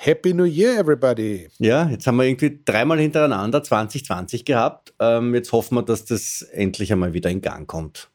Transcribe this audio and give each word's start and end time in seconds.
Happy 0.00 0.32
New 0.32 0.44
Year, 0.44 0.78
everybody. 0.78 1.48
Ja, 1.58 1.88
jetzt 1.88 2.06
haben 2.06 2.18
wir 2.18 2.24
irgendwie 2.24 2.60
dreimal 2.64 3.00
hintereinander 3.00 3.64
2020 3.64 4.44
gehabt. 4.44 4.94
Ähm, 5.00 5.34
jetzt 5.34 5.50
hoffen 5.50 5.74
wir, 5.74 5.82
dass 5.82 6.04
das 6.04 6.42
endlich 6.52 6.92
einmal 6.92 7.14
wieder 7.14 7.30
in 7.30 7.40
Gang 7.40 7.66
kommt. 7.66 8.08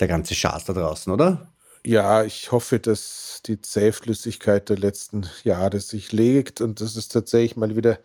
Der 0.00 0.08
ganze 0.08 0.34
Schatz 0.34 0.64
da 0.64 0.72
draußen, 0.72 1.12
oder? 1.12 1.46
Ja, 1.84 2.24
ich 2.24 2.50
hoffe, 2.52 2.80
dass 2.80 3.42
die 3.44 3.60
Zähflüssigkeit 3.60 4.70
der 4.70 4.78
letzten 4.78 5.28
Jahre 5.42 5.78
sich 5.80 6.10
legt 6.10 6.62
und 6.62 6.80
dass 6.80 6.96
es 6.96 7.08
tatsächlich 7.08 7.56
mal 7.56 7.76
wieder, 7.76 7.98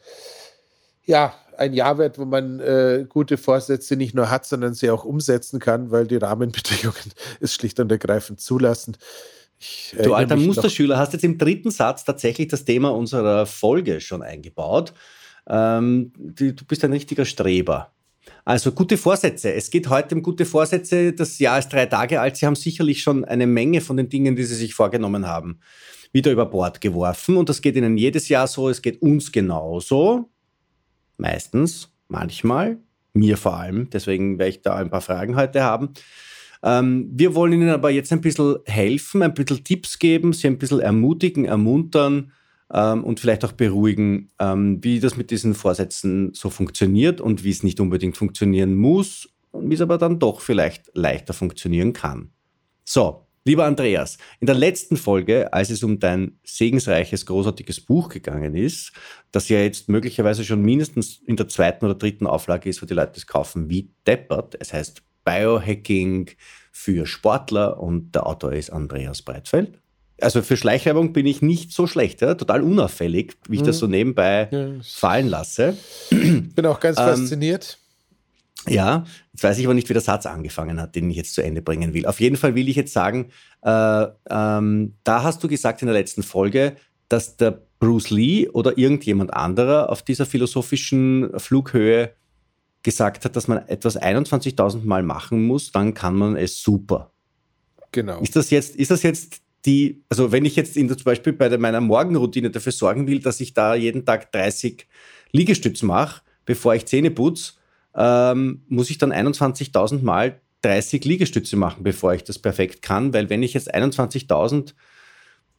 ja, 1.05 1.33
ein 1.57 1.73
Jahr 1.73 1.97
wird, 1.97 2.19
wo 2.19 2.25
man 2.25 2.59
äh, 2.59 3.05
gute 3.07 3.37
Vorsätze 3.37 3.95
nicht 3.95 4.13
nur 4.13 4.29
hat, 4.29 4.45
sondern 4.45 4.73
sie 4.73 4.89
auch 4.89 5.05
umsetzen 5.05 5.61
kann, 5.61 5.89
weil 5.91 6.05
die 6.05 6.17
Rahmenbedingungen 6.17 7.13
es 7.39 7.53
schlicht 7.53 7.79
und 7.79 7.89
ergreifend 7.93 8.41
zulassen. 8.41 8.97
Ich 9.59 9.93
du 10.01 10.13
alter 10.13 10.37
Musterschüler 10.37 10.97
hast 10.97 11.13
jetzt 11.13 11.23
im 11.23 11.37
dritten 11.37 11.69
Satz 11.69 12.05
tatsächlich 12.05 12.47
das 12.47 12.63
Thema 12.63 12.89
unserer 12.89 13.45
Folge 13.45 13.99
schon 13.99 14.21
eingebaut. 14.21 14.93
Ähm, 15.47 16.13
die, 16.17 16.55
du 16.55 16.65
bist 16.65 16.83
ein 16.85 16.93
richtiger 16.93 17.25
Streber. 17.25 17.91
Also 18.45 18.71
gute 18.71 18.97
Vorsätze. 18.97 19.53
Es 19.53 19.69
geht 19.69 19.89
heute 19.89 20.15
um 20.15 20.23
gute 20.23 20.45
Vorsätze. 20.45 21.13
Das 21.13 21.39
Jahr 21.39 21.59
ist 21.59 21.69
drei 21.69 21.85
Tage 21.87 22.21
alt. 22.21 22.37
Sie 22.37 22.45
haben 22.45 22.55
sicherlich 22.55 23.01
schon 23.01 23.25
eine 23.25 23.47
Menge 23.47 23.81
von 23.81 23.97
den 23.97 24.09
Dingen, 24.09 24.35
die 24.35 24.43
Sie 24.43 24.55
sich 24.55 24.73
vorgenommen 24.73 25.27
haben, 25.27 25.59
wieder 26.13 26.31
über 26.31 26.45
Bord 26.45 26.79
geworfen. 26.79 27.35
Und 27.35 27.49
das 27.49 27.61
geht 27.61 27.75
Ihnen 27.75 27.97
jedes 27.97 28.29
Jahr 28.29 28.47
so. 28.47 28.69
Es 28.69 28.81
geht 28.81 29.01
uns 29.01 29.31
genauso. 29.31 30.29
Meistens, 31.17 31.91
manchmal, 32.07 32.77
mir 33.13 33.35
vor 33.35 33.57
allem. 33.57 33.89
Deswegen 33.89 34.39
werde 34.39 34.49
ich 34.51 34.61
da 34.61 34.75
ein 34.75 34.89
paar 34.89 35.01
Fragen 35.01 35.35
heute 35.35 35.63
haben. 35.63 35.89
Ähm, 36.63 37.09
wir 37.13 37.35
wollen 37.35 37.53
Ihnen 37.53 37.69
aber 37.69 37.89
jetzt 37.89 38.11
ein 38.11 38.21
bisschen 38.21 38.57
helfen, 38.65 39.21
ein 39.21 39.33
bisschen 39.33 39.63
Tipps 39.63 39.99
geben, 39.99 40.33
Sie 40.33 40.47
ein 40.47 40.57
bisschen 40.57 40.79
ermutigen, 40.79 41.45
ermuntern 41.45 42.31
ähm, 42.73 43.03
und 43.03 43.19
vielleicht 43.19 43.45
auch 43.45 43.53
beruhigen, 43.53 44.29
ähm, 44.39 44.83
wie 44.83 44.99
das 44.99 45.17
mit 45.17 45.31
diesen 45.31 45.53
Vorsätzen 45.55 46.33
so 46.33 46.49
funktioniert 46.49 47.21
und 47.21 47.43
wie 47.43 47.51
es 47.51 47.63
nicht 47.63 47.79
unbedingt 47.79 48.17
funktionieren 48.17 48.75
muss 48.75 49.29
und 49.51 49.69
wie 49.69 49.75
es 49.75 49.81
aber 49.81 49.97
dann 49.97 50.19
doch 50.19 50.41
vielleicht 50.41 50.91
leichter 50.93 51.33
funktionieren 51.33 51.93
kann. 51.93 52.31
So, 52.83 53.25
Lieber 53.45 53.65
Andreas, 53.65 54.17
in 54.41 54.47
der 54.47 54.55
letzten 54.55 54.97
Folge, 54.97 55.51
als 55.53 55.69
es 55.69 55.81
um 55.81 55.97
dein 55.97 56.37
segensreiches, 56.43 57.25
großartiges 57.25 57.79
Buch 57.81 58.09
gegangen 58.09 58.53
ist, 58.53 58.91
das 59.31 59.47
ja 59.49 59.59
jetzt 59.59 59.89
möglicherweise 59.89 60.43
schon 60.43 60.61
mindestens 60.61 61.17
in 61.25 61.35
der 61.35 61.47
zweiten 61.47 61.85
oder 61.85 61.95
dritten 61.95 62.27
Auflage 62.27 62.69
ist, 62.69 62.81
wo 62.81 62.85
die 62.85 62.93
Leute 62.93 63.13
es 63.15 63.27
kaufen, 63.27 63.69
wie 63.69 63.91
deppert. 64.05 64.55
Es 64.59 64.73
heißt 64.73 65.01
Biohacking 65.29 66.31
für 66.71 67.05
Sportler 67.05 67.79
und 67.79 68.15
der 68.15 68.25
Autor 68.25 68.53
ist 68.53 68.71
Andreas 68.71 69.21
Breitfeld. 69.21 69.77
Also 70.21 70.41
für 70.41 70.57
Schleichwerbung 70.57 71.13
bin 71.13 71.25
ich 71.25 71.41
nicht 71.41 71.71
so 71.71 71.87
schlecht, 71.87 72.21
ja? 72.21 72.33
total 72.33 72.61
unauffällig, 72.61 73.37
wie 73.47 73.57
ich 73.57 73.61
mhm. 73.61 73.67
das 73.67 73.77
so 73.77 73.87
nebenbei 73.87 74.49
ja, 74.51 74.69
fallen 74.83 75.27
lasse. 75.27 75.77
Bin 76.09 76.65
auch 76.65 76.79
ganz 76.79 76.97
ähm, 76.97 77.05
fasziniert. 77.05 77.77
Ja, 78.67 79.05
jetzt 79.31 79.43
weiß 79.43 79.57
ich 79.59 79.65
aber 79.65 79.73
nicht, 79.73 79.87
wie 79.87 79.93
der 79.93 80.01
Satz 80.01 80.25
angefangen 80.25 80.81
hat, 80.81 80.95
den 80.95 81.09
ich 81.09 81.15
jetzt 81.15 81.33
zu 81.33 81.41
Ende 81.41 81.61
bringen 81.61 81.93
will. 81.93 82.05
Auf 82.05 82.19
jeden 82.19 82.35
Fall 82.35 82.55
will 82.55 82.67
ich 82.67 82.75
jetzt 82.75 82.91
sagen, 82.91 83.29
äh, 83.61 84.07
ähm, 84.29 84.95
da 85.03 85.23
hast 85.23 85.43
du 85.43 85.47
gesagt 85.47 85.81
in 85.81 85.87
der 85.87 85.95
letzten 85.95 86.23
Folge, 86.23 86.75
dass 87.07 87.37
der 87.37 87.61
Bruce 87.79 88.09
Lee 88.09 88.49
oder 88.49 88.77
irgendjemand 88.77 89.33
anderer 89.33 89.89
auf 89.89 90.01
dieser 90.01 90.25
philosophischen 90.25 91.39
Flughöhe 91.39 92.11
gesagt 92.83 93.25
hat, 93.25 93.35
dass 93.35 93.47
man 93.47 93.67
etwas 93.67 93.99
21.000 93.99 94.85
Mal 94.85 95.03
machen 95.03 95.45
muss, 95.45 95.71
dann 95.71 95.93
kann 95.93 96.15
man 96.15 96.35
es 96.35 96.61
super. 96.61 97.11
Genau. 97.91 98.19
Ist 98.21 98.35
das 98.35 98.49
jetzt, 98.49 98.75
ist 98.75 98.91
das 98.91 99.03
jetzt 99.03 99.41
die, 99.65 100.03
also 100.09 100.31
wenn 100.31 100.45
ich 100.45 100.55
jetzt 100.55 100.77
in, 100.77 100.87
zum 100.89 101.03
Beispiel 101.03 101.33
bei 101.33 101.57
meiner 101.57 101.81
Morgenroutine 101.81 102.49
dafür 102.49 102.71
sorgen 102.71 103.07
will, 103.07 103.19
dass 103.19 103.41
ich 103.41 103.53
da 103.53 103.75
jeden 103.75 104.05
Tag 104.05 104.31
30 104.31 104.87
Liegestütze 105.31 105.85
mache, 105.85 106.21
bevor 106.45 106.75
ich 106.75 106.85
Zähne 106.85 107.11
putze, 107.11 107.53
ähm, 107.95 108.63
muss 108.67 108.89
ich 108.89 108.97
dann 108.97 109.11
21.000 109.11 110.01
Mal 110.01 110.39
30 110.61 111.03
Liegestütze 111.05 111.55
machen, 111.55 111.83
bevor 111.83 112.13
ich 112.13 112.23
das 112.23 112.39
perfekt 112.39 112.81
kann, 112.81 113.13
weil 113.13 113.29
wenn 113.29 113.43
ich 113.43 113.53
jetzt 113.53 113.73
21.000 113.73 114.73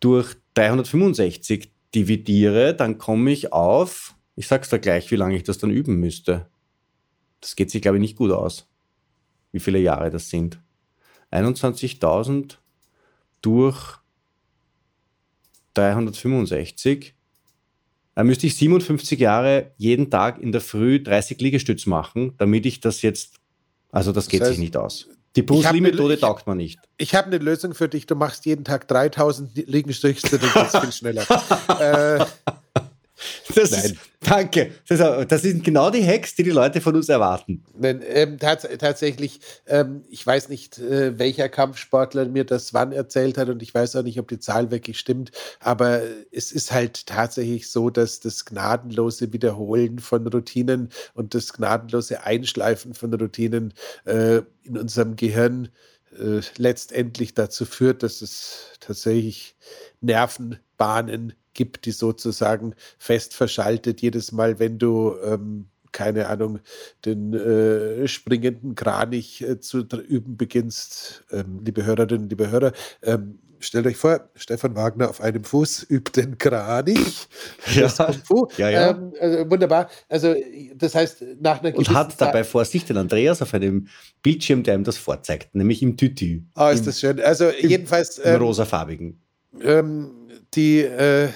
durch 0.01 0.35
365 0.55 1.73
dividiere, 1.95 2.75
dann 2.75 2.99
komme 2.99 3.31
ich 3.31 3.53
auf, 3.53 4.15
ich 4.37 4.47
sag's 4.47 4.69
da 4.69 4.79
gleich, 4.79 5.11
wie 5.11 5.17
lange 5.17 5.37
ich 5.37 5.43
das 5.43 5.59
dann 5.59 5.71
üben 5.71 5.97
müsste. 5.97 6.47
Das 7.41 7.57
geht 7.57 7.71
sich, 7.71 7.83
glaube 7.83 7.99
ich, 7.99 8.03
nicht 8.03 8.17
gut 8.17 8.31
aus, 8.31 8.67
wie 9.53 9.61
viele 9.61 9.79
Jahre 9.79 10.11
das 10.11 10.29
sind. 10.29 10.61
21.000 11.33 12.57
durch 13.41 13.99
365. 15.75 17.15
Da 18.15 18.25
müsste 18.25 18.47
ich 18.47 18.57
57 18.57 19.19
Jahre 19.19 19.73
jeden 19.77 20.11
Tag 20.11 20.41
in 20.41 20.53
der 20.53 20.61
Früh 20.61 21.03
30 21.03 21.41
Liegestütz 21.41 21.87
machen, 21.87 22.35
damit 22.37 22.67
ich 22.67 22.81
das 22.81 23.03
jetzt, 23.03 23.37
also 23.91 24.13
das 24.13 24.29
geht 24.29 24.41
das 24.41 24.49
heißt, 24.49 24.57
sich 24.57 24.65
nicht 24.65 24.77
aus. 24.77 25.09
Die 25.37 25.43
Lee-Methode 25.43 26.19
taugt 26.19 26.47
man 26.47 26.57
nicht. 26.57 26.81
Ich 26.97 27.15
habe 27.15 27.29
eine 27.29 27.39
Lösung 27.39 27.73
für 27.73 27.89
dich. 27.89 28.05
Du 28.07 28.17
machst 28.17 28.47
jeden 28.47 28.65
Tag 28.65 28.89
3000 28.89 29.69
Liegestütze, 29.69 30.39
dann 30.39 30.53
geht 30.53 30.75
es 30.75 30.81
viel 30.81 30.93
schneller. 30.93 31.25
äh, 31.81 32.27
Das 33.55 33.71
Nein. 33.71 33.85
Ist, 33.85 33.97
danke. 34.21 34.73
Das, 34.89 35.43
sind 35.43 35.65
genau 35.65 35.91
die 35.91 36.07
Hacks, 36.07 36.35
die 36.35 36.43
die 36.43 36.51
Leute 36.51 36.81
von 36.81 36.95
uns 36.95 37.09
erwarten. 37.09 37.65
Nein, 37.79 38.03
ähm, 38.07 38.39
tats 38.39 38.67
tatsächlich, 38.79 39.41
ähm, 39.67 40.03
ich 40.09 40.27
weiß 40.27 40.49
nicht, 40.49 40.79
äh, 40.79 41.19
welcher 41.19 41.49
Kampfsportler 41.49 42.27
mir 42.27 42.45
das 42.45 42.73
wann 42.75 42.93
erzählt 42.93 43.39
hat 43.39 43.49
und 43.49 43.63
ich 43.63 43.75
weiß 43.75 43.97
auch 43.97 44.03
nicht, 44.03 44.19
ob 44.19 44.29
die 44.29 44.39
Zahl 44.39 44.71
wirklich 44.71 44.99
stimmt, 44.99 45.33
aber 45.61 46.03
es 46.31 46.53
ist 46.53 46.73
halt 46.73 47.07
tatsächlich 47.07 47.71
so, 47.71 47.91
dass 47.91 48.21
das 48.21 48.45
gnadenlose 48.45 49.33
Wiederholen 49.33 49.99
von 49.99 50.27
Routinen 50.27 50.91
und 51.15 51.35
das 51.35 51.53
gnadenlose 51.53 52.25
Einschleifen 52.25 52.95
von 52.95 53.13
Routinen 53.15 53.75
äh, 54.05 54.43
in 54.63 54.79
unserem 54.79 55.17
Gehirn 55.17 55.69
äh, 56.19 56.41
letztendlich 56.57 57.35
dazu 57.35 57.65
führt, 57.65 58.03
dass 58.03 58.23
es 58.23 58.73
tatsächlich 58.81 59.57
Nervenbahnen 60.01 61.35
gibt, 61.55 61.87
die 61.87 61.93
sozusagen 61.93 62.75
fest 62.99 63.35
verschaltet. 63.35 64.01
Jedes 64.01 64.33
Mal, 64.33 64.59
wenn 64.59 64.79
du 64.79 65.17
ähm, 65.25 65.67
keine 65.93 66.29
Ahnung, 66.29 66.61
den 67.05 67.35
äh, 67.35 68.07
springenden 68.07 68.75
Kranich 68.75 69.43
äh, 69.43 69.61
zu 69.61 69.81
üben 69.81 70.37
beginnst. 70.37 71.25
Ähm, 71.31 71.61
liebe 71.65 71.85
Hörerinnen, 71.85 72.29
liebe 72.29 72.51
Hörer, 72.51 72.73
ähm, 73.03 73.39
stellt 73.61 73.87
euch 73.87 73.97
vor, 73.97 74.31
Stefan 74.35 74.75
Wagner 74.75 75.11
auf 75.11 75.21
einem 75.21 75.45
Fuß 75.45 75.87
übt 75.91 76.21
den 76.21 76.39
Kranich. 76.39 77.29
Ja, 77.75 77.89
ja, 78.57 78.71
ja. 78.71 78.91
Ähm, 78.91 79.13
also 79.21 79.51
wunderbar. 79.51 79.89
Also, 80.09 80.35
das 80.75 80.95
heißt, 80.95 81.25
nach 81.41 81.63
einer 81.63 81.77
Und 81.77 81.91
hat 81.91 82.21
dabei 82.21 82.43
vor 82.43 82.65
sich 82.65 82.85
den 82.85 82.97
Andreas 82.97 83.43
auf 83.43 83.55
einem 83.55 83.87
Bildschirm, 84.23 84.63
der 84.63 84.75
ihm 84.75 84.85
das 84.85 84.97
vorzeigt, 84.97 85.55
nämlich 85.55 85.83
im 85.83 85.97
Tütü. 85.97 86.43
Ah, 86.55 86.69
oh, 86.69 86.73
ist 86.73 86.87
das 86.87 86.99
schön. 86.99 87.21
Also, 87.21 87.51
jedenfalls. 87.51 88.19
Im, 88.19 88.25
im 88.25 88.35
ähm, 88.37 88.43
rosafarbigen. 88.43 89.23
Ähm, 89.63 90.20
die, 90.55 90.81
äh, 90.81 91.29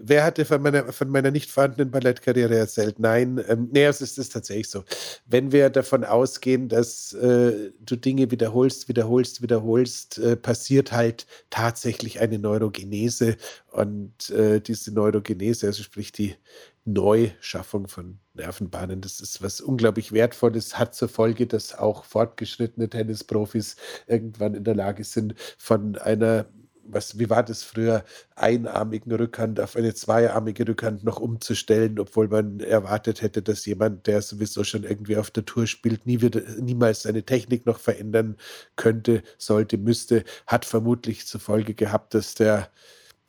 wer 0.00 0.24
hatte 0.24 0.44
von 0.44 0.62
meiner, 0.62 0.92
von 0.92 1.08
meiner 1.08 1.30
nicht 1.30 1.50
vorhandenen 1.50 1.90
Ballettkarriere 1.90 2.56
erzählt? 2.56 2.98
Nein, 2.98 3.42
ähm, 3.48 3.68
nee, 3.72 3.84
es 3.84 4.00
ist, 4.00 4.18
ist 4.18 4.32
tatsächlich 4.32 4.68
so. 4.68 4.84
Wenn 5.26 5.50
wir 5.50 5.70
davon 5.70 6.04
ausgehen, 6.04 6.68
dass 6.68 7.12
äh, 7.14 7.72
du 7.80 7.96
Dinge 7.96 8.30
wiederholst, 8.30 8.88
wiederholst, 8.88 9.42
wiederholst, 9.42 10.18
äh, 10.18 10.36
passiert 10.36 10.92
halt 10.92 11.26
tatsächlich 11.50 12.20
eine 12.20 12.38
Neurogenese. 12.38 13.36
Und 13.72 14.30
äh, 14.30 14.60
diese 14.60 14.92
Neurogenese, 14.92 15.66
also 15.66 15.82
sprich 15.82 16.12
die 16.12 16.36
Neuschaffung 16.84 17.88
von 17.88 18.18
Nervenbahnen, 18.34 19.00
das 19.00 19.20
ist 19.20 19.42
was 19.42 19.60
unglaublich 19.60 20.12
Wertvolles, 20.12 20.78
hat 20.78 20.94
zur 20.94 21.08
Folge, 21.08 21.46
dass 21.46 21.76
auch 21.76 22.04
fortgeschrittene 22.04 22.88
Tennisprofis 22.88 23.76
irgendwann 24.06 24.54
in 24.54 24.64
der 24.64 24.74
Lage 24.74 25.02
sind, 25.02 25.34
von 25.56 25.96
einer 25.96 26.46
was, 26.86 27.18
wie 27.18 27.30
war 27.30 27.42
das 27.42 27.62
früher, 27.62 28.04
einarmigen 28.36 29.12
Rückhand 29.12 29.60
auf 29.60 29.76
eine 29.76 29.94
zweiarmige 29.94 30.66
Rückhand 30.66 31.04
noch 31.04 31.18
umzustellen, 31.18 31.98
obwohl 31.98 32.28
man 32.28 32.60
erwartet 32.60 33.22
hätte, 33.22 33.42
dass 33.42 33.66
jemand, 33.66 34.06
der 34.06 34.22
sowieso 34.22 34.64
schon 34.64 34.84
irgendwie 34.84 35.16
auf 35.16 35.30
der 35.30 35.44
Tour 35.44 35.66
spielt, 35.66 36.06
nie 36.06 36.20
wieder, 36.20 36.40
niemals 36.60 37.02
seine 37.02 37.24
Technik 37.24 37.66
noch 37.66 37.78
verändern 37.78 38.36
könnte, 38.76 39.22
sollte, 39.38 39.78
müsste, 39.78 40.24
hat 40.46 40.64
vermutlich 40.64 41.26
zur 41.26 41.40
Folge 41.40 41.74
gehabt, 41.74 42.14
dass 42.14 42.34
der 42.34 42.70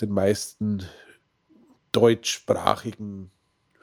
den 0.02 0.10
meisten 0.10 0.84
deutschsprachigen 1.92 3.32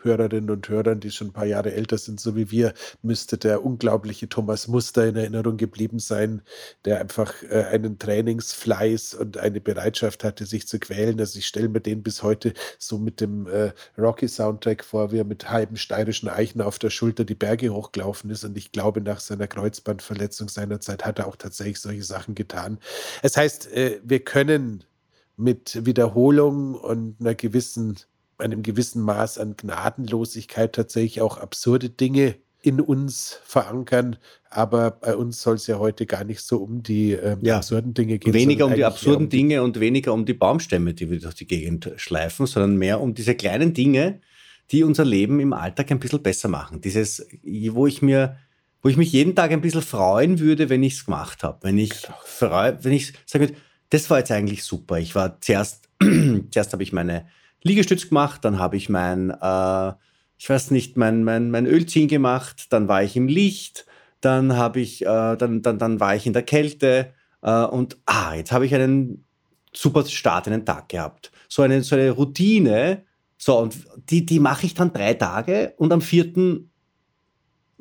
Hörerinnen 0.04 0.50
und 0.50 0.68
Hörern, 0.68 1.00
die 1.00 1.10
schon 1.10 1.28
ein 1.28 1.32
paar 1.32 1.46
Jahre 1.46 1.72
älter 1.72 1.98
sind, 1.98 2.20
so 2.20 2.36
wie 2.36 2.50
wir, 2.50 2.74
müsste 3.02 3.38
der 3.38 3.64
unglaubliche 3.64 4.28
Thomas 4.28 4.68
Muster 4.68 5.06
in 5.06 5.16
Erinnerung 5.16 5.56
geblieben 5.56 5.98
sein, 5.98 6.42
der 6.84 7.00
einfach 7.00 7.42
äh, 7.44 7.64
einen 7.64 7.98
Trainingsfleiß 7.98 9.14
und 9.14 9.38
eine 9.38 9.60
Bereitschaft 9.60 10.24
hatte, 10.24 10.46
sich 10.46 10.66
zu 10.66 10.78
quälen. 10.78 11.18
Also 11.20 11.38
ich 11.38 11.46
stelle 11.46 11.68
mir 11.68 11.80
den 11.80 12.02
bis 12.02 12.22
heute 12.22 12.52
so 12.78 12.98
mit 12.98 13.20
dem 13.20 13.46
äh, 13.46 13.72
Rocky-Soundtrack 13.98 14.84
vor, 14.84 15.12
wie 15.12 15.18
er 15.18 15.24
mit 15.24 15.50
halben 15.50 15.76
steirischen 15.76 16.28
Eichen 16.28 16.60
auf 16.60 16.78
der 16.78 16.90
Schulter 16.90 17.24
die 17.24 17.34
Berge 17.34 17.70
hochgelaufen 17.70 18.30
ist. 18.30 18.44
Und 18.44 18.56
ich 18.56 18.72
glaube, 18.72 19.00
nach 19.00 19.20
seiner 19.20 19.46
Kreuzbandverletzung 19.46 20.48
seinerzeit 20.48 21.04
hat 21.04 21.18
er 21.18 21.26
auch 21.28 21.36
tatsächlich 21.36 21.80
solche 21.80 22.04
Sachen 22.04 22.34
getan. 22.34 22.78
Es 23.22 23.36
heißt, 23.36 23.72
äh, 23.72 24.00
wir 24.02 24.20
können 24.20 24.84
mit 25.36 25.84
Wiederholung 25.86 26.74
und 26.74 27.16
einer 27.20 27.34
gewissen 27.34 27.98
einem 28.42 28.62
gewissen 28.62 29.02
Maß 29.02 29.38
an 29.38 29.56
Gnadenlosigkeit 29.56 30.74
tatsächlich 30.74 31.20
auch 31.20 31.38
absurde 31.38 31.90
Dinge 31.90 32.36
in 32.62 32.80
uns 32.80 33.40
verankern. 33.44 34.16
Aber 34.48 34.92
bei 34.92 35.16
uns 35.16 35.42
soll 35.42 35.56
es 35.56 35.66
ja 35.66 35.78
heute 35.78 36.06
gar 36.06 36.24
nicht 36.24 36.40
so 36.40 36.58
um 36.58 36.82
die 36.82 37.12
ähm, 37.12 37.38
ja. 37.42 37.56
absurden 37.56 37.94
Dinge 37.94 38.18
gehen. 38.18 38.34
Weniger 38.34 38.66
um 38.66 38.74
die 38.74 38.84
absurden 38.84 39.24
um 39.24 39.28
die 39.28 39.36
Dinge 39.38 39.62
und 39.62 39.80
weniger 39.80 40.12
um 40.12 40.24
die 40.24 40.34
Baumstämme, 40.34 40.94
die 40.94 41.10
wir 41.10 41.18
durch 41.18 41.34
die 41.34 41.46
Gegend 41.46 41.90
schleifen, 41.96 42.46
sondern 42.46 42.76
mehr 42.76 43.00
um 43.00 43.14
diese 43.14 43.34
kleinen 43.34 43.74
Dinge, 43.74 44.20
die 44.70 44.84
unser 44.84 45.04
Leben 45.04 45.40
im 45.40 45.52
Alltag 45.52 45.90
ein 45.90 45.98
bisschen 45.98 46.22
besser 46.22 46.48
machen. 46.48 46.80
Dieses, 46.80 47.26
wo 47.70 47.86
ich 47.86 48.02
mir, 48.02 48.36
wo 48.82 48.88
ich 48.88 48.96
mich 48.96 49.12
jeden 49.12 49.34
Tag 49.34 49.50
ein 49.50 49.60
bisschen 49.60 49.82
freuen 49.82 50.38
würde, 50.38 50.68
wenn 50.68 50.82
ich 50.82 50.94
es 50.94 51.04
gemacht 51.04 51.42
habe. 51.42 51.58
Wenn 51.62 51.78
ich 51.78 52.02
genau. 52.02 52.18
freu, 52.24 52.74
wenn 52.80 52.92
ich 52.92 53.14
sage, 53.26 53.52
das 53.90 54.08
war 54.08 54.18
jetzt 54.18 54.30
eigentlich 54.30 54.64
super. 54.64 54.98
Ich 54.98 55.14
war 55.14 55.40
zuerst, 55.40 55.88
zuerst 56.50 56.72
habe 56.72 56.82
ich 56.82 56.92
meine 56.92 57.26
Liegestütz 57.62 58.08
gemacht, 58.08 58.44
dann 58.44 58.58
habe 58.58 58.76
ich 58.76 58.88
mein, 58.88 59.30
äh, 59.30 59.92
ich 60.38 60.50
weiß 60.50 60.70
nicht, 60.70 60.96
mein, 60.96 61.24
mein, 61.24 61.50
mein 61.50 61.66
Ölziehen 61.66 62.08
gemacht, 62.08 62.72
dann 62.72 62.88
war 62.88 63.02
ich 63.02 63.16
im 63.16 63.28
Licht, 63.28 63.86
dann 64.20 64.56
habe 64.56 64.80
ich, 64.80 65.02
äh, 65.02 65.36
dann, 65.36 65.62
dann, 65.62 65.78
dann 65.78 66.00
war 66.00 66.16
ich 66.16 66.26
in 66.26 66.32
der 66.32 66.42
Kälte 66.42 67.12
äh, 67.42 67.64
und 67.64 67.98
ah, 68.06 68.34
jetzt 68.34 68.52
habe 68.52 68.66
ich 68.66 68.74
einen 68.74 69.24
super 69.72 70.04
Start 70.04 70.46
in 70.46 70.52
den 70.52 70.66
Tag 70.66 70.88
gehabt. 70.88 71.30
So 71.48 71.62
eine, 71.62 71.82
so 71.82 71.96
eine 71.96 72.10
Routine, 72.10 73.04
so, 73.38 73.58
und 73.58 73.76
die, 74.10 74.26
die 74.26 74.40
mache 74.40 74.66
ich 74.66 74.74
dann 74.74 74.92
drei 74.92 75.14
Tage 75.14 75.74
und 75.76 75.92
am 75.92 76.00
vierten 76.00 76.71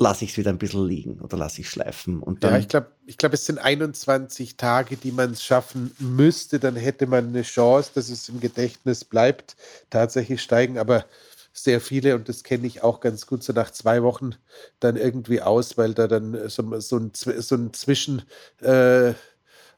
lasse 0.02 0.26
ich 0.26 0.32
es 0.32 0.38
wieder 0.38 0.50
ein 0.50 0.58
bisschen 0.58 0.86
liegen 0.88 1.22
oder 1.22 1.38
lasse 1.38 1.62
ich 1.62 1.70
schleifen. 1.70 2.22
Und 2.22 2.44
dann 2.44 2.54
ja, 2.54 2.60
ich 2.60 2.68
glaube, 2.68 2.88
ich 3.06 3.18
glaub, 3.18 3.34
es 3.34 3.46
sind 3.46 3.60
21 3.60 4.58
Tage, 4.58 4.98
die 4.98 5.12
man 5.12 5.32
es 5.32 5.44
schaffen 5.44 5.92
müsste. 6.00 6.60
Dann 6.60 6.76
hätte 6.76 7.06
man 7.06 7.28
eine 7.28 7.44
Chance, 7.44 7.92
dass 7.94 8.10
es 8.10 8.28
im 8.28 8.40
Gedächtnis 8.40 9.06
bleibt, 9.06 9.56
tatsächlich 9.90 10.42
steigen. 10.42 10.80
Aber 10.80 11.06
sehr 11.54 11.80
viele, 11.82 12.16
und 12.16 12.30
das 12.30 12.44
kenne 12.44 12.66
ich 12.66 12.82
auch 12.82 13.00
ganz 13.00 13.28
gut, 13.28 13.44
so 13.44 13.54
nach 13.54 13.72
zwei 13.72 14.02
Wochen 14.02 14.32
dann 14.80 14.96
irgendwie 14.96 15.42
aus, 15.42 15.78
weil 15.78 15.94
da 15.94 16.08
dann 16.08 16.50
so, 16.50 16.80
so, 16.80 16.98
ein, 16.98 17.12
so 17.14 17.56
ein 17.56 17.74
Zwischen. 17.74 18.24
Äh, 18.62 19.14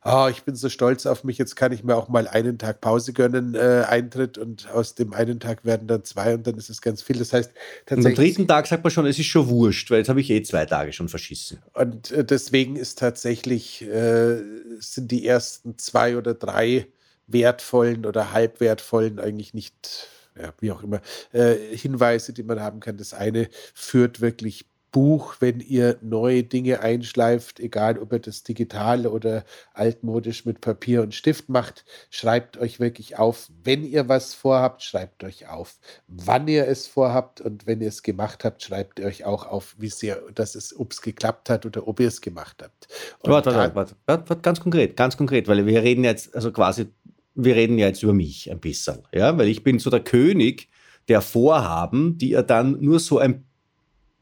oh, 0.06 0.28
ich 0.30 0.44
bin 0.44 0.56
so 0.56 0.70
stolz 0.70 1.06
auf 1.06 1.24
mich, 1.24 1.38
jetzt 1.38 1.56
kann 1.56 1.72
ich 1.72 1.84
mir 1.84 1.96
auch 1.96 2.10
mal 2.10 2.28
einen 2.28 2.58
Tag 2.58 2.82
Pause 2.82 3.14
gönnen, 3.14 3.56
äh, 3.56 3.86
Eintritt 3.88 4.38
und 4.38 4.70
aus 4.72 4.96
dem 4.96 5.14
einen 5.14 5.40
Tag 5.40 5.66
werden 5.66 5.88
dann 5.88 6.04
zwei 6.04 6.34
und 6.34 6.46
dann 6.48 6.58
ist 6.58 6.70
es 6.70 6.82
ganz 6.82 7.02
viel. 7.02 7.18
Das 7.18 7.34
heißt, 7.34 7.52
tatsächlich. 7.86 8.06
Und 8.06 8.12
am 8.12 8.16
dritten 8.16 8.48
Tag 8.48 8.68
sagt 8.68 8.84
man 8.84 8.92
schon, 8.92 9.06
es 9.06 9.20
ist 9.20 9.28
schon 9.28 9.48
wurscht, 9.48 9.90
weil 9.92 10.00
jetzt 10.00 10.10
habe 10.10 10.22
ich 10.22 10.30
eh 10.30 10.42
zwei 10.44 10.66
Tage 10.66 10.94
schon 10.94 11.10
verschissen. 11.10 11.60
Und 11.74 12.12
äh, 12.12 12.26
deswegen 12.26 12.76
ist 12.76 13.00
tatsächlich, 13.00 13.82
äh, 13.84 14.42
sind 14.80 15.12
die 15.12 15.26
ersten 15.26 15.78
zwei 15.78 16.18
oder 16.18 16.34
drei 16.34 16.88
wertvollen 17.28 18.06
oder 18.06 18.34
halbwertvollen 18.34 19.20
eigentlich 19.20 19.54
nicht 19.54 20.10
ja, 20.40 20.54
wie 20.60 20.72
auch 20.72 20.82
immer, 20.82 21.02
äh, 21.32 21.56
Hinweise, 21.76 22.34
die 22.34 22.44
man 22.44 22.60
haben 22.60 22.80
kann. 22.80 22.98
Das 22.98 23.14
eine 23.14 23.50
führt 23.74 24.20
wirklich 24.20 24.66
Buch, 24.94 25.38
wenn 25.40 25.60
ihr 25.60 25.98
neue 26.02 26.44
Dinge 26.44 26.80
einschleift, 26.80 27.60
egal 27.60 27.98
ob 27.98 28.14
ihr 28.14 28.20
das 28.20 28.44
digital 28.44 29.08
oder 29.08 29.44
altmodisch 29.74 30.46
mit 30.46 30.62
Papier 30.62 31.02
und 31.02 31.16
Stift 31.16 31.50
macht, 31.50 31.84
schreibt 32.12 32.58
euch 32.58 32.80
wirklich 32.80 33.18
auf, 33.18 33.50
wenn 33.64 33.84
ihr 33.84 34.08
was 34.08 34.36
vorhabt, 34.36 34.84
schreibt 34.84 35.24
euch 35.24 35.50
auf, 35.50 35.80
wann 36.08 36.48
ihr 36.48 36.68
es 36.68 36.86
vorhabt 36.86 37.42
und 37.42 37.66
wenn 37.66 37.82
ihr 37.82 37.88
es 37.88 38.04
gemacht 38.04 38.46
habt, 38.46 38.62
schreibt 38.62 39.00
euch 39.02 39.26
auch 39.26 39.48
auf, 39.48 39.76
wie 39.80 39.90
sehr, 39.90 40.22
dass 40.36 40.54
es, 40.54 40.80
ob 40.80 40.92
es 40.92 41.02
geklappt 41.02 41.50
hat 41.50 41.66
oder 41.66 41.88
ob 41.88 42.00
ihr 42.00 42.08
es 42.08 42.22
gemacht 42.22 42.62
habt. 42.62 42.88
warte, 43.24 43.54
warte, 43.54 43.76
warte, 43.76 43.96
warte, 44.06 44.42
ganz 44.42 44.60
konkret, 44.60 44.96
ganz 44.96 45.18
konkret, 45.18 45.48
weil 45.48 45.66
wir 45.66 45.82
reden 45.82 46.04
jetzt, 46.04 46.36
also 46.36 46.52
quasi, 46.52 46.86
wir 47.34 47.56
reden 47.56 47.80
ja 47.80 47.88
jetzt 47.88 48.04
über 48.04 48.14
mich 48.14 48.52
ein 48.52 48.60
bisschen, 48.60 49.00
ja, 49.12 49.36
weil 49.40 49.48
ich 49.48 49.64
bin 49.64 49.80
so 49.80 49.90
der 49.90 50.02
König 50.02 50.70
der 51.08 51.22
Vorhaben, 51.22 52.20
die 52.20 52.34
er 52.34 52.44
dann 52.44 52.80
nur 52.80 53.00
so 53.00 53.18
ein 53.18 53.46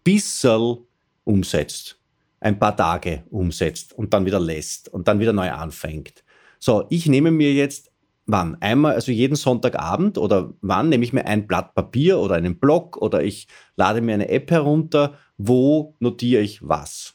bisschen 0.04 0.78
umsetzt, 1.24 1.98
ein 2.40 2.58
paar 2.60 2.76
Tage 2.76 3.24
umsetzt 3.30 3.94
und 3.94 4.14
dann 4.14 4.26
wieder 4.26 4.40
lässt 4.40 4.90
und 4.90 5.08
dann 5.08 5.20
wieder 5.20 5.34
neu 5.34 5.52
anfängt. 5.52 6.24
So, 6.60 6.86
ich 6.90 7.08
nehme 7.08 7.32
mir 7.32 7.54
jetzt 7.54 7.92
wann? 8.26 8.58
Einmal, 8.60 8.94
also 8.94 9.12
jeden 9.12 9.36
Sonntagabend 9.36 10.18
oder 10.18 10.54
wann 10.62 10.90
nehme 10.90 11.04
ich 11.04 11.14
mir 11.14 11.26
ein 11.26 11.48
Blatt 11.48 11.76
Papier 11.76 12.20
oder 12.20 12.36
einen 12.36 12.60
Block 12.60 12.98
oder 12.98 13.24
ich 13.24 13.48
lade 13.76 14.02
mir 14.02 14.14
eine 14.14 14.30
App 14.30 14.50
herunter, 14.52 15.18
wo 15.38 15.96
notiere 16.00 16.42
ich 16.42 16.68
was? 16.68 17.14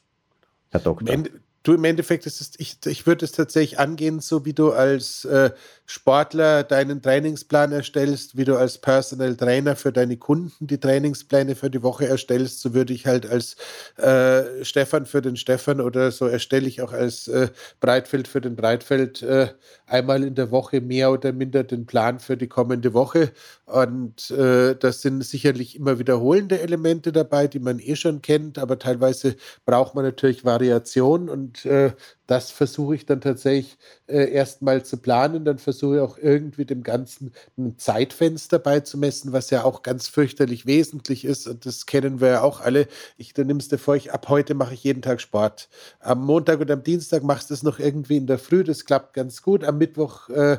Herr 0.70 0.80
Doktor. 0.80 1.24
Du, 1.62 1.72
im 1.72 1.82
Endeffekt 1.82 2.26
ist 2.26 2.40
es, 2.40 2.52
ich, 2.58 2.78
ich 2.86 3.08
würde 3.08 3.24
es 3.24 3.32
tatsächlich 3.32 3.80
angehen, 3.80 4.20
so 4.20 4.44
wie 4.44 4.52
du 4.52 4.70
als 4.70 5.24
äh, 5.24 5.50
Sportler 5.86 6.64
deinen 6.64 7.00
Trainingsplan 7.00 7.72
erstellst, 7.72 8.36
wie 8.36 8.44
du 8.44 8.56
als 8.56 8.78
Personal 8.78 9.36
Trainer 9.36 9.76
für 9.76 9.92
deine 9.92 10.16
Kunden 10.16 10.66
die 10.66 10.80
Trainingspläne 10.80 11.54
für 11.54 11.70
die 11.70 11.82
Woche 11.82 12.06
erstellst, 12.06 12.60
so 12.60 12.74
würde 12.74 12.92
ich 12.92 13.06
halt 13.06 13.24
als 13.24 13.56
äh, 13.96 14.64
Stefan 14.64 15.06
für 15.06 15.22
den 15.22 15.36
Stefan 15.36 15.80
oder 15.80 16.10
so 16.10 16.26
erstelle 16.26 16.66
ich 16.66 16.82
auch 16.82 16.92
als 16.92 17.28
äh, 17.28 17.48
Breitfeld 17.80 18.26
für 18.28 18.40
den 18.40 18.56
Breitfeld 18.56 19.22
äh, 19.22 19.48
einmal 19.86 20.24
in 20.24 20.34
der 20.34 20.50
Woche 20.50 20.80
mehr 20.80 21.12
oder 21.12 21.32
minder 21.32 21.62
den 21.62 21.86
Plan 21.86 22.18
für 22.18 22.36
die 22.36 22.48
kommende 22.48 22.92
Woche. 22.92 23.30
Und 23.66 24.30
äh, 24.30 24.74
das 24.74 25.02
sind 25.02 25.24
sicherlich 25.24 25.76
immer 25.76 25.98
wiederholende 25.98 26.60
Elemente 26.60 27.12
dabei, 27.12 27.46
die 27.46 27.60
man 27.60 27.78
eh 27.78 27.96
schon 27.96 28.22
kennt, 28.22 28.58
aber 28.58 28.78
teilweise 28.78 29.36
braucht 29.64 29.94
man 29.94 30.04
natürlich 30.04 30.44
Variation 30.44 31.28
und 31.28 31.64
äh, 31.64 31.92
das 32.26 32.50
versuche 32.50 32.94
ich 32.94 33.06
dann 33.06 33.20
tatsächlich 33.20 33.78
äh, 34.06 34.30
erstmal 34.30 34.84
zu 34.84 34.96
planen. 34.96 35.44
Dann 35.44 35.58
versuche 35.58 35.96
ich 35.96 36.00
auch 36.00 36.18
irgendwie 36.18 36.64
dem 36.64 36.82
Ganzen 36.82 37.32
ein 37.56 37.78
Zeitfenster 37.78 38.58
beizumessen, 38.58 39.32
was 39.32 39.50
ja 39.50 39.64
auch 39.64 39.82
ganz 39.82 40.08
fürchterlich 40.08 40.66
wesentlich 40.66 41.24
ist. 41.24 41.46
Und 41.46 41.66
das 41.66 41.86
kennen 41.86 42.20
wir 42.20 42.28
ja 42.28 42.42
auch 42.42 42.60
alle. 42.60 42.88
Ich, 43.16 43.32
du 43.32 43.44
nimmst 43.44 43.72
dir 43.72 43.78
vor, 43.78 43.96
ich, 43.96 44.12
ab 44.12 44.28
heute 44.28 44.54
mache 44.54 44.74
ich 44.74 44.84
jeden 44.84 45.02
Tag 45.02 45.20
Sport. 45.20 45.68
Am 46.00 46.24
Montag 46.24 46.60
und 46.60 46.70
am 46.70 46.82
Dienstag 46.82 47.22
machst 47.22 47.50
du 47.50 47.54
es 47.54 47.62
noch 47.62 47.78
irgendwie 47.78 48.16
in 48.16 48.26
der 48.26 48.38
Früh. 48.38 48.64
Das 48.64 48.84
klappt 48.84 49.14
ganz 49.14 49.42
gut. 49.42 49.64
Am 49.64 49.78
Mittwoch 49.78 50.28
äh, 50.28 50.58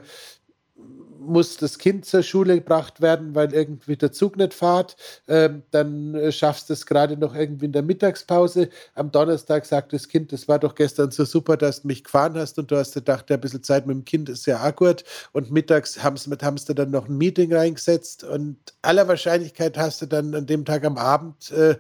muss 1.20 1.58
das 1.58 1.78
Kind 1.78 2.06
zur 2.06 2.24
Schule 2.24 2.56
gebracht 2.56 3.02
werden, 3.02 3.36
weil 3.36 3.54
irgendwie 3.54 3.98
der 3.98 4.12
Zug 4.12 4.38
nicht 4.38 4.54
fährt. 4.54 4.96
Ähm, 5.28 5.64
dann 5.72 6.16
äh, 6.16 6.32
schaffst 6.32 6.70
du 6.70 6.74
es 6.74 6.86
gerade 6.86 7.18
noch 7.18 7.36
irgendwie 7.36 7.66
in 7.66 7.72
der 7.72 7.84
Mittagspause. 7.84 8.70
Am 8.96 9.12
Donnerstag 9.12 9.66
sagt 9.66 9.94
das 9.94 10.08
Kind, 10.08 10.32
das 10.32 10.48
war 10.48 10.60
doch 10.60 10.76
gestern 10.76 11.12
so 11.12 11.26
super, 11.26 11.58
dass 11.58 11.82
du 11.82 11.88
mich 11.88 12.04
gefahren 12.04 12.36
hast 12.36 12.58
und 12.60 12.72
du 12.72 12.78
hast 12.78 12.94
gedacht, 12.94 13.30
ja, 13.30 13.38
ein 13.38 13.42
bisschen 13.42 13.64
Zeit 13.64 13.88
mit 13.88 13.96
dem 13.96 14.06
Kind 14.06 14.30
ist 14.30 14.46
ja 14.46 14.62
akkurat. 14.62 15.04
Und 15.34 15.52
mittags 15.52 16.04
haben 16.04 16.18
sie 16.18 16.76
dann 16.76 16.92
noch 16.92 17.08
ein 17.08 17.18
Meeting 17.18 17.54
reingesetzt 17.54 18.24
und 18.24 18.58
aller 18.82 19.08
Wahrscheinlichkeit 19.08 19.78
hast 19.78 20.02
du 20.02 20.06
dann 20.06 20.34
an 20.36 20.46
dem 20.46 20.66
Tag 20.66 20.86
am 20.86 20.98
Abend 20.98 21.52
äh, 21.52 21.76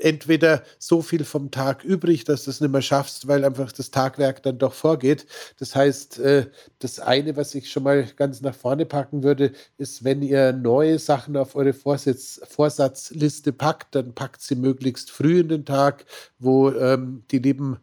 entweder 0.00 0.62
so 0.78 1.02
viel 1.02 1.24
vom 1.24 1.50
Tag 1.50 1.84
übrig, 1.84 2.24
dass 2.24 2.44
du 2.44 2.50
es 2.50 2.60
nicht 2.60 2.70
mehr 2.70 2.82
schaffst, 2.82 3.28
weil 3.28 3.44
einfach 3.44 3.72
das 3.72 3.90
Tagwerk 3.90 4.42
dann 4.42 4.58
doch 4.58 4.72
vorgeht. 4.72 5.26
Das 5.58 5.74
heißt, 5.74 6.18
äh, 6.20 6.46
das 6.78 7.00
eine, 7.00 7.36
was 7.36 7.54
ich 7.54 7.70
schon 7.70 7.84
mal 7.84 8.04
ganz 8.16 8.40
nach 8.40 8.54
vorne 8.54 8.86
packen 8.86 9.22
würde, 9.22 9.52
ist, 9.78 10.04
wenn 10.04 10.22
ihr 10.22 10.52
neue 10.52 10.98
Sachen 10.98 11.36
auf 11.36 11.54
eure 11.54 11.72
Vorsatz, 11.72 12.40
Vorsatzliste 12.48 13.52
packt, 13.52 13.94
dann 13.94 14.14
packt 14.14 14.42
sie 14.42 14.56
möglichst 14.56 15.10
früh 15.10 15.40
in 15.40 15.48
den 15.48 15.64
Tag, 15.64 16.04
wo 16.38 16.70
ähm, 16.70 17.24
die 17.30 17.38
lieben 17.38 17.78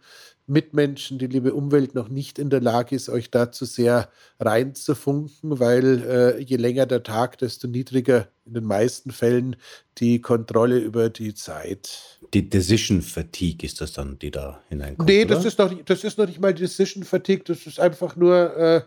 Mitmenschen, 0.47 1.19
die 1.19 1.27
liebe 1.27 1.53
Umwelt 1.53 1.93
noch 1.93 2.07
nicht 2.07 2.39
in 2.39 2.49
der 2.49 2.61
Lage 2.61 2.95
ist, 2.95 3.09
euch 3.09 3.29
dazu 3.29 3.65
sehr 3.65 4.09
reinzufunken, 4.39 5.59
weil 5.59 6.03
äh, 6.03 6.39
je 6.39 6.55
länger 6.55 6.85
der 6.85 7.03
Tag, 7.03 7.37
desto 7.39 7.67
niedriger 7.67 8.29
in 8.45 8.53
den 8.53 8.63
meisten 8.63 9.11
Fällen 9.11 9.57
die 9.97 10.21
Kontrolle 10.21 10.79
über 10.79 11.09
die 11.09 11.33
Zeit. 11.33 12.19
Die 12.33 12.49
Decision 12.49 13.01
Fatigue 13.01 13.67
ist 13.67 13.81
das 13.81 13.91
dann, 13.91 14.17
die 14.19 14.31
da 14.31 14.61
hineinkommt? 14.69 15.09
Nee, 15.09 15.25
das 15.25 15.43
ist, 15.43 15.59
noch, 15.59 15.73
das 15.83 16.05
ist 16.05 16.17
noch 16.17 16.27
nicht 16.27 16.39
mal 16.39 16.53
Decision 16.53 17.03
Fatigue, 17.03 17.43
das 17.45 17.67
ist 17.67 17.79
einfach 17.79 18.15
nur, 18.15 18.55
äh, 18.55 18.81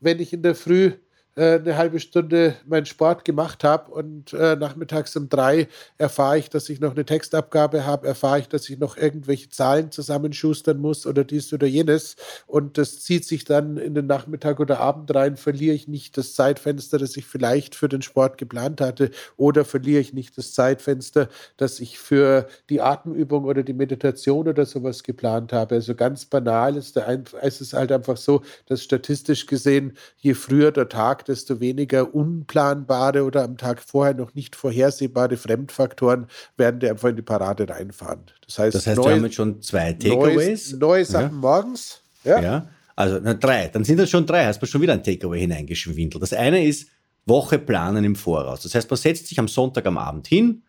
wenn 0.00 0.20
ich 0.20 0.34
in 0.34 0.42
der 0.42 0.54
Früh 0.54 0.92
eine 1.36 1.76
halbe 1.76 2.00
Stunde 2.00 2.56
meinen 2.66 2.86
Sport 2.86 3.24
gemacht 3.24 3.62
habe 3.62 3.92
und 3.92 4.32
äh, 4.32 4.56
nachmittags 4.56 5.14
um 5.16 5.28
drei 5.28 5.68
erfahre 5.98 6.38
ich, 6.38 6.48
dass 6.48 6.68
ich 6.70 6.80
noch 6.80 6.92
eine 6.92 7.04
Textabgabe 7.04 7.84
habe, 7.84 8.06
erfahre 8.06 8.40
ich, 8.40 8.48
dass 8.48 8.68
ich 8.70 8.78
noch 8.78 8.96
irgendwelche 8.96 9.50
Zahlen 9.50 9.90
zusammenschustern 9.90 10.78
muss 10.78 11.06
oder 11.06 11.24
dies 11.24 11.52
oder 11.52 11.66
jenes 11.66 12.16
und 12.46 12.78
das 12.78 13.00
zieht 13.00 13.26
sich 13.26 13.44
dann 13.44 13.76
in 13.76 13.94
den 13.94 14.06
Nachmittag 14.06 14.60
oder 14.60 14.80
Abend 14.80 15.14
rein, 15.14 15.36
verliere 15.36 15.74
ich 15.74 15.88
nicht 15.88 16.16
das 16.16 16.34
Zeitfenster, 16.34 16.96
das 16.96 17.16
ich 17.18 17.26
vielleicht 17.26 17.74
für 17.74 17.90
den 17.90 18.00
Sport 18.00 18.38
geplant 18.38 18.80
hatte 18.80 19.10
oder 19.36 19.66
verliere 19.66 20.00
ich 20.00 20.14
nicht 20.14 20.38
das 20.38 20.54
Zeitfenster, 20.54 21.28
das 21.58 21.80
ich 21.80 21.98
für 21.98 22.48
die 22.70 22.80
Atemübung 22.80 23.44
oder 23.44 23.62
die 23.62 23.74
Meditation 23.74 24.48
oder 24.48 24.64
sowas 24.64 25.02
geplant 25.02 25.52
habe. 25.52 25.74
Also 25.74 25.94
ganz 25.94 26.24
banal 26.24 26.76
ist, 26.76 26.96
der, 26.96 27.24
ist 27.42 27.60
es 27.60 27.74
halt 27.74 27.92
einfach 27.92 28.16
so, 28.16 28.42
dass 28.66 28.82
statistisch 28.82 29.46
gesehen, 29.46 29.96
je 30.16 30.32
früher 30.32 30.72
der 30.72 30.88
Tag, 30.88 31.25
desto 31.26 31.60
weniger 31.60 32.14
unplanbare 32.14 33.24
oder 33.24 33.44
am 33.44 33.56
Tag 33.56 33.82
vorher 33.82 34.14
noch 34.14 34.34
nicht 34.34 34.56
vorhersehbare 34.56 35.36
Fremdfaktoren 35.36 36.26
werden 36.56 36.80
dir 36.80 36.90
einfach 36.90 37.08
in 37.08 37.16
die 37.16 37.22
Parade 37.22 37.68
reinfahren. 37.68 38.22
Das 38.46 38.58
heißt, 38.58 38.74
das 38.74 38.86
heißt 38.86 38.96
neue, 38.96 39.06
wir 39.06 39.14
haben 39.16 39.24
jetzt 39.24 39.34
schon 39.34 39.62
zwei 39.62 39.92
Takeaways. 39.92 40.72
Neue, 40.72 40.80
neue 40.80 41.04
Sachen 41.04 41.34
ja. 41.34 41.40
morgens. 41.40 42.00
Ja. 42.24 42.40
ja. 42.40 42.68
Also 42.94 43.20
na, 43.22 43.34
drei. 43.34 43.68
Dann 43.68 43.84
sind 43.84 43.98
das 43.98 44.08
schon 44.10 44.26
drei. 44.26 44.46
Hast 44.46 44.60
du 44.60 44.66
schon 44.66 44.80
wieder 44.80 44.94
ein 44.94 45.02
Takeaway 45.02 45.40
hineingeschwindelt. 45.40 46.22
Das 46.22 46.32
eine 46.32 46.64
ist 46.64 46.88
Woche 47.26 47.58
planen 47.58 48.04
im 48.04 48.16
Voraus. 48.16 48.62
Das 48.62 48.74
heißt, 48.74 48.88
man 48.88 48.96
setzt 48.96 49.26
sich 49.26 49.38
am 49.38 49.48
Sonntag 49.48 49.86
am 49.86 49.98
Abend 49.98 50.26
hin. 50.26 50.62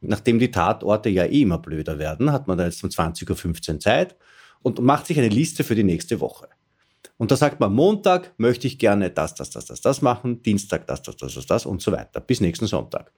Nachdem 0.00 0.38
die 0.38 0.50
Tatorte 0.50 1.08
ja 1.08 1.24
eh 1.24 1.42
immer 1.42 1.58
blöder 1.58 1.98
werden, 1.98 2.30
hat 2.32 2.46
man 2.46 2.58
da 2.58 2.64
jetzt 2.64 2.82
um 2.84 2.90
20.15 2.90 3.74
Uhr 3.74 3.80
Zeit 3.80 4.16
und 4.62 4.80
macht 4.80 5.06
sich 5.06 5.18
eine 5.18 5.28
Liste 5.28 5.64
für 5.64 5.74
die 5.74 5.84
nächste 5.84 6.20
Woche. 6.20 6.48
Und 7.24 7.30
da 7.30 7.36
sagt 7.36 7.58
man, 7.58 7.72
Montag 7.72 8.34
möchte 8.36 8.66
ich 8.66 8.78
gerne 8.78 9.08
das, 9.08 9.34
das, 9.34 9.48
das, 9.48 9.64
das, 9.64 9.80
das 9.80 10.02
machen, 10.02 10.42
Dienstag 10.42 10.86
das, 10.86 11.00
das, 11.00 11.16
das, 11.16 11.32
das, 11.32 11.46
das 11.46 11.64
und 11.64 11.80
so 11.80 11.90
weiter, 11.90 12.20
bis 12.20 12.42
nächsten 12.42 12.66
Sonntag. 12.66 13.12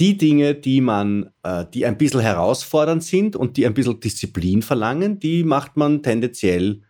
Die 0.00 0.18
Dinge, 0.18 0.56
die 0.56 0.80
man, 0.80 1.30
äh, 1.44 1.64
die 1.72 1.86
ein 1.86 1.96
bisschen 1.96 2.22
herausfordernd 2.22 3.04
sind 3.04 3.36
und 3.36 3.56
die 3.56 3.64
ein 3.64 3.72
bisschen 3.72 4.00
Disziplin 4.00 4.62
verlangen, 4.62 5.20
die 5.20 5.44
macht 5.44 5.76
man 5.76 6.02
tendenziell 6.02 6.82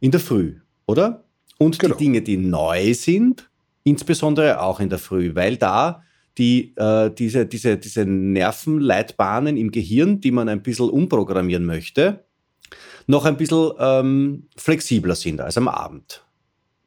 in 0.00 0.10
der 0.10 0.20
Früh, 0.20 0.54
oder? 0.86 1.24
Und 1.58 1.78
genau. 1.78 1.94
die 1.94 2.04
Dinge, 2.04 2.22
die 2.22 2.38
neu 2.38 2.94
sind, 2.94 3.50
insbesondere 3.84 4.62
auch 4.62 4.80
in 4.80 4.88
der 4.88 4.98
Früh, 4.98 5.34
weil 5.34 5.58
da 5.58 6.02
die, 6.38 6.72
äh, 6.76 7.10
diese, 7.10 7.44
diese, 7.44 7.76
diese 7.76 8.06
Nervenleitbahnen 8.06 9.58
im 9.58 9.70
Gehirn, 9.72 10.22
die 10.22 10.30
man 10.30 10.48
ein 10.48 10.62
bisschen 10.62 10.88
umprogrammieren 10.88 11.66
möchte, 11.66 12.24
noch 13.08 13.24
ein 13.24 13.36
bisschen 13.36 13.72
ähm, 13.78 14.46
flexibler 14.56 15.16
sind 15.16 15.40
als 15.40 15.56
am 15.56 15.66
Abend. 15.66 16.22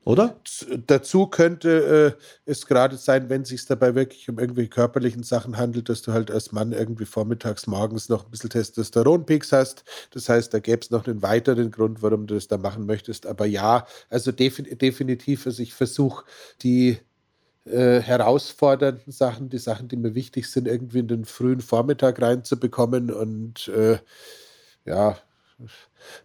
Oder? 0.03 0.39
Dazu 0.87 1.27
könnte 1.27 2.17
äh, 2.17 2.49
es 2.49 2.65
gerade 2.65 2.97
sein, 2.97 3.29
wenn 3.29 3.43
es 3.43 3.49
sich 3.49 3.65
dabei 3.65 3.93
wirklich 3.93 4.29
um 4.29 4.39
irgendwelche 4.39 4.69
körperlichen 4.69 5.23
Sachen 5.23 5.57
handelt, 5.57 5.89
dass 5.89 6.01
du 6.01 6.11
halt 6.11 6.31
als 6.31 6.51
Mann 6.51 6.71
irgendwie 6.71 7.05
vormittags, 7.05 7.67
morgens 7.67 8.09
noch 8.09 8.25
ein 8.25 8.31
bisschen 8.31 8.49
Testosteronpeaks 8.49 9.51
hast. 9.51 9.83
Das 10.11 10.29
heißt, 10.29 10.53
da 10.53 10.59
gäbe 10.59 10.79
es 10.81 10.89
noch 10.89 11.05
einen 11.05 11.21
weiteren 11.21 11.69
Grund, 11.69 12.01
warum 12.01 12.25
du 12.25 12.35
das 12.35 12.47
da 12.47 12.57
machen 12.57 12.85
möchtest. 12.85 13.27
Aber 13.27 13.45
ja, 13.45 13.85
also 14.09 14.31
defin 14.31 14.65
definitiv, 14.77 15.45
also 15.45 15.61
ich 15.61 15.73
versuche 15.73 16.25
die 16.63 16.97
äh, 17.65 17.99
herausfordernden 17.99 19.11
Sachen, 19.11 19.49
die 19.49 19.59
Sachen, 19.59 19.87
die 19.87 19.97
mir 19.97 20.15
wichtig 20.15 20.49
sind, 20.49 20.67
irgendwie 20.67 20.99
in 20.99 21.07
den 21.07 21.25
frühen 21.25 21.61
Vormittag 21.61 22.21
reinzubekommen 22.21 23.11
und 23.11 23.67
äh, 23.69 23.99
ja, 24.85 25.17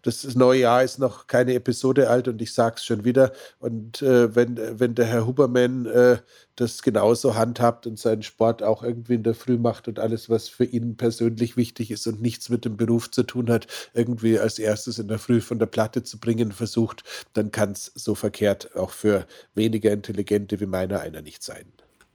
das 0.03 0.35
neue 0.35 0.61
Jahr 0.61 0.83
ist 0.83 0.99
noch 0.99 1.27
keine 1.27 1.55
Episode 1.55 2.09
alt 2.09 2.29
und 2.29 2.41
ich 2.41 2.53
sage 2.55 2.77
es 2.77 2.85
schon 2.85 3.05
wieder. 3.05 3.33
Und 3.59 4.03
äh, 4.03 4.35
wenn, 4.35 4.59
wenn 4.81 4.95
der 4.95 5.07
Herr 5.07 5.27
Huberman 5.27 5.87
äh, 5.87 6.19
das 6.57 6.83
genauso 6.83 7.35
handhabt 7.35 7.87
und 7.87 7.99
seinen 7.99 8.23
Sport 8.23 8.63
auch 8.63 8.83
irgendwie 8.83 9.15
in 9.15 9.23
der 9.23 9.35
Früh 9.35 9.59
macht 9.59 9.89
und 9.89 9.99
alles, 9.99 10.31
was 10.31 10.49
für 10.49 10.65
ihn 10.65 10.97
persönlich 10.97 11.57
wichtig 11.57 11.91
ist 11.91 12.07
und 12.07 12.23
nichts 12.23 12.49
mit 12.49 12.65
dem 12.65 12.77
Beruf 12.77 13.11
zu 13.11 13.23
tun 13.23 13.51
hat, 13.51 13.67
irgendwie 13.93 14.39
als 14.39 14.59
erstes 14.59 14.99
in 14.99 15.09
der 15.09 15.19
Früh 15.19 15.41
von 15.41 15.59
der 15.59 15.67
Platte 15.67 16.03
zu 16.03 16.19
bringen 16.19 16.53
versucht, 16.53 17.05
dann 17.35 17.51
kann 17.51 17.73
es 17.73 17.93
so 17.95 18.15
verkehrt 18.15 18.75
auch 18.77 18.91
für 18.91 19.27
weniger 19.55 19.93
Intelligente 19.93 20.61
wie 20.61 20.67
meiner 20.67 21.01
einer 21.01 21.23
nicht 21.23 21.43
sein. 21.43 21.67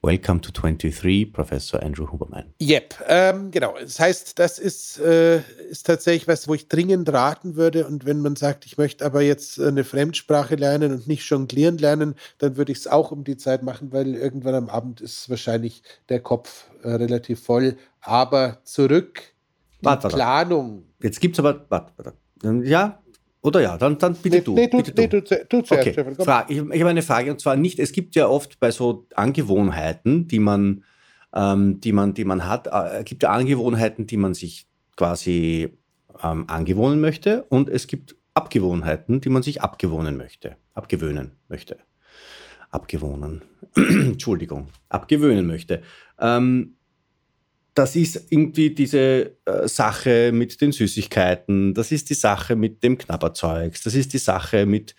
Welcome 0.04 0.42
to 0.42 0.52
23, 0.52 1.32
Professor 1.32 1.80
Andrew 1.84 2.12
Huberman. 2.12 2.56
Yep, 2.60 2.96
ähm, 3.08 3.52
genau. 3.52 3.76
Das 3.80 4.00
heißt, 4.00 4.40
das 4.40 4.58
ist, 4.58 5.00
äh, 5.00 5.42
ist 5.70 5.86
tatsächlich 5.86 6.28
was, 6.28 6.48
wo 6.48 6.56
ich 6.56 6.68
dringend 6.68 7.14
raten 7.14 7.56
würde. 7.56 7.86
Und 7.86 8.04
wenn 8.04 8.20
man 8.20 8.36
sagt, 8.36 8.66
ich 8.66 8.80
möchte 8.80 9.06
aber 9.06 9.22
jetzt 9.22 9.60
eine 9.60 9.84
Fremdsprache 9.84 10.56
lernen 10.56 10.92
und 10.92 11.08
nicht 11.08 11.30
jonglieren 11.30 11.78
lernen, 11.78 12.16
dann 12.40 12.58
würde 12.58 12.72
ich 12.72 12.80
es 12.80 12.88
auch 12.88 13.12
um 13.12 13.24
die 13.24 13.38
Zeit 13.38 13.62
machen, 13.62 13.92
weil 13.92 14.16
irgendwann 14.16 14.56
am 14.56 14.70
Abend 14.70 15.02
ist 15.02 15.30
wahrscheinlich 15.30 15.84
der 16.10 16.20
Kopf 16.20 16.66
äh, 16.82 16.90
relativ 16.90 17.44
voll. 17.44 17.78
Aber 18.00 18.58
zurück, 18.64 19.22
warte, 19.82 20.08
Planung. 20.08 20.84
Jetzt 21.04 21.20
gibt 21.20 21.36
es 21.36 21.40
aber, 21.40 21.68
warte, 21.70 21.94
warte. 21.98 22.68
Ja, 22.68 23.04
oder 23.42 23.62
ja, 23.62 23.78
dann, 23.78 23.98
dann 23.98 24.16
bitte 24.16 24.38
nee, 24.38 24.44
du. 24.44 24.54
Nee, 24.54 24.68
du, 24.68 24.78
bitte 24.78 24.94
nee, 24.96 25.08
du. 25.08 25.22
du, 25.22 25.46
du 25.50 25.62
zuerst, 25.62 25.72
okay. 25.72 25.94
Stefan, 25.94 26.16
Frage, 26.16 26.54
ich, 26.54 26.60
ich 26.60 26.80
habe 26.80 26.90
eine 26.90 27.02
Frage 27.02 27.32
und 27.32 27.42
zwar 27.42 27.56
nicht, 27.56 27.80
es 27.80 27.92
gibt 27.92 28.16
ja 28.16 28.28
oft 28.28 28.60
bei 28.60 28.72
so 28.72 29.08
Angewohnheiten, 29.16 30.28
die 30.28 30.40
man, 30.40 30.84
ähm, 31.34 31.80
die 31.82 31.92
man, 31.92 32.14
die 32.14 32.26
man 32.26 32.48
hat, 32.48 32.68
äh, 32.68 33.04
gibt 33.04 33.24
ja 33.24 33.30
Angewohnheiten, 33.30 34.06
die 34.06 34.18
man 34.18 34.36
sich 34.36 34.68
quasi 34.96 35.70
ähm, 36.22 36.46
angewohnen 36.48 37.02
möchte 37.02 37.44
und 37.44 37.68
es 37.68 37.88
gibt 37.88 38.16
Abgewohnheiten, 38.34 39.22
die 39.22 39.30
man 39.30 39.44
sich 39.44 39.62
abgewohnen 39.62 40.18
möchte, 40.18 40.56
abgewöhnen 40.74 41.32
möchte. 41.50 41.78
Abgewohnen. 42.70 43.42
Entschuldigung, 43.76 44.68
abgewöhnen 44.88 45.46
möchte. 45.46 45.82
Ähm, 46.20 46.78
das 47.74 47.96
ist 47.96 48.28
irgendwie 48.30 48.72
diese 48.72 49.38
äh, 49.46 49.68
Sache 49.68 50.32
mit 50.34 50.60
den 50.62 50.72
Süßigkeiten, 50.72 51.74
das 51.74 51.92
ist 51.92 52.10
die 52.10 52.16
Sache 52.16 52.56
mit 52.56 52.84
dem 52.84 52.98
Knabberzeugs, 52.98 53.82
das 53.84 53.96
ist 53.96 54.14
die 54.14 54.18
Sache 54.18 54.66
mit 54.66 54.96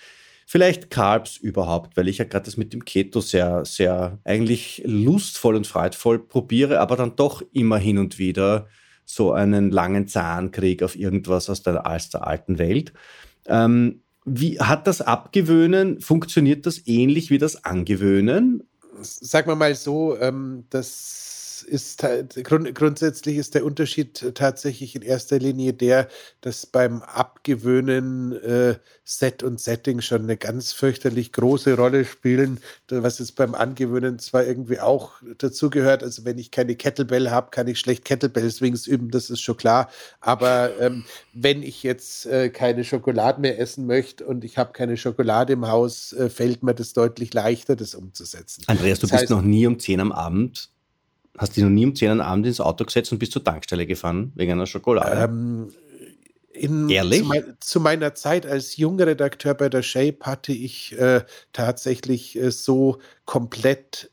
vielleicht 0.46 0.90
Carbs 0.90 1.36
überhaupt, 1.36 1.96
weil 1.96 2.08
ich 2.08 2.18
ja 2.18 2.24
gerade 2.24 2.46
das 2.46 2.56
mit 2.56 2.72
dem 2.72 2.84
Keto 2.84 3.20
sehr, 3.20 3.64
sehr 3.64 4.18
eigentlich 4.24 4.82
lustvoll 4.84 5.56
und 5.56 5.66
freudvoll 5.66 6.18
probiere, 6.18 6.80
aber 6.80 6.96
dann 6.96 7.16
doch 7.16 7.42
immer 7.52 7.78
hin 7.78 7.98
und 7.98 8.18
wieder 8.18 8.66
so 9.04 9.32
einen 9.32 9.70
langen 9.70 10.08
Zahnkrieg 10.08 10.82
auf 10.82 10.96
irgendwas 10.96 11.50
aus 11.50 11.62
der, 11.62 11.86
aus 11.86 12.10
der 12.10 12.26
alten 12.26 12.58
Welt. 12.58 12.92
Ähm, 13.46 14.02
wie 14.24 14.60
hat 14.60 14.86
das 14.86 15.00
Abgewöhnen, 15.00 16.00
funktioniert 16.00 16.66
das 16.66 16.86
ähnlich 16.86 17.30
wie 17.30 17.38
das 17.38 17.64
Angewöhnen? 17.64 18.62
Sagen 19.00 19.48
wir 19.48 19.56
mal 19.56 19.74
so, 19.74 20.16
ähm, 20.18 20.64
ist 21.62 22.04
grund, 22.44 22.74
grundsätzlich 22.74 23.36
ist 23.36 23.54
der 23.54 23.64
Unterschied 23.64 24.32
tatsächlich 24.34 24.94
in 24.94 25.02
erster 25.02 25.38
Linie 25.38 25.72
der, 25.72 26.08
dass 26.40 26.66
beim 26.66 27.02
Abgewöhnen 27.02 28.32
äh, 28.32 28.74
Set 29.04 29.42
und 29.42 29.60
Setting 29.60 30.00
schon 30.00 30.22
eine 30.22 30.36
ganz 30.36 30.72
fürchterlich 30.72 31.32
große 31.32 31.76
Rolle 31.76 32.04
spielen, 32.04 32.60
was 32.88 33.18
jetzt 33.18 33.36
beim 33.36 33.54
Angewöhnen 33.54 34.18
zwar 34.18 34.44
irgendwie 34.44 34.80
auch 34.80 35.14
dazugehört. 35.38 36.02
Also 36.02 36.24
wenn 36.24 36.38
ich 36.38 36.50
keine 36.50 36.76
Kettlebell 36.76 37.30
habe, 37.30 37.50
kann 37.50 37.68
ich 37.68 37.78
schlecht 37.78 38.04
Kettlebell 38.04 38.50
Swings 38.50 38.86
üben, 38.86 39.10
das 39.10 39.30
ist 39.30 39.40
schon 39.40 39.56
klar. 39.56 39.90
Aber 40.20 40.78
ähm, 40.80 41.04
wenn 41.32 41.62
ich 41.62 41.82
jetzt 41.82 42.26
äh, 42.26 42.50
keine 42.50 42.84
Schokolade 42.84 43.40
mehr 43.40 43.58
essen 43.58 43.86
möchte 43.86 44.24
und 44.24 44.44
ich 44.44 44.58
habe 44.58 44.72
keine 44.72 44.96
Schokolade 44.96 45.52
im 45.52 45.68
Haus, 45.68 46.12
äh, 46.12 46.28
fällt 46.28 46.62
mir 46.62 46.74
das 46.74 46.92
deutlich 46.92 47.34
leichter, 47.34 47.76
das 47.76 47.94
umzusetzen. 47.94 48.64
Andreas, 48.66 49.00
du 49.00 49.06
das 49.06 49.20
bist 49.20 49.30
noch 49.30 49.42
nie 49.42 49.66
um 49.66 49.78
10 49.78 50.00
am 50.00 50.12
Abend 50.12 50.71
Hast 51.38 51.52
du 51.52 51.54
dich 51.56 51.64
noch 51.64 51.70
nie 51.70 51.86
um 51.86 51.94
10 51.94 52.18
Uhr 52.18 52.24
Abend 52.24 52.46
ins 52.46 52.60
Auto 52.60 52.84
gesetzt 52.84 53.12
und 53.12 53.18
bist 53.18 53.32
zur 53.32 53.42
Tankstelle 53.42 53.86
gefahren 53.86 54.32
wegen 54.34 54.52
einer 54.52 54.66
Schokolade? 54.66 55.22
Ähm, 55.22 55.72
in, 56.52 56.90
Ehrlich? 56.90 57.20
Zu, 57.20 57.24
mein, 57.24 57.56
zu, 57.60 57.80
meiner 57.80 58.14
Zeit 58.14 58.44
als 58.46 58.76
junger 58.76 59.06
Redakteur 59.06 59.54
bei 59.54 59.68
der 59.68 59.82
Shape 59.82 60.18
hatte 60.22 60.52
ich 60.52 60.98
äh, 60.98 61.22
tatsächlich 61.52 62.36
äh, 62.36 62.50
so 62.50 62.98
komplett 63.24 64.10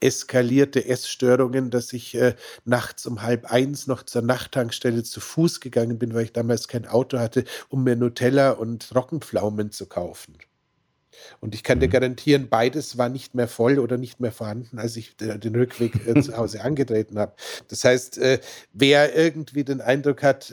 eskalierte 0.00 0.86
Essstörungen, 0.86 1.70
dass 1.70 1.92
ich 1.92 2.14
äh, 2.14 2.34
nachts 2.64 3.06
um 3.06 3.22
halb 3.22 3.50
eins 3.50 3.86
noch 3.86 4.02
zur 4.02 4.22
Nachttankstelle 4.22 5.04
zu 5.04 5.20
Fuß 5.20 5.60
gegangen 5.60 5.98
bin, 5.98 6.14
weil 6.14 6.24
ich 6.24 6.32
damals 6.32 6.68
kein 6.68 6.86
Auto 6.86 7.18
hatte, 7.18 7.44
um 7.68 7.84
mir 7.84 7.96
Nutella 7.96 8.52
und 8.52 8.94
Roggenpflaumen 8.94 9.70
zu 9.70 9.86
kaufen. 9.86 10.38
Und 11.40 11.54
ich 11.54 11.62
kann 11.62 11.80
dir 11.80 11.88
mhm. 11.88 11.92
garantieren, 11.92 12.48
beides 12.48 12.98
war 12.98 13.08
nicht 13.08 13.34
mehr 13.34 13.48
voll 13.48 13.78
oder 13.78 13.96
nicht 13.98 14.20
mehr 14.20 14.32
vorhanden, 14.32 14.78
als 14.78 14.96
ich 14.96 15.16
den 15.16 15.54
Rückweg 15.54 16.06
äh, 16.06 16.20
zu 16.20 16.36
Hause 16.36 16.62
angetreten 16.62 17.18
habe. 17.18 17.32
Das 17.68 17.84
heißt, 17.84 18.18
äh, 18.18 18.40
wer 18.72 19.14
irgendwie 19.16 19.64
den 19.64 19.80
Eindruck 19.80 20.22
hat, 20.22 20.52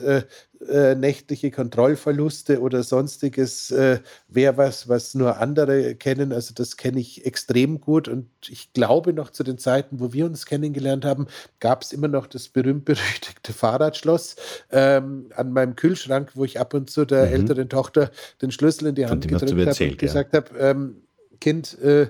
äh, 0.66 0.94
nächtliche 0.94 1.50
Kontrollverluste 1.50 2.60
oder 2.60 2.82
sonstiges 2.82 3.70
äh, 3.70 4.00
wäre 4.26 4.56
was, 4.56 4.88
was 4.88 5.14
nur 5.14 5.38
andere 5.38 5.94
kennen. 5.94 6.32
Also 6.32 6.52
das 6.54 6.76
kenne 6.76 6.98
ich 6.98 7.24
extrem 7.24 7.80
gut 7.80 8.08
und 8.08 8.28
ich 8.48 8.72
glaube 8.72 9.12
noch 9.12 9.30
zu 9.30 9.44
den 9.44 9.58
Zeiten, 9.58 10.00
wo 10.00 10.12
wir 10.12 10.26
uns 10.26 10.46
kennengelernt 10.46 11.04
haben, 11.04 11.28
gab 11.60 11.82
es 11.82 11.92
immer 11.92 12.08
noch 12.08 12.26
das 12.26 12.48
berühmt-berüchtigte 12.48 13.52
Fahrradschloss 13.52 14.36
ähm, 14.70 15.30
an 15.36 15.52
meinem 15.52 15.76
Kühlschrank, 15.76 16.32
wo 16.34 16.44
ich 16.44 16.58
ab 16.58 16.74
und 16.74 16.90
zu 16.90 17.04
der 17.04 17.26
mhm. 17.26 17.34
älteren 17.34 17.68
Tochter 17.68 18.10
den 18.42 18.50
Schlüssel 18.50 18.88
in 18.88 18.94
die 18.96 19.06
Hand 19.06 19.28
gedrückt 19.28 19.52
habe 19.52 19.90
und 19.90 19.98
gesagt 19.98 20.34
ja. 20.34 20.40
habe, 20.40 20.58
ähm, 20.58 21.02
Kind, 21.40 21.78
äh, 21.80 22.08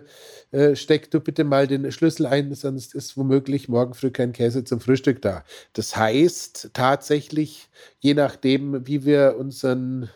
äh, 0.50 0.76
steck 0.76 1.10
du 1.10 1.20
bitte 1.20 1.44
mal 1.44 1.66
den 1.66 1.90
Schlüssel 1.92 2.26
ein, 2.26 2.54
sonst 2.54 2.94
ist 2.94 3.16
womöglich 3.16 3.68
morgen 3.68 3.94
früh 3.94 4.10
kein 4.10 4.32
Käse 4.32 4.64
zum 4.64 4.80
Frühstück 4.80 5.22
da. 5.22 5.44
Das 5.72 5.96
heißt 5.96 6.70
tatsächlich, 6.72 7.68
je 8.00 8.14
nachdem, 8.14 8.86
wie 8.86 9.04
wir 9.04 9.36
unseren 9.38 10.10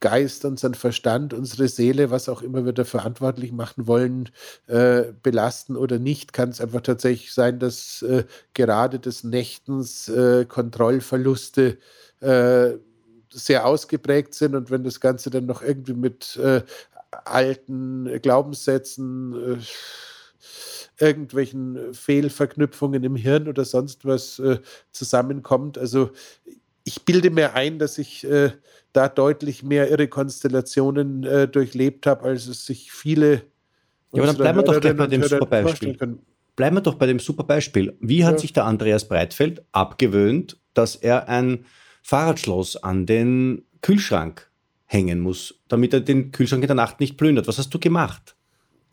Geist, 0.00 0.44
unseren 0.44 0.74
Verstand, 0.74 1.34
unsere 1.34 1.66
Seele, 1.66 2.10
was 2.10 2.28
auch 2.28 2.40
immer 2.42 2.64
wir 2.64 2.72
da 2.72 2.84
verantwortlich 2.84 3.50
machen 3.50 3.88
wollen, 3.88 4.28
äh, 4.68 5.06
belasten 5.22 5.76
oder 5.76 5.98
nicht, 5.98 6.32
kann 6.32 6.50
es 6.50 6.60
einfach 6.60 6.82
tatsächlich 6.82 7.32
sein, 7.32 7.58
dass 7.58 8.02
äh, 8.02 8.24
gerade 8.54 9.00
des 9.00 9.24
Nächtens 9.24 10.08
äh, 10.08 10.44
Kontrollverluste 10.44 11.78
äh, 12.20 12.74
sehr 13.32 13.66
ausgeprägt 13.66 14.34
sind 14.34 14.54
und 14.54 14.70
wenn 14.70 14.84
das 14.84 15.00
Ganze 15.00 15.30
dann 15.30 15.46
noch 15.46 15.62
irgendwie 15.62 15.94
mit 15.94 16.36
äh, 16.36 16.62
alten 17.10 18.20
Glaubenssätzen, 18.20 19.58
äh, 19.58 21.04
irgendwelchen 21.04 21.94
Fehlverknüpfungen 21.94 23.04
im 23.04 23.16
Hirn 23.16 23.48
oder 23.48 23.64
sonst 23.64 24.04
was 24.04 24.38
äh, 24.38 24.58
zusammenkommt. 24.90 25.78
Also 25.78 26.10
ich 26.84 27.04
bilde 27.04 27.30
mir 27.30 27.54
ein, 27.54 27.78
dass 27.78 27.98
ich 27.98 28.24
äh, 28.24 28.50
da 28.92 29.08
deutlich 29.08 29.62
mehr 29.62 29.90
irre 29.90 30.08
Konstellationen 30.08 31.50
durchlebt 31.52 32.06
habe, 32.06 32.24
als 32.24 32.46
es 32.46 32.64
sich 32.64 32.90
viele. 32.90 33.42
Ja, 34.12 34.22
aber 34.22 34.26
dann 34.26 34.36
bleiben 34.36 34.58
wir 34.58 34.62
doch 34.62 34.80
gleich 34.80 34.96
bei 34.96 35.06
dem 35.06 35.22
super 35.22 35.44
Beispiel. 35.46 35.96
Bleiben 36.56 36.76
wir 36.76 36.80
doch 36.80 36.94
bei 36.94 37.06
dem 37.06 37.18
super 37.18 37.44
Beispiel. 37.44 37.94
Wie 38.00 38.24
hat 38.24 38.32
ja. 38.32 38.38
sich 38.38 38.52
der 38.54 38.64
Andreas 38.64 39.06
Breitfeld 39.06 39.62
abgewöhnt, 39.70 40.58
dass 40.72 40.96
er 40.96 41.28
ein 41.28 41.66
Fahrradschloss 42.02 42.82
an 42.82 43.04
den 43.04 43.66
Kühlschrank 43.82 44.47
hängen 44.88 45.20
muss, 45.20 45.54
damit 45.68 45.92
er 45.92 46.00
den 46.00 46.32
Kühlschrank 46.32 46.62
in 46.62 46.66
der 46.66 46.74
Nacht 46.74 46.98
nicht 46.98 47.16
plündert. 47.16 47.46
Was 47.46 47.58
hast 47.58 47.72
du 47.72 47.78
gemacht? 47.78 48.34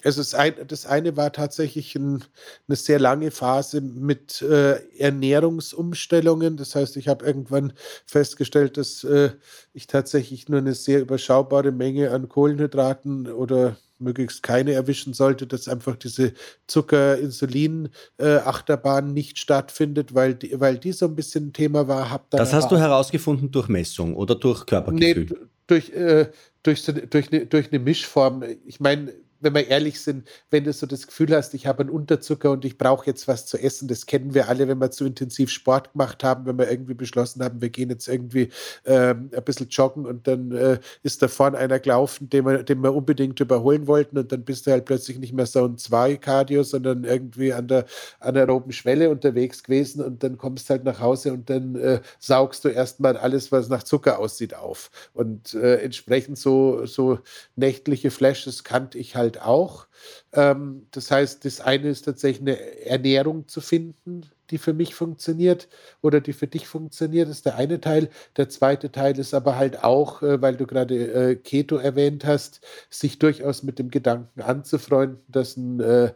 Also 0.04 0.22
das, 0.22 0.36
ein, 0.36 0.54
das 0.68 0.86
eine 0.86 1.18
war 1.18 1.32
tatsächlich 1.32 1.96
ein, 1.96 2.24
eine 2.68 2.76
sehr 2.76 3.00
lange 3.00 3.32
Phase 3.32 3.82
mit 3.82 4.44
äh, 4.44 4.74
Ernährungsumstellungen. 5.00 6.58
Das 6.58 6.76
heißt, 6.76 6.96
ich 6.98 7.08
habe 7.08 7.26
irgendwann 7.26 7.74
festgestellt, 8.06 8.78
dass 8.78 9.04
äh, 9.04 9.32
ich 9.74 9.88
tatsächlich 9.88 10.48
nur 10.48 10.60
eine 10.60 10.76
sehr 10.76 11.02
überschaubare 11.02 11.72
Menge 11.72 12.12
an 12.12 12.30
Kohlenhydraten 12.30 13.32
oder 13.32 13.78
möglichst 13.98 14.44
keine 14.44 14.74
erwischen 14.74 15.14
sollte, 15.14 15.48
dass 15.48 15.68
einfach 15.68 15.96
diese 15.96 16.34
Zucker-Insulin-Achterbahn 16.68 19.12
nicht 19.12 19.40
stattfindet, 19.40 20.14
weil 20.14 20.36
die, 20.36 20.60
weil 20.60 20.78
die 20.78 20.92
so 20.92 21.06
ein 21.06 21.16
bisschen 21.16 21.48
ein 21.48 21.54
Thema 21.54 21.88
war. 21.88 22.22
das 22.30 22.54
hast 22.54 22.72
du 22.72 22.78
herausgefunden 22.78 23.50
durch 23.50 23.70
Messung 23.70 24.16
oder 24.16 24.36
durch 24.36 24.68
Körpergefühl? 24.68 25.26
Nee, 25.32 25.38
durch, 25.68 25.90
äh, 25.92 26.32
durch, 26.64 26.84
so, 26.84 26.92
durch, 26.92 27.32
eine, 27.32 27.46
durch 27.46 27.72
eine 27.72 27.80
Mischform. 27.80 28.44
Ich 28.66 28.80
meine, 28.80 29.14
wenn 29.46 29.54
wir 29.54 29.68
ehrlich 29.68 30.02
sind, 30.02 30.28
wenn 30.50 30.64
du 30.64 30.74
so 30.74 30.88
das 30.88 31.08
Gefühl 31.08 31.34
hast, 31.34 31.54
ich 31.54 31.68
habe 31.68 31.82
einen 31.82 31.90
Unterzucker 31.90 32.52
und 32.52 32.66
ich 32.66 32.78
brauche 32.78 33.06
jetzt 33.06 33.28
was 33.28 33.46
zu 33.46 33.58
essen, 33.58 33.88
das 33.88 34.08
kennen 34.08 34.34
wir 34.34 34.50
alle, 34.50 34.68
wenn 34.68 34.80
wir 34.80 34.92
zu 34.92 35.06
intensiv 35.06 35.52
Sport 35.52 35.94
gemacht 35.94 36.24
haben, 36.24 36.46
wenn 36.46 36.58
wir 36.58 36.70
irgendwie 36.70 36.96
beschlossen 36.96 37.44
haben, 37.44 37.62
wir 37.62 37.70
gehen 37.70 37.90
jetzt 37.90 38.08
irgendwie 38.08 38.50
ähm, 38.86 39.30
ein 39.34 39.44
bisschen 39.44 39.70
joggen 39.70 40.06
und 40.06 40.28
dann 40.28 40.52
äh, 40.52 40.80
ist 41.04 41.22
da 41.22 41.28
vorne 41.28 41.58
einer 41.58 41.80
gelaufen, 41.80 42.30
den 42.30 42.46
wir, 42.46 42.64
den 42.64 42.82
wir 42.82 42.94
unbedingt 42.94 43.40
überholen 43.40 43.88
wollten 43.88 44.18
und 44.18 44.32
dann 44.32 44.44
bist 44.44 44.66
du 44.66 44.72
halt 44.72 44.86
plötzlich 44.86 45.20
nicht 45.20 45.34
mehr 45.34 45.46
so 45.46 45.64
ein 45.64 45.78
2-Cardio, 45.78 46.64
sondern 46.64 47.04
irgendwie 47.04 47.54
an 47.54 47.68
der 47.68 47.86
anaeroben 48.20 48.72
Schwelle 48.72 49.10
unterwegs 49.10 49.64
gewesen 49.64 50.04
und 50.04 50.24
dann 50.24 50.38
kommst 50.38 50.70
du 50.70 50.72
halt 50.72 50.84
nach 50.84 51.00
Hause 51.00 51.34
und 51.34 51.50
dann 51.50 51.76
äh, 51.76 52.02
saugst 52.20 52.66
du 52.66 52.70
erstmal 52.70 53.16
alles, 53.16 53.52
was 53.52 53.70
nach 53.70 53.84
Zucker 53.84 54.20
aussieht, 54.20 54.56
auf. 54.56 54.90
Und 55.14 55.54
äh, 55.54 55.78
entsprechend 55.78 56.38
so, 56.38 56.86
so 56.86 57.20
nächtliche 57.56 58.12
Flashes 58.12 58.64
kannte 58.64 58.98
ich 58.98 59.16
halt 59.16 59.35
halt 59.36 59.42
auch. 59.46 59.88
Ähm, 60.34 60.88
das 60.92 61.12
heißt, 61.12 61.46
das 61.46 61.62
eine 61.62 61.90
ist 61.90 62.04
tatsächlich 62.04 62.42
eine 62.42 62.86
Ernährung 62.86 63.48
zu 63.48 63.62
finden, 63.62 64.24
die 64.52 64.58
für 64.58 64.74
mich 64.74 64.94
funktioniert 64.94 65.68
oder 66.02 66.22
die 66.22 66.34
für 66.34 66.48
dich 66.48 66.68
funktioniert, 66.68 67.30
ist 67.30 67.46
der 67.46 67.56
eine 67.56 67.82
Teil. 67.82 68.10
Der 68.38 68.50
zweite 68.50 68.92
Teil 68.92 69.18
ist 69.18 69.34
aber 69.34 69.58
halt 69.58 69.84
auch, 69.84 70.22
äh, 70.22 70.42
weil 70.42 70.56
du 70.56 70.68
gerade 70.68 71.32
äh, 71.32 71.36
Keto 71.36 71.78
erwähnt 71.78 72.26
hast, 72.26 72.62
sich 72.90 73.20
durchaus 73.20 73.64
mit 73.64 73.80
dem 73.80 73.90
Gedanken 73.90 74.42
anzufreunden, 74.42 75.20
dass 75.28 75.58
ein 75.58 75.80
äh, 75.80 76.14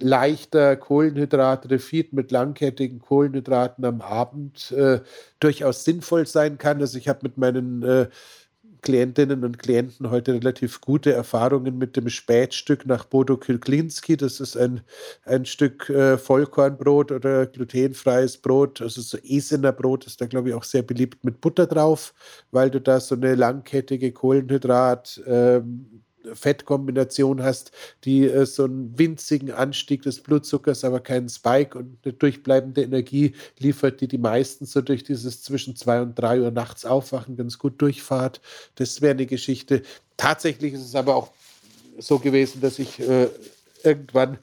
leichter 0.00 0.76
Kohlenhydrat-Refeed 0.76 2.12
mit 2.12 2.30
langkettigen 2.30 3.00
Kohlenhydraten 3.00 3.84
am 3.84 4.00
Abend 4.00 4.70
äh, 4.72 5.00
durchaus 5.40 5.84
sinnvoll 5.84 6.26
sein 6.26 6.56
kann. 6.58 6.80
Also 6.80 6.98
ich 6.98 7.08
habe 7.08 7.20
mit 7.22 7.36
meinen 7.36 7.82
äh, 7.82 8.08
Klientinnen 8.82 9.44
und 9.44 9.58
Klienten 9.58 10.10
heute 10.10 10.34
relativ 10.34 10.80
gute 10.80 11.12
Erfahrungen 11.12 11.78
mit 11.78 11.96
dem 11.96 12.08
Spätstück 12.08 12.86
nach 12.86 13.04
Bodo 13.04 13.36
Kilklinski. 13.36 14.16
Das 14.16 14.40
ist 14.40 14.56
ein, 14.56 14.80
ein 15.24 15.44
Stück 15.44 15.88
äh, 15.90 16.18
Vollkornbrot 16.18 17.12
oder 17.12 17.46
glutenfreies 17.46 18.38
Brot, 18.38 18.80
also 18.80 19.00
so 19.00 19.18
Esener 19.18 19.72
Brot 19.72 20.06
ist 20.06 20.20
da, 20.20 20.26
glaube 20.26 20.50
ich, 20.50 20.54
auch 20.54 20.64
sehr 20.64 20.82
beliebt 20.82 21.24
mit 21.24 21.40
Butter 21.40 21.66
drauf, 21.66 22.14
weil 22.50 22.70
du 22.70 22.80
da 22.80 23.00
so 23.00 23.14
eine 23.14 23.34
langkettige 23.34 24.08
Kohlenhydrat- 24.08 25.20
ähm, 25.26 25.97
Fettkombination 26.34 27.42
hast, 27.42 27.72
die 28.04 28.26
äh, 28.26 28.46
so 28.46 28.64
einen 28.64 28.98
winzigen 28.98 29.50
Anstieg 29.50 30.02
des 30.02 30.20
Blutzuckers, 30.20 30.84
aber 30.84 31.00
keinen 31.00 31.28
Spike 31.28 31.78
und 31.78 31.98
eine 32.04 32.12
durchbleibende 32.12 32.82
Energie 32.82 33.34
liefert, 33.58 34.00
die 34.00 34.08
die 34.08 34.18
meisten 34.18 34.66
so 34.66 34.80
durch 34.80 35.04
dieses 35.04 35.42
zwischen 35.42 35.76
zwei 35.76 36.00
und 36.02 36.14
drei 36.14 36.40
Uhr 36.40 36.50
nachts 36.50 36.84
aufwachen 36.84 37.36
ganz 37.36 37.58
gut 37.58 37.80
durchfahrt. 37.80 38.40
Das 38.76 39.00
wäre 39.00 39.12
eine 39.12 39.26
Geschichte. 39.26 39.82
Tatsächlich 40.16 40.74
ist 40.74 40.84
es 40.84 40.94
aber 40.94 41.16
auch 41.16 41.30
so 41.98 42.18
gewesen, 42.18 42.60
dass 42.60 42.78
ich 42.78 43.00
äh, 43.00 43.28
irgendwann 43.82 44.38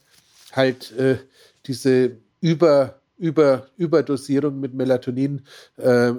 halt 0.51 0.91
äh, 0.97 1.17
diese 1.65 2.17
Über, 2.41 2.99
Über, 3.17 3.67
Überdosierung 3.77 4.59
mit 4.59 4.73
Melatonin 4.73 5.41
äh, 5.77 6.13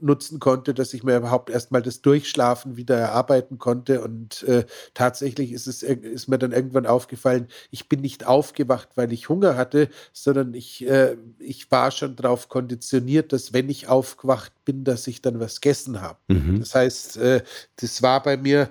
nutzen 0.00 0.40
konnte, 0.40 0.74
dass 0.74 0.94
ich 0.94 1.02
mir 1.02 1.16
überhaupt 1.16 1.50
erstmal 1.50 1.82
das 1.82 2.02
Durchschlafen 2.02 2.76
wieder 2.76 2.96
erarbeiten 2.96 3.58
konnte. 3.58 4.02
Und 4.02 4.42
äh, 4.44 4.64
tatsächlich 4.94 5.52
ist 5.52 5.66
es 5.66 5.82
ist 5.82 6.28
mir 6.28 6.38
dann 6.38 6.52
irgendwann 6.52 6.86
aufgefallen, 6.86 7.48
ich 7.70 7.88
bin 7.88 8.00
nicht 8.00 8.26
aufgewacht, 8.26 8.90
weil 8.94 9.12
ich 9.12 9.28
Hunger 9.28 9.56
hatte, 9.56 9.88
sondern 10.12 10.54
ich, 10.54 10.86
äh, 10.88 11.16
ich 11.38 11.70
war 11.70 11.90
schon 11.90 12.16
darauf 12.16 12.48
konditioniert, 12.48 13.32
dass 13.32 13.52
wenn 13.52 13.68
ich 13.68 13.88
aufgewacht 13.88 14.52
bin, 14.64 14.84
dass 14.84 15.06
ich 15.06 15.22
dann 15.22 15.40
was 15.40 15.60
gegessen 15.60 16.00
habe. 16.00 16.18
Mhm. 16.28 16.60
Das 16.60 16.74
heißt, 16.74 17.16
äh, 17.18 17.42
das 17.76 18.02
war 18.02 18.22
bei 18.22 18.36
mir, 18.36 18.70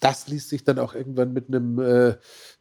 das 0.00 0.28
ließ 0.28 0.48
sich 0.48 0.64
dann 0.64 0.78
auch 0.78 0.94
irgendwann 0.94 1.32
mit 1.32 1.48
einem 1.48 1.78
äh, 1.78 2.16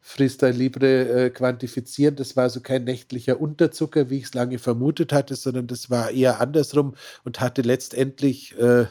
Freestyle 0.07 0.51
Libre 0.51 1.25
äh, 1.25 1.29
quantifizieren. 1.31 2.15
Das 2.15 2.35
war 2.35 2.43
also 2.43 2.61
kein 2.61 2.83
nächtlicher 2.83 3.41
Unterzucker, 3.41 4.11
wie 4.11 4.19
ich 4.19 4.25
es 4.25 4.33
lange 4.35 4.59
vermutet 4.59 5.11
hatte, 5.11 5.35
sondern 5.35 5.65
das 5.65 5.89
war 5.89 6.11
eher 6.11 6.39
andersrum 6.39 6.93
und 7.23 7.41
hatte 7.41 7.63
letztendlich, 7.63 8.55
äh, 8.59 8.85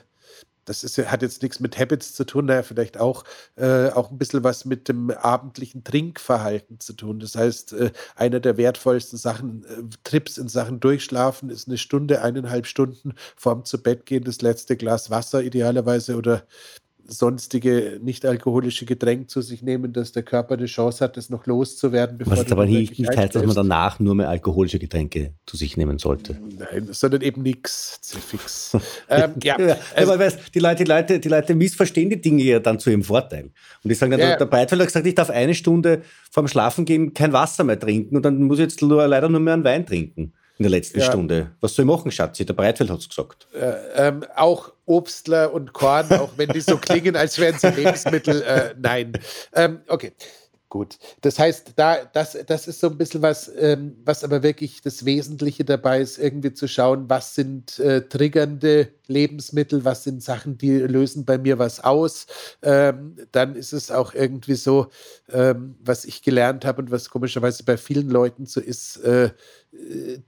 das 0.64 0.82
ist, 0.82 0.98
hat 0.98 1.22
jetzt 1.22 1.40
nichts 1.42 1.60
mit 1.60 1.78
Habits 1.78 2.14
zu 2.14 2.24
tun, 2.24 2.46
naja, 2.46 2.64
vielleicht 2.64 2.98
auch, 2.98 3.22
äh, 3.54 3.90
auch 3.90 4.10
ein 4.10 4.18
bisschen 4.18 4.42
was 4.42 4.64
mit 4.64 4.88
dem 4.88 5.12
abendlichen 5.12 5.84
Trinkverhalten 5.84 6.80
zu 6.80 6.94
tun. 6.94 7.20
Das 7.20 7.36
heißt, 7.36 7.74
äh, 7.74 7.92
einer 8.16 8.40
der 8.40 8.56
wertvollsten 8.56 9.16
Sachen, 9.16 9.64
äh, 9.66 9.96
Trips 10.02 10.36
in 10.36 10.48
Sachen 10.48 10.80
Durchschlafen 10.80 11.48
ist 11.48 11.68
eine 11.68 11.78
Stunde, 11.78 12.22
eineinhalb 12.22 12.66
Stunden 12.66 13.14
vorm 13.36 13.64
zu 13.64 13.80
Bett 13.80 14.04
gehen, 14.04 14.24
das 14.24 14.42
letzte 14.42 14.76
Glas 14.76 15.10
Wasser 15.10 15.44
idealerweise 15.44 16.16
oder 16.16 16.42
sonstige 17.06 18.00
nicht-alkoholische 18.02 18.86
Getränk 18.86 19.30
zu 19.30 19.42
sich 19.42 19.62
nehmen, 19.62 19.92
dass 19.92 20.12
der 20.12 20.22
Körper 20.22 20.56
die 20.56 20.66
Chance 20.66 21.04
hat, 21.04 21.16
das 21.16 21.30
noch 21.30 21.46
loszuwerden. 21.46 22.18
Bevor 22.18 22.32
Was 22.32 22.40
jetzt 22.40 22.52
aber 22.52 22.66
nicht, 22.66 22.98
nicht 22.98 23.16
heißt, 23.16 23.34
dass 23.34 23.44
man 23.44 23.54
danach 23.54 23.98
nur 24.00 24.14
mehr 24.14 24.28
alkoholische 24.28 24.78
Getränke 24.78 25.34
zu 25.46 25.56
sich 25.56 25.76
nehmen 25.76 25.98
sollte. 25.98 26.38
Nein, 26.58 26.88
sondern 26.90 27.22
eben 27.22 27.42
nichts, 27.42 28.00
fix. 28.28 28.76
ähm, 29.08 29.34
ja, 29.42 29.60
ja, 29.60 29.76
also, 29.94 30.12
aber 30.12 30.24
weißt, 30.24 30.54
die, 30.54 30.58
Leute, 30.58 30.84
die, 30.84 30.90
Leute, 30.90 31.20
die 31.20 31.28
Leute 31.28 31.54
missverstehen 31.54 32.10
die 32.10 32.20
Dinge 32.20 32.42
ja 32.42 32.58
dann 32.60 32.78
zu 32.78 32.90
ihrem 32.90 33.04
Vorteil. 33.04 33.44
Und 33.44 33.88
die 33.88 33.94
sagen 33.94 34.12
dann, 34.12 34.20
ja, 34.20 34.36
der 34.36 34.46
Beitfeld 34.46 34.80
hat 34.80 34.88
gesagt, 34.88 35.06
ich 35.06 35.14
darf 35.14 35.30
eine 35.30 35.54
Stunde 35.54 36.02
vorm 36.30 36.48
Schlafengehen 36.48 37.14
kein 37.14 37.32
Wasser 37.32 37.64
mehr 37.64 37.78
trinken 37.78 38.16
und 38.16 38.24
dann 38.24 38.42
muss 38.42 38.58
ich 38.58 38.64
jetzt 38.64 38.80
leider 38.80 39.28
nur 39.28 39.40
mehr 39.40 39.54
einen 39.54 39.64
Wein 39.64 39.86
trinken 39.86 40.32
in 40.58 40.62
der 40.62 40.70
letzten 40.70 41.00
ja. 41.00 41.06
Stunde. 41.06 41.50
Was 41.60 41.74
soll 41.74 41.84
ich 41.84 41.90
machen, 41.90 42.10
Schatzi? 42.10 42.44
Der 42.46 42.54
Breitfeld 42.54 42.90
hat 42.90 43.00
es 43.00 43.08
gesagt. 43.08 43.48
Äh, 43.54 44.08
ähm, 44.08 44.24
auch 44.36 44.72
Obstler 44.86 45.52
und 45.52 45.72
Korn, 45.72 46.12
auch 46.12 46.30
wenn 46.36 46.50
die 46.50 46.60
so 46.60 46.76
klingen, 46.76 47.16
als 47.16 47.38
wären 47.38 47.58
sie 47.58 47.70
Lebensmittel. 47.70 48.42
Äh, 48.42 48.74
nein. 48.78 49.12
Ähm, 49.52 49.80
okay. 49.88 50.12
Gut. 50.74 50.98
Das 51.20 51.38
heißt, 51.38 51.74
da, 51.76 51.98
das, 52.04 52.36
das 52.48 52.66
ist 52.66 52.80
so 52.80 52.88
ein 52.88 52.98
bisschen 52.98 53.22
was, 53.22 53.48
ähm, 53.56 53.94
was 54.04 54.24
aber 54.24 54.42
wirklich 54.42 54.82
das 54.82 55.04
Wesentliche 55.04 55.64
dabei 55.64 56.00
ist, 56.00 56.18
irgendwie 56.18 56.52
zu 56.52 56.66
schauen, 56.66 57.08
was 57.08 57.36
sind 57.36 57.78
äh, 57.78 58.08
triggernde 58.08 58.88
Lebensmittel, 59.06 59.84
was 59.84 60.02
sind 60.02 60.20
Sachen, 60.20 60.58
die 60.58 60.78
lösen 60.78 61.24
bei 61.24 61.38
mir 61.38 61.60
was 61.60 61.78
aus. 61.78 62.26
Ähm, 62.60 63.14
dann 63.30 63.54
ist 63.54 63.72
es 63.72 63.92
auch 63.92 64.14
irgendwie 64.14 64.56
so, 64.56 64.88
ähm, 65.32 65.76
was 65.78 66.04
ich 66.04 66.22
gelernt 66.22 66.64
habe 66.64 66.82
und 66.82 66.90
was 66.90 67.08
komischerweise 67.08 67.62
bei 67.62 67.76
vielen 67.76 68.10
Leuten 68.10 68.44
so 68.44 68.60
ist, 68.60 68.96
äh, 69.04 69.30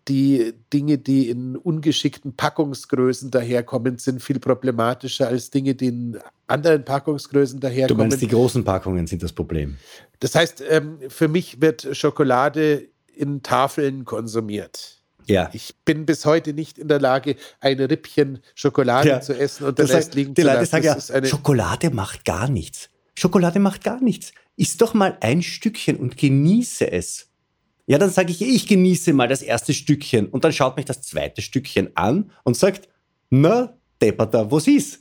die 0.09 0.55
Dinge, 0.73 0.99
die 0.99 1.31
in 1.31 1.57
ungeschickten 1.57 2.35
Packungsgrößen 2.35 3.31
daherkommen, 3.31 3.99
sind 3.99 4.23
viel 4.23 4.41
problematischer 4.41 5.29
als 5.29 5.51
Dinge, 5.51 5.75
die 5.75 5.87
in 5.87 6.19
anderen 6.47 6.85
Packungsgrößen 6.85 7.61
daherkommen. 7.61 7.97
Du 7.97 8.09
meinst, 8.09 8.23
die 8.23 8.29
großen 8.29 8.65
Packungen 8.65 9.07
sind 9.07 9.23
das 9.23 9.33
Problem? 9.33 9.77
Das 10.21 10.35
heißt, 10.37 10.63
ähm, 10.69 10.99
für 11.09 11.29
mich 11.29 11.61
wird 11.61 11.89
Schokolade 11.93 12.89
in 13.15 13.43
Tafeln 13.43 14.05
konsumiert. 14.05 14.97
Ja. 15.27 15.51
Ich 15.53 15.75
bin 15.85 16.07
bis 16.07 16.25
heute 16.25 16.53
nicht 16.53 16.79
in 16.79 16.89
der 16.89 17.01
Lage, 17.01 17.37
ein 17.61 17.81
Rippchen 17.81 18.39
Schokolade 18.55 19.09
ja. 19.09 19.21
zu 19.21 19.37
essen 19.37 19.67
und 19.67 19.79
das 19.79 19.91
Rest 19.91 20.15
liegen 20.15 20.35
die 20.35 20.43
zu 20.43 20.47
Leute 20.47 20.61
lassen. 20.61 20.83
Sagen 20.83 21.25
ja, 21.25 21.29
Schokolade 21.29 21.91
macht 21.91 22.25
gar 22.25 22.49
nichts. 22.49 22.91
Schokolade 23.17 23.59
macht 23.59 23.83
gar 23.83 24.01
nichts. 24.01 24.33
Iss 24.57 24.77
doch 24.77 24.95
mal 24.95 25.17
ein 25.21 25.43
Stückchen 25.43 25.97
und 25.97 26.17
genieße 26.17 26.91
es. 26.91 27.29
Ja, 27.87 27.99
dann 27.99 28.11
sage 28.11 28.31
ich, 28.31 28.43
ich 28.43 28.67
genieße 28.67 29.13
mal 29.13 29.29
das 29.29 29.43
erste 29.43 29.73
Stückchen 29.73 30.29
und 30.29 30.45
dann 30.45 30.53
schaut 30.53 30.77
mich 30.77 30.87
das 30.87 31.03
zweite 31.03 31.43
Stückchen 31.43 31.97
an 31.97 32.31
und 32.45 32.57
sagt, 32.57 32.89
na, 33.31 33.77
Depperter, 34.01 34.51
was 34.51 34.67
ist? 34.67 35.01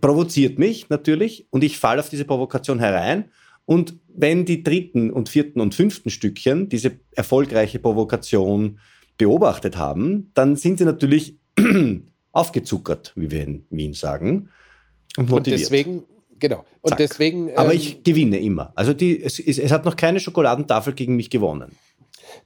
Provoziert 0.00 0.58
mich 0.58 0.88
natürlich 0.88 1.46
und 1.50 1.62
ich 1.62 1.78
falle 1.78 2.00
auf 2.00 2.08
diese 2.08 2.24
Provokation 2.24 2.78
herein. 2.78 3.30
Und 3.66 3.98
wenn 4.08 4.44
die 4.44 4.62
dritten 4.62 5.10
und 5.10 5.28
vierten 5.28 5.60
und 5.60 5.74
fünften 5.74 6.10
Stückchen 6.10 6.68
diese 6.68 6.98
erfolgreiche 7.12 7.78
Provokation 7.78 8.78
beobachtet 9.16 9.76
haben, 9.76 10.30
dann 10.34 10.56
sind 10.56 10.78
sie 10.78 10.84
natürlich 10.84 11.38
aufgezuckert, 12.32 13.12
wie 13.16 13.30
wir 13.30 13.42
in 13.42 13.66
Wien 13.70 13.94
sagen. 13.94 14.50
Und, 15.16 15.30
motiviert. 15.30 15.36
und 15.36 15.60
deswegen, 15.60 16.02
genau. 16.38 16.64
Und 16.82 16.90
Zack. 16.90 16.98
deswegen. 16.98 17.56
Aber 17.56 17.72
ähm, 17.72 17.76
ich 17.76 18.02
gewinne 18.02 18.38
immer. 18.38 18.72
Also 18.74 18.92
die, 18.92 19.22
es, 19.22 19.38
es, 19.38 19.72
hat 19.72 19.84
noch 19.84 19.96
keine 19.96 20.20
Schokoladentafel 20.20 20.92
gegen 20.92 21.16
mich 21.16 21.30
gewonnen. 21.30 21.72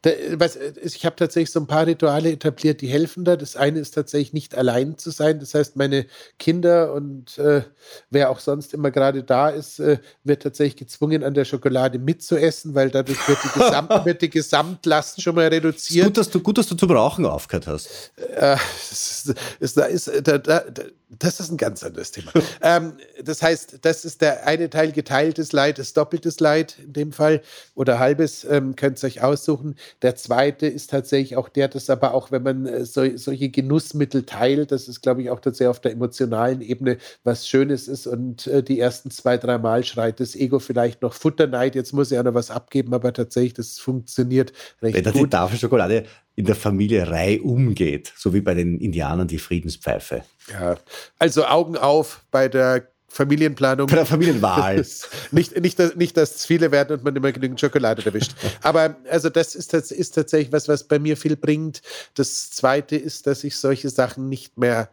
Da, 0.02 0.10
was, 0.34 0.56
ich 0.56 1.04
habe 1.04 1.16
tatsächlich 1.16 1.50
so 1.50 1.60
ein 1.60 1.66
paar 1.66 1.86
Rituale 1.86 2.30
etabliert, 2.30 2.80
die 2.80 2.88
helfen 2.88 3.24
da. 3.24 3.36
Das 3.36 3.56
eine 3.56 3.78
ist 3.78 3.92
tatsächlich 3.92 4.32
nicht 4.32 4.54
allein 4.56 4.98
zu 4.98 5.10
sein. 5.10 5.40
Das 5.40 5.54
heißt, 5.54 5.76
meine 5.76 6.06
Kinder 6.38 6.92
und 6.92 7.38
äh, 7.38 7.62
wer 8.10 8.30
auch 8.30 8.40
sonst 8.40 8.74
immer 8.74 8.90
gerade 8.90 9.22
da 9.22 9.48
ist, 9.48 9.78
äh, 9.80 9.98
wird 10.24 10.42
tatsächlich 10.42 10.76
gezwungen, 10.76 11.24
an 11.24 11.34
der 11.34 11.44
Schokolade 11.44 11.98
mitzuessen, 11.98 12.74
weil 12.74 12.90
dadurch 12.90 13.26
wird 13.28 13.38
die, 13.44 13.58
Gesamt, 13.58 13.90
wird 14.04 14.22
die 14.22 14.30
Gesamtlast 14.30 15.22
schon 15.22 15.34
mal 15.34 15.48
reduziert. 15.48 16.06
Gut, 16.06 16.16
dass 16.18 16.30
du, 16.30 16.40
gut, 16.40 16.58
dass 16.58 16.66
du 16.66 16.74
zum 16.74 16.90
Rauchen 16.90 17.26
aufgehört 17.26 17.66
hast. 17.66 18.12
Äh, 18.16 18.56
das, 18.90 19.34
ist, 19.60 19.76
ist, 19.76 20.22
da, 20.24 20.38
da, 20.38 20.64
das 21.10 21.40
ist 21.40 21.50
ein 21.50 21.56
ganz 21.56 21.82
anderes 21.82 22.12
Thema. 22.12 22.32
ähm, 22.62 22.92
das 23.22 23.42
heißt, 23.42 23.78
das 23.82 24.04
ist 24.04 24.20
der 24.20 24.46
eine 24.46 24.68
Teil 24.68 24.92
geteiltes 24.92 25.52
Leid, 25.52 25.78
ist 25.78 25.96
doppeltes 25.96 26.38
Leid 26.40 26.76
in 26.82 26.92
dem 26.92 27.12
Fall 27.12 27.40
oder 27.74 27.98
halbes, 27.98 28.44
ähm, 28.44 28.76
könnt 28.76 29.02
ihr 29.02 29.06
euch 29.06 29.22
aussuchen. 29.22 29.76
Der 30.02 30.16
zweite 30.16 30.66
ist 30.66 30.90
tatsächlich 30.90 31.36
auch 31.36 31.48
der, 31.48 31.68
dass 31.68 31.88
aber 31.88 32.12
auch, 32.12 32.30
wenn 32.30 32.42
man 32.42 32.66
äh, 32.66 32.84
so, 32.84 33.16
solche 33.16 33.48
Genussmittel 33.48 34.24
teilt, 34.24 34.70
das 34.70 34.88
ist, 34.88 35.00
glaube 35.00 35.22
ich, 35.22 35.30
auch 35.30 35.40
tatsächlich 35.40 35.70
auf 35.70 35.80
der 35.80 35.92
emotionalen 35.92 36.60
Ebene 36.60 36.98
was 37.24 37.48
Schönes 37.48 37.88
ist 37.88 38.06
und 38.06 38.46
äh, 38.46 38.62
die 38.62 38.78
ersten 38.78 39.10
zwei, 39.10 39.38
drei 39.38 39.56
Mal 39.56 39.84
schreit 39.84 40.20
das 40.20 40.36
Ego 40.36 40.58
vielleicht 40.58 41.00
noch 41.00 41.14
Futterneid, 41.14 41.74
jetzt 41.74 41.92
muss 41.92 42.10
ich 42.10 42.18
auch 42.18 42.24
noch 42.24 42.34
was 42.34 42.50
abgeben, 42.50 42.92
aber 42.92 43.12
tatsächlich, 43.12 43.54
das 43.54 43.78
funktioniert 43.78 44.52
recht 44.82 44.94
wenn 44.94 45.04
gut. 45.04 45.14
Wenn 45.14 45.24
die 45.24 45.30
Tafel 45.30 45.58
Schokolade 45.58 46.04
in 46.38 46.44
der 46.44 46.54
Familie 46.54 47.10
Rei 47.10 47.40
umgeht, 47.40 48.12
so 48.16 48.32
wie 48.32 48.40
bei 48.40 48.54
den 48.54 48.78
Indianern 48.78 49.26
die 49.26 49.40
Friedenspfeife. 49.40 50.22
Ja, 50.52 50.76
also 51.18 51.44
Augen 51.44 51.76
auf 51.76 52.24
bei 52.30 52.46
der 52.46 52.86
Familienplanung. 53.08 53.88
Bei 53.88 53.96
der 53.96 54.06
Familienwahl. 54.06 54.76
nicht, 55.32 55.60
nicht, 55.60 55.80
dass, 55.80 55.96
nicht, 55.96 56.16
dass 56.16 56.36
es 56.36 56.46
viele 56.46 56.70
werden 56.70 56.96
und 56.96 57.04
man 57.04 57.16
immer 57.16 57.32
genügend 57.32 57.58
Schokolade 57.58 58.06
erwischt. 58.06 58.36
Aber 58.62 58.94
also 59.10 59.30
das 59.30 59.56
ist, 59.56 59.72
das 59.72 59.90
ist 59.90 60.12
tatsächlich 60.14 60.52
was, 60.52 60.68
was 60.68 60.84
bei 60.84 61.00
mir 61.00 61.16
viel 61.16 61.34
bringt. 61.34 61.82
Das 62.14 62.52
Zweite 62.52 62.94
ist, 62.94 63.26
dass 63.26 63.42
ich 63.42 63.56
solche 63.56 63.90
Sachen 63.90 64.28
nicht 64.28 64.56
mehr 64.56 64.90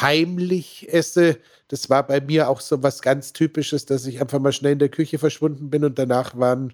heimlich 0.00 0.86
esse. 0.92 1.38
Das 1.66 1.90
war 1.90 2.06
bei 2.06 2.20
mir 2.20 2.48
auch 2.48 2.60
so 2.60 2.84
was 2.84 3.02
ganz 3.02 3.32
Typisches, 3.32 3.84
dass 3.84 4.06
ich 4.06 4.20
einfach 4.20 4.38
mal 4.38 4.52
schnell 4.52 4.74
in 4.74 4.78
der 4.78 4.90
Küche 4.90 5.18
verschwunden 5.18 5.70
bin 5.70 5.82
und 5.82 5.98
danach 5.98 6.38
waren 6.38 6.72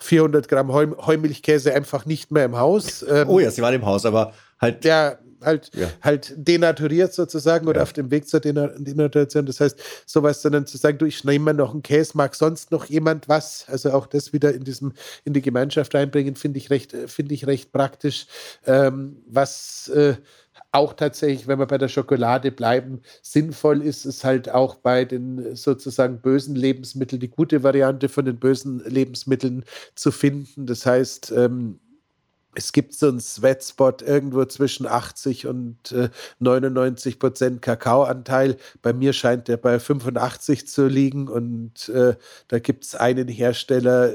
400 0.00 0.48
Gramm 0.48 0.72
Heumilchkäse 0.72 1.74
einfach 1.74 2.06
nicht 2.06 2.30
mehr 2.30 2.44
im 2.44 2.56
Haus. 2.56 3.04
Ähm, 3.08 3.28
oh 3.28 3.38
ja, 3.38 3.50
sie 3.50 3.62
waren 3.62 3.74
im 3.74 3.86
Haus, 3.86 4.04
aber 4.04 4.32
halt. 4.60 4.84
Ja, 4.84 5.18
halt, 5.42 5.70
ja. 5.74 5.88
halt 6.02 6.34
denaturiert 6.36 7.14
sozusagen 7.14 7.68
oder 7.68 7.78
ja. 7.78 7.82
auf 7.82 7.92
dem 7.92 8.10
Weg 8.10 8.28
zur 8.28 8.40
Denaturation. 8.40 9.46
Das 9.46 9.60
heißt, 9.60 9.78
sowas, 10.06 10.42
sondern 10.42 10.66
zu 10.66 10.76
sagen, 10.76 10.98
du, 10.98 11.06
ich 11.06 11.24
nehme 11.24 11.54
noch 11.54 11.72
einen 11.72 11.82
Käse, 11.82 12.12
mag 12.14 12.34
sonst 12.34 12.70
noch 12.70 12.86
jemand 12.86 13.28
was? 13.28 13.66
Also 13.68 13.92
auch 13.92 14.06
das 14.06 14.32
wieder 14.32 14.52
in 14.52 14.64
diesem, 14.64 14.92
in 15.24 15.32
die 15.32 15.42
Gemeinschaft 15.42 15.94
reinbringen, 15.94 16.36
finde 16.36 16.58
ich 16.58 16.70
recht, 16.70 16.94
finde 17.06 17.34
ich 17.34 17.46
recht 17.46 17.72
praktisch. 17.72 18.26
Ähm, 18.66 19.22
was 19.26 19.88
äh, 19.88 20.16
auch 20.76 20.92
tatsächlich, 20.92 21.48
wenn 21.48 21.58
wir 21.58 21.66
bei 21.66 21.78
der 21.78 21.88
Schokolade 21.88 22.52
bleiben, 22.52 23.02
sinnvoll 23.22 23.82
ist 23.82 24.04
es 24.04 24.24
halt 24.24 24.50
auch 24.50 24.76
bei 24.76 25.04
den 25.04 25.56
sozusagen 25.56 26.20
bösen 26.20 26.54
Lebensmitteln 26.54 27.20
die 27.20 27.30
gute 27.30 27.62
Variante 27.62 28.08
von 28.08 28.24
den 28.24 28.38
bösen 28.38 28.82
Lebensmitteln 28.84 29.64
zu 29.94 30.12
finden. 30.12 30.66
Das 30.66 30.86
heißt, 30.86 31.32
ähm, 31.32 31.80
es 32.54 32.72
gibt 32.72 32.94
so 32.94 33.08
einen 33.08 33.20
Sweatspot 33.20 34.02
irgendwo 34.02 34.44
zwischen 34.46 34.86
80 34.86 35.46
und 35.46 35.92
äh, 35.92 36.08
99 36.38 37.18
Prozent 37.18 37.62
Kakaoanteil. 37.62 38.56
Bei 38.82 38.92
mir 38.92 39.12
scheint 39.12 39.48
der 39.48 39.58
bei 39.58 39.78
85 39.78 40.66
zu 40.66 40.86
liegen 40.86 41.28
und 41.28 41.88
äh, 41.90 42.16
da 42.48 42.58
gibt 42.58 42.84
es 42.84 42.94
einen 42.94 43.28
Hersteller, 43.28 44.12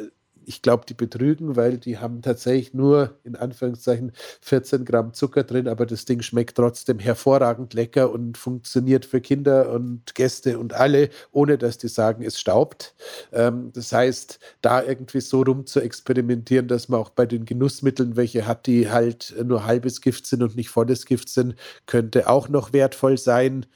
ich 0.51 0.61
glaube, 0.61 0.83
die 0.85 0.93
betrügen, 0.93 1.55
weil 1.55 1.77
die 1.77 1.97
haben 1.97 2.21
tatsächlich 2.21 2.73
nur 2.73 3.17
in 3.23 3.37
Anführungszeichen 3.37 4.11
14 4.41 4.83
Gramm 4.83 5.13
Zucker 5.13 5.43
drin, 5.43 5.69
aber 5.69 5.85
das 5.85 6.03
Ding 6.03 6.21
schmeckt 6.21 6.57
trotzdem 6.57 6.99
hervorragend 6.99 7.73
lecker 7.73 8.11
und 8.11 8.37
funktioniert 8.37 9.05
für 9.05 9.21
Kinder 9.21 9.71
und 9.71 10.13
Gäste 10.13 10.59
und 10.59 10.73
alle, 10.73 11.09
ohne 11.31 11.57
dass 11.57 11.77
die 11.77 11.87
sagen, 11.87 12.21
es 12.21 12.37
staubt. 12.37 12.95
Ähm, 13.31 13.71
das 13.73 13.93
heißt, 13.93 14.39
da 14.61 14.83
irgendwie 14.83 15.21
so 15.21 15.41
rum 15.41 15.65
zu 15.65 15.79
experimentieren, 15.79 16.67
dass 16.67 16.89
man 16.89 16.99
auch 16.99 17.11
bei 17.11 17.25
den 17.25 17.45
Genussmitteln 17.45 18.17
welche 18.17 18.45
hat, 18.45 18.67
die 18.67 18.89
halt 18.89 19.33
nur 19.41 19.65
halbes 19.65 20.01
Gift 20.01 20.25
sind 20.25 20.43
und 20.43 20.57
nicht 20.57 20.69
volles 20.69 21.05
Gift 21.05 21.29
sind, 21.29 21.55
könnte 21.85 22.29
auch 22.29 22.49
noch 22.49 22.73
wertvoll 22.73 23.17
sein. 23.17 23.67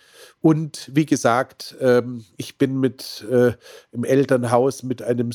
Und 0.41 0.91
wie 0.93 1.05
gesagt, 1.05 1.75
ähm, 1.79 2.25
ich 2.35 2.57
bin 2.57 2.79
mit 2.79 3.25
äh, 3.31 3.53
im 3.93 4.03
Elternhaus 4.03 4.83
mit 4.83 5.01
einem 5.01 5.31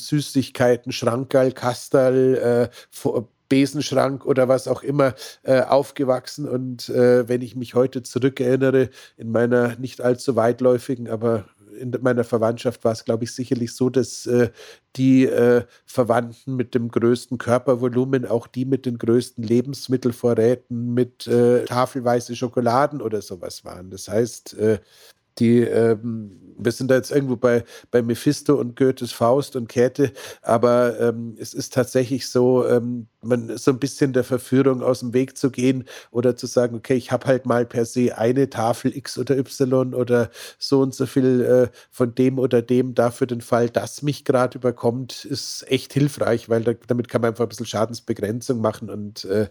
Süßigkeiten-Schrankerl, 1.31 1.51
Kasterl, 1.51 2.69
äh, 3.05 3.21
Besenschrank 3.49 4.25
oder 4.25 4.47
was 4.47 4.67
auch 4.67 4.81
immer 4.81 5.13
äh, 5.43 5.61
aufgewachsen. 5.61 6.47
Und 6.47 6.87
äh, 6.89 7.27
wenn 7.27 7.41
ich 7.41 7.55
mich 7.55 7.75
heute 7.75 8.01
zurückerinnere, 8.01 8.89
in 9.17 9.31
meiner 9.31 9.75
nicht 9.75 9.99
allzu 9.99 10.37
weitläufigen, 10.37 11.09
aber 11.09 11.45
in 11.77 11.93
meiner 12.01 12.23
Verwandtschaft 12.23 12.83
war 12.83 12.91
es, 12.91 13.03
glaube 13.03 13.23
ich, 13.23 13.33
sicherlich 13.33 13.73
so, 13.73 13.89
dass 13.89 14.25
äh, 14.25 14.51
die 14.95 15.25
äh, 15.25 15.63
Verwandten 15.85 16.55
mit 16.55 16.75
dem 16.75 16.89
größten 16.89 17.37
Körpervolumen 17.37 18.25
auch 18.25 18.47
die 18.47 18.65
mit 18.65 18.85
den 18.85 18.97
größten 18.97 19.43
Lebensmittelvorräten 19.43 20.93
mit 20.93 21.27
äh, 21.27 21.65
tafelweise 21.65 22.35
Schokoladen 22.35 23.01
oder 23.01 23.21
sowas 23.21 23.65
waren. 23.65 23.89
Das 23.89 24.07
heißt, 24.07 24.53
äh, 24.59 24.79
die 25.39 25.59
ähm, 25.59 26.41
wir 26.63 26.71
sind 26.71 26.91
da 26.91 26.95
jetzt 26.95 27.11
irgendwo 27.11 27.35
bei, 27.35 27.63
bei 27.89 28.01
Mephisto 28.01 28.55
und 28.55 28.75
Goethes 28.75 29.11
Faust 29.11 29.55
und 29.55 29.67
Käthe, 29.67 30.11
aber 30.41 30.99
ähm, 30.99 31.35
es 31.39 31.53
ist 31.53 31.73
tatsächlich 31.73 32.29
so, 32.29 32.67
ähm, 32.67 33.07
man 33.21 33.57
so 33.57 33.71
ein 33.71 33.79
bisschen 33.79 34.13
der 34.13 34.23
Verführung 34.23 34.81
aus 34.83 34.99
dem 34.99 35.13
Weg 35.13 35.37
zu 35.37 35.51
gehen 35.51 35.85
oder 36.11 36.35
zu 36.35 36.47
sagen, 36.47 36.75
okay, 36.75 36.95
ich 36.95 37.11
habe 37.11 37.27
halt 37.27 37.45
mal 37.45 37.65
per 37.65 37.85
se 37.85 38.17
eine 38.17 38.49
Tafel 38.49 38.95
X 38.95 39.17
oder 39.17 39.37
Y 39.37 39.93
oder 39.93 40.29
so 40.59 40.81
und 40.81 40.93
so 40.93 41.05
viel 41.05 41.41
äh, 41.41 41.77
von 41.89 42.15
dem 42.15 42.39
oder 42.39 42.61
dem 42.61 42.93
dafür 42.95 43.27
den 43.27 43.41
Fall, 43.41 43.69
dass 43.69 44.01
mich 44.01 44.25
gerade 44.25 44.57
überkommt, 44.57 45.25
ist 45.25 45.65
echt 45.67 45.93
hilfreich, 45.93 46.49
weil 46.49 46.63
da, 46.63 46.73
damit 46.87 47.09
kann 47.09 47.21
man 47.21 47.31
einfach 47.31 47.45
ein 47.45 47.49
bisschen 47.49 47.65
Schadensbegrenzung 47.65 48.61
machen 48.61 48.89
und 48.89 49.25
äh, 49.25 49.49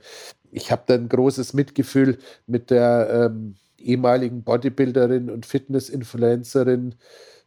ich 0.52 0.72
habe 0.72 0.82
da 0.86 0.94
ein 0.94 1.08
großes 1.08 1.54
Mitgefühl 1.54 2.18
mit 2.46 2.70
der 2.70 3.30
ähm, 3.30 3.54
ehemaligen 3.80 4.42
Bodybuilderin 4.42 5.30
und 5.30 5.46
Fitness-Influencerin 5.46 6.94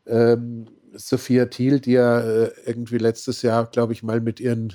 ähm, 0.06 0.68
Sophia 0.96 1.46
Thiel, 1.46 1.80
die 1.80 1.94
ja 1.94 2.20
äh, 2.20 2.52
irgendwie 2.66 2.98
letztes 2.98 3.42
Jahr, 3.42 3.66
glaube 3.68 3.94
ich, 3.94 4.04
mal 4.04 4.22
mit 4.22 4.40
ihren 4.40 4.74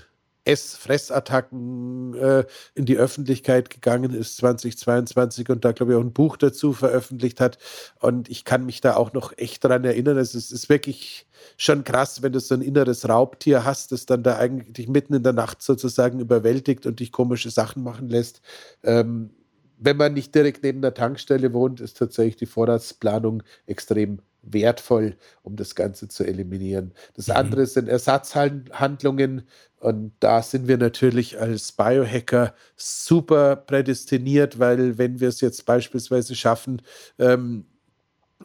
Ess-Fressattacken 0.49 2.15
äh, 2.15 2.45
in 2.75 2.87
die 2.87 2.97
Öffentlichkeit 2.97 3.69
gegangen 3.69 4.15
ist, 4.15 4.39
2022, 4.39 5.51
und 5.51 5.65
da, 5.65 5.73
glaube 5.73 5.93
ich, 5.93 5.99
auch 5.99 6.03
ein 6.03 6.15
Buch 6.15 6.39
dazu 6.39 6.73
veröffentlicht 6.73 7.39
hat. 7.41 7.59
Und 8.01 8.31
ich 8.31 8.45
kann 8.45 8.65
mich 8.65 8.81
da 8.81 8.97
auch 8.97 9.13
noch 9.13 9.37
echt 9.37 9.63
daran 9.65 9.85
erinnern. 9.85 10.17
Es 10.17 10.35
ist, 10.35 10.51
ist 10.51 10.71
wirklich 10.71 11.27
schon 11.59 11.85
krass, 11.85 12.23
wenn 12.23 12.33
du 12.33 12.41
so 12.41 12.55
ein 12.55 12.63
inneres 12.63 13.07
Raubtier 13.09 13.65
hast, 13.65 13.93
das 13.93 14.07
dann 14.07 14.23
da 14.23 14.39
eigentlich 14.39 14.89
mitten 14.89 15.15
in 15.15 15.23
der 15.23 15.35
Nacht 15.35 15.63
sozusagen 15.63 16.19
überwältigt 16.19 16.87
und 16.87 17.01
dich 17.01 17.13
komische 17.13 17.51
Sachen 17.51 17.83
machen 17.83 18.09
lässt. 18.09 18.41
Ähm, 18.83 19.31
wenn 19.81 19.97
man 19.97 20.15
nicht 20.15 20.35
direkt 20.35 20.63
neben 20.63 20.83
der 20.83 20.95
Tankstelle 20.95 21.53
wohnt, 21.53 21.81
ist 21.81 21.99
tatsächlich 21.99 22.37
die 22.37 22.47
Vorratsplanung 22.47 23.43
extrem 23.67 24.21
wertvoll, 24.43 25.17
um 25.43 25.57
das 25.57 25.75
Ganze 25.75 26.09
zu 26.09 26.25
eliminieren. 26.25 26.93
Das 27.15 27.29
mhm. 27.29 27.35
andere 27.35 27.67
sind 27.67 27.89
Ersatzhandlungen 27.89 29.43
und 29.81 30.13
da 30.21 30.43
sind 30.43 30.69
wir 30.69 30.79
natürlich 30.79 31.41
als 31.41 31.73
Biohacker 31.73 32.55
super 32.77 33.57
prädestiniert, 33.57 34.59
weil 34.59 34.99
wenn 34.99 35.21
wir 35.21 35.29
es 35.29 35.41
jetzt 35.41 35.67
beispielsweise 35.67 36.35
schaffen, 36.35 36.83
ähm, 37.19 37.67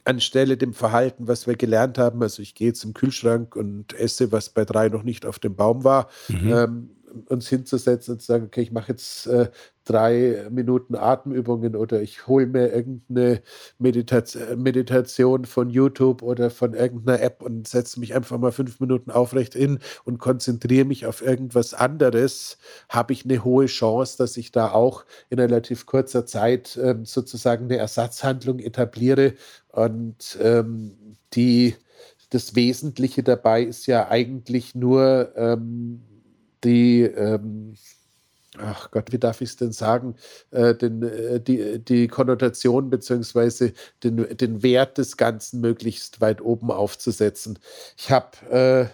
anstelle 0.04 0.58
dem 0.58 0.74
Verhalten, 0.74 1.28
was 1.28 1.48
wir 1.48 1.56
gelernt 1.56 1.98
haben, 1.98 2.22
also 2.22 2.42
ich 2.42 2.56
gehe 2.56 2.74
zum 2.74 2.94
Kühlschrank 2.94 3.56
und 3.56 3.94
esse, 3.94 4.32
was 4.32 4.50
bei 4.50 4.66
drei 4.66 4.90
noch 4.90 5.04
nicht 5.04 5.26
auf 5.26 5.40
dem 5.40 5.56
Baum 5.56 5.84
war, 5.84 6.10
mhm. 6.28 6.54
ähm, 6.54 6.90
uns 7.28 7.48
hinzusetzen 7.48 8.14
und 8.14 8.20
zu 8.20 8.28
sagen, 8.28 8.46
okay, 8.46 8.62
ich 8.62 8.72
mache 8.72 8.92
jetzt 8.92 9.28
äh, 9.28 9.50
drei 9.86 10.48
Minuten 10.50 10.96
Atemübungen 10.96 11.76
oder 11.76 12.02
ich 12.02 12.28
hole 12.28 12.48
mir 12.48 12.72
irgendeine 12.74 13.42
Meditat 13.80 14.38
Meditation 14.56 15.46
von 15.46 15.70
YouTube 15.70 16.22
oder 16.22 16.50
von 16.50 16.74
irgendeiner 16.74 17.22
App 17.22 17.42
und 17.42 17.68
setze 17.68 18.00
mich 18.00 18.16
einfach 18.16 18.38
mal 18.38 18.52
fünf 18.52 18.80
Minuten 18.80 19.12
aufrecht 19.12 19.54
hin 19.54 19.80
und 20.06 20.20
konzentriere 20.20 20.86
mich 20.86 21.06
auf 21.06 21.22
irgendwas 21.22 21.74
anderes, 21.74 22.58
habe 22.90 23.14
ich 23.14 23.26
eine 23.26 23.44
hohe 23.44 23.66
Chance, 23.66 24.18
dass 24.18 24.38
ich 24.38 24.52
da 24.52 24.72
auch 24.72 25.06
in 25.30 25.40
relativ 25.40 25.86
kurzer 25.86 26.26
Zeit 26.26 26.80
ähm, 26.82 27.06
sozusagen 27.06 27.66
eine 27.66 27.78
Ersatzhandlung 27.78 28.60
etabliere. 28.60 29.34
Und 29.70 30.38
ähm, 30.42 31.18
die 31.34 31.76
das 32.30 32.56
Wesentliche 32.56 33.22
dabei 33.22 33.64
ist 33.64 33.86
ja 33.86 34.10
eigentlich 34.10 34.74
nur 34.74 35.34
ähm, 35.36 36.02
die, 36.64 37.02
ähm, 37.02 37.76
ach 38.58 38.92
Gott, 38.92 39.12
wie 39.12 39.20
darf 39.20 39.42
ich 39.42 39.50
es 39.50 39.56
denn 39.58 39.72
sagen, 39.72 40.16
äh, 40.52 40.76
den, 40.76 41.04
äh, 41.04 41.40
die, 41.40 41.80
die 41.80 42.08
Konnotation 42.08 42.90
bzw. 42.90 43.72
Den, 44.04 44.38
den 44.38 44.64
Wert 44.64 44.98
des 44.98 45.18
Ganzen 45.18 45.62
möglichst 45.62 46.22
weit 46.22 46.42
oben 46.42 46.72
aufzusetzen. 46.72 47.60
Ich 47.98 48.12
habe 48.12 48.50
äh, 48.50 48.86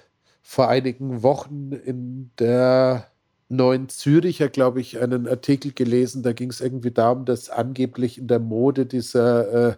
vor 0.41 0.67
einigen 0.69 1.23
Wochen 1.23 1.71
in 1.71 2.31
der 2.39 3.07
Neuen 3.49 3.89
Züricher, 3.89 4.47
glaube 4.47 4.79
ich, 4.79 4.99
einen 4.99 5.27
Artikel 5.27 5.73
gelesen, 5.73 6.21
da 6.21 6.33
ging 6.33 6.51
es 6.51 6.61
irgendwie 6.61 6.91
darum, 6.91 7.25
dass 7.25 7.49
angeblich 7.49 8.19
in 8.19 8.27
der 8.27 8.39
Mode 8.39 8.85
dieser, 8.85 9.71
äh, 9.71 9.75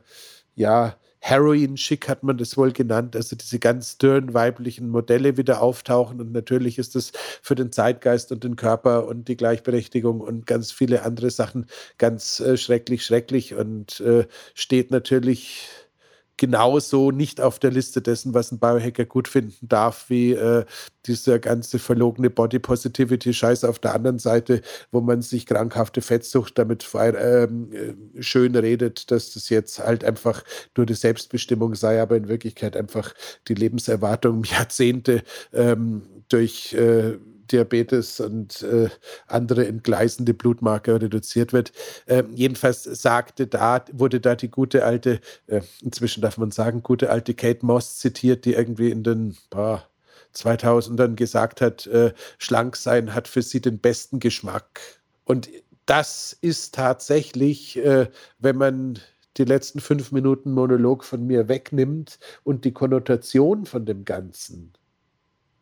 ja, 0.56 0.96
Heroin-Schick 1.24 2.10
hat 2.10 2.24
man 2.24 2.38
das 2.38 2.58
wohl 2.58 2.72
genannt, 2.72 3.16
also 3.16 3.36
diese 3.36 3.60
ganz 3.60 4.00
dürren 4.00 4.34
weiblichen 4.34 4.90
Modelle 4.90 5.38
wieder 5.38 5.62
auftauchen. 5.62 6.20
Und 6.20 6.32
natürlich 6.32 6.80
ist 6.80 6.96
das 6.96 7.12
für 7.42 7.54
den 7.54 7.72
Zeitgeist 7.72 8.32
und 8.32 8.44
den 8.44 8.56
Körper 8.56 9.08
und 9.08 9.28
die 9.28 9.38
Gleichberechtigung 9.38 10.20
und 10.20 10.48
ganz 10.48 10.72
viele 10.72 11.04
andere 11.04 11.30
Sachen 11.30 11.68
ganz 12.00 12.40
äh, 12.40 12.58
schrecklich, 12.58 13.06
schrecklich 13.06 13.54
und 13.54 14.00
äh, 14.00 14.26
steht 14.56 14.90
natürlich 14.90 15.68
genauso 16.42 17.12
nicht 17.12 17.40
auf 17.40 17.60
der 17.60 17.70
Liste 17.70 18.02
dessen, 18.02 18.34
was 18.34 18.52
ein 18.52 18.58
Biohacker 18.58 19.06
gut 19.06 19.28
finden 19.28 19.68
darf, 19.70 20.06
wie 20.10 20.32
äh, 20.32 20.66
dieser 21.06 21.38
ganze 21.38 21.78
verlogene 21.78 22.32
Body 22.32 22.58
Positivity 22.58 23.32
Scheiß 23.32 23.64
auf 23.64 23.78
der 23.78 23.94
anderen 23.94 24.18
Seite, 24.18 24.64
wo 24.92 25.02
man 25.02 25.22
sich 25.22 25.46
krankhafte 25.46 26.02
Fettsucht 26.02 26.58
damit 26.58 26.84
ähm, 26.96 27.70
äh, 27.72 28.24
schön 28.24 28.56
redet, 28.56 29.12
dass 29.12 29.36
das 29.36 29.50
jetzt 29.50 29.78
halt 29.78 30.04
einfach 30.04 30.44
nur 30.76 30.88
die 30.88 30.96
Selbstbestimmung 30.96 31.76
sei, 31.76 32.02
aber 32.02 32.16
in 32.16 32.28
Wirklichkeit 32.28 32.76
einfach 32.76 33.14
die 33.48 33.54
Lebenserwartung 33.54 34.38
um 34.38 34.44
Jahrzehnte 34.44 35.22
ähm, 35.54 36.02
durch 36.28 36.74
äh, 36.74 37.20
Diabetes 37.52 38.20
und 38.20 38.62
äh, 38.64 38.90
andere 39.28 39.68
entgleisende 39.68 40.34
Blutmarker 40.34 41.02
reduziert 41.02 41.54
wird. 41.54 41.72
Ähm, 42.08 42.30
jedenfalls 42.34 42.84
sagte 42.84 43.48
da, 43.48 43.84
wurde 43.92 44.20
da 44.20 44.36
die 44.36 44.50
gute 44.50 44.86
alte, 44.86 45.20
äh, 45.48 45.62
inzwischen 45.82 46.22
darf 46.22 46.38
man 46.38 46.52
sagen, 46.52 46.84
gute 46.84 47.10
alte 47.10 47.34
Kate 47.34 47.66
Moss 47.66 47.98
zitiert, 47.98 48.46
die 48.46 48.54
irgendwie 48.54 48.92
in 48.92 49.04
den 49.04 49.38
boah, 49.50 49.88
2000ern 50.36 51.16
gesagt 51.16 51.62
hat, 51.62 51.88
äh, 51.88 52.14
schlank 52.38 52.76
sein 52.76 53.14
hat 53.14 53.28
für 53.28 53.42
sie 53.42 53.62
den 53.62 53.80
besten 53.80 54.20
Geschmack. 54.20 54.80
Und 55.26 55.50
das 55.86 56.38
ist 56.42 56.76
tatsächlich, 56.76 57.78
äh, 57.78 58.08
wenn 58.40 58.58
man 58.58 59.00
die 59.38 59.46
letzten 59.46 59.80
fünf 59.80 60.12
Minuten 60.12 60.52
Monolog 60.52 61.04
von 61.04 61.26
mir 61.26 61.48
wegnimmt 61.48 62.20
und 62.44 62.66
die 62.66 62.74
Konnotation 62.74 63.66
von 63.66 63.86
dem 63.86 64.06
Ganzen 64.06 64.74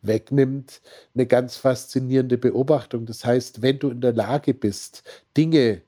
wegnimmt, 0.02 0.80
eine 1.14 1.26
ganz 1.26 1.56
faszinierende 1.56 2.38
Beobachtung. 2.38 3.06
Das 3.06 3.24
heißt, 3.24 3.62
wenn 3.62 3.78
du 3.78 3.90
in 3.90 4.00
der 4.00 4.12
Lage 4.12 4.54
bist, 4.54 5.02
Dinge, 5.36 5.82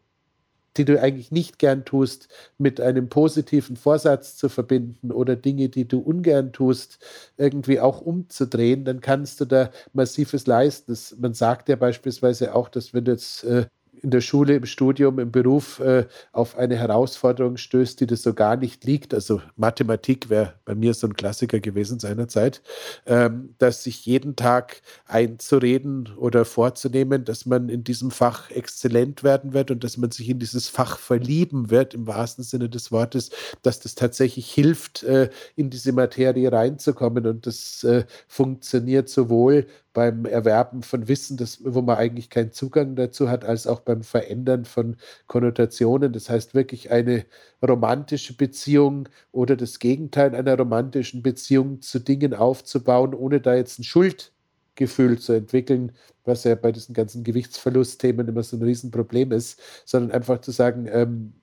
die 0.76 0.84
du 0.84 1.00
eigentlich 1.00 1.30
nicht 1.30 1.58
gern 1.58 1.84
tust, 1.84 2.28
mit 2.58 2.80
einem 2.80 3.08
positiven 3.08 3.76
Vorsatz 3.76 4.36
zu 4.36 4.48
verbinden 4.48 5.12
oder 5.12 5.36
Dinge, 5.36 5.68
die 5.68 5.86
du 5.86 5.98
ungern 5.98 6.52
tust, 6.52 6.98
irgendwie 7.36 7.80
auch 7.80 8.00
umzudrehen, 8.00 8.84
dann 8.84 9.00
kannst 9.00 9.40
du 9.40 9.44
da 9.44 9.70
massives 9.92 10.46
leisten. 10.46 10.92
Das, 10.92 11.16
man 11.18 11.34
sagt 11.34 11.68
ja 11.68 11.76
beispielsweise 11.76 12.54
auch, 12.54 12.68
dass 12.68 12.94
wenn 12.94 13.04
du 13.04 13.12
jetzt 13.12 13.44
äh, 13.44 13.66
in 14.00 14.10
der 14.10 14.20
Schule, 14.20 14.56
im 14.56 14.66
Studium, 14.66 15.18
im 15.18 15.30
Beruf 15.30 15.78
äh, 15.80 16.06
auf 16.32 16.56
eine 16.56 16.76
Herausforderung 16.76 17.56
stößt, 17.56 18.00
die 18.00 18.06
das 18.06 18.22
so 18.22 18.34
gar 18.34 18.56
nicht 18.56 18.84
liegt, 18.84 19.12
also 19.12 19.40
Mathematik 19.56 20.30
wäre 20.30 20.54
bei 20.64 20.74
mir 20.74 20.94
so 20.94 21.06
ein 21.06 21.14
Klassiker 21.14 21.60
gewesen 21.60 22.00
seinerzeit, 22.00 22.62
ähm, 23.06 23.54
dass 23.58 23.84
sich 23.84 24.04
jeden 24.06 24.34
Tag 24.34 24.80
einzureden 25.06 26.08
oder 26.16 26.44
vorzunehmen, 26.44 27.24
dass 27.24 27.46
man 27.46 27.68
in 27.68 27.84
diesem 27.84 28.10
Fach 28.10 28.50
exzellent 28.50 29.22
werden 29.22 29.52
wird 29.52 29.70
und 29.70 29.84
dass 29.84 29.96
man 29.96 30.10
sich 30.10 30.28
in 30.28 30.38
dieses 30.38 30.68
Fach 30.68 30.98
verlieben 30.98 31.70
wird, 31.70 31.94
im 31.94 32.06
wahrsten 32.06 32.44
Sinne 32.44 32.68
des 32.68 32.92
Wortes, 32.92 33.30
dass 33.62 33.80
das 33.80 33.94
tatsächlich 33.94 34.50
hilft, 34.52 35.02
äh, 35.02 35.28
in 35.54 35.70
diese 35.70 35.92
Materie 35.92 36.50
reinzukommen. 36.50 37.26
Und 37.26 37.46
das 37.46 37.84
äh, 37.84 38.04
funktioniert 38.26 39.08
sowohl 39.08 39.66
beim 39.92 40.24
Erwerben 40.24 40.82
von 40.82 41.08
Wissen, 41.08 41.36
das, 41.36 41.58
wo 41.64 41.82
man 41.82 41.98
eigentlich 41.98 42.30
keinen 42.30 42.52
Zugang 42.52 42.96
dazu 42.96 43.28
hat, 43.28 43.44
als 43.44 43.66
auch 43.66 43.81
beim 43.84 44.02
Verändern 44.02 44.64
von 44.64 44.96
Konnotationen. 45.26 46.12
Das 46.12 46.30
heißt 46.30 46.54
wirklich 46.54 46.90
eine 46.90 47.24
romantische 47.66 48.36
Beziehung 48.36 49.08
oder 49.32 49.56
das 49.56 49.78
Gegenteil 49.78 50.34
einer 50.34 50.56
romantischen 50.56 51.22
Beziehung 51.22 51.80
zu 51.82 51.98
Dingen 52.00 52.34
aufzubauen, 52.34 53.14
ohne 53.14 53.40
da 53.40 53.54
jetzt 53.54 53.78
ein 53.78 53.84
Schuldgefühl 53.84 55.18
zu 55.18 55.32
entwickeln, 55.32 55.92
was 56.24 56.44
ja 56.44 56.54
bei 56.54 56.72
diesen 56.72 56.94
ganzen 56.94 57.24
Gewichtsverlustthemen 57.24 58.28
immer 58.28 58.42
so 58.42 58.56
ein 58.56 58.62
Riesenproblem 58.62 59.32
ist, 59.32 59.60
sondern 59.84 60.12
einfach 60.12 60.40
zu 60.40 60.50
sagen, 60.50 60.88
ähm, 60.90 61.34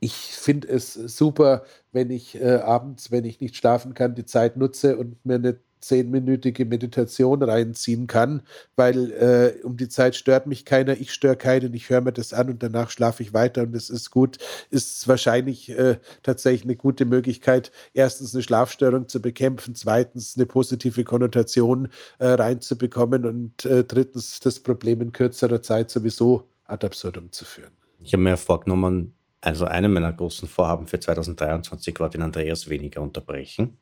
ich 0.00 0.14
finde 0.14 0.68
es 0.68 0.94
super, 0.94 1.64
wenn 1.92 2.10
ich 2.10 2.40
äh, 2.40 2.56
abends, 2.56 3.10
wenn 3.10 3.24
ich 3.24 3.40
nicht 3.40 3.56
schlafen 3.56 3.94
kann, 3.94 4.14
die 4.14 4.24
Zeit 4.24 4.56
nutze 4.56 4.96
und 4.96 5.24
mir 5.24 5.34
eine 5.34 5.58
zehnminütige 5.82 6.64
Meditation 6.64 7.42
reinziehen 7.42 8.06
kann, 8.06 8.42
weil 8.76 9.12
äh, 9.12 9.64
um 9.64 9.76
die 9.76 9.88
Zeit 9.88 10.16
stört 10.16 10.46
mich 10.46 10.64
keiner, 10.64 10.98
ich 10.98 11.12
störe 11.12 11.36
keinen, 11.36 11.74
ich 11.74 11.90
höre 11.90 12.00
mir 12.00 12.12
das 12.12 12.32
an 12.32 12.48
und 12.48 12.62
danach 12.62 12.90
schlafe 12.90 13.22
ich 13.22 13.34
weiter 13.34 13.62
und 13.62 13.74
es 13.74 13.90
ist 13.90 14.10
gut, 14.10 14.38
ist 14.70 15.06
wahrscheinlich 15.08 15.70
äh, 15.70 15.98
tatsächlich 16.22 16.64
eine 16.64 16.76
gute 16.76 17.04
Möglichkeit, 17.04 17.72
erstens 17.92 18.34
eine 18.34 18.42
Schlafstörung 18.42 19.08
zu 19.08 19.20
bekämpfen, 19.20 19.74
zweitens 19.74 20.36
eine 20.36 20.46
positive 20.46 21.04
Konnotation 21.04 21.88
äh, 22.18 22.28
reinzubekommen 22.28 23.26
und 23.26 23.64
äh, 23.64 23.84
drittens 23.84 24.40
das 24.40 24.60
Problem 24.60 25.00
in 25.00 25.12
kürzerer 25.12 25.62
Zeit 25.62 25.90
sowieso 25.90 26.48
ad 26.64 26.86
absurdum 26.86 27.32
zu 27.32 27.44
führen. 27.44 27.72
Ich 28.00 28.12
habe 28.12 28.22
mir 28.22 28.36
vorgenommen, 28.36 29.14
Also 29.44 29.64
einem 29.64 29.92
meiner 29.92 30.12
großen 30.12 30.48
Vorhaben 30.48 30.86
für 30.86 31.00
2023 31.00 31.98
war 31.98 32.08
den 32.08 32.22
Andreas 32.22 32.68
weniger 32.68 33.02
unterbrechen. 33.02 33.76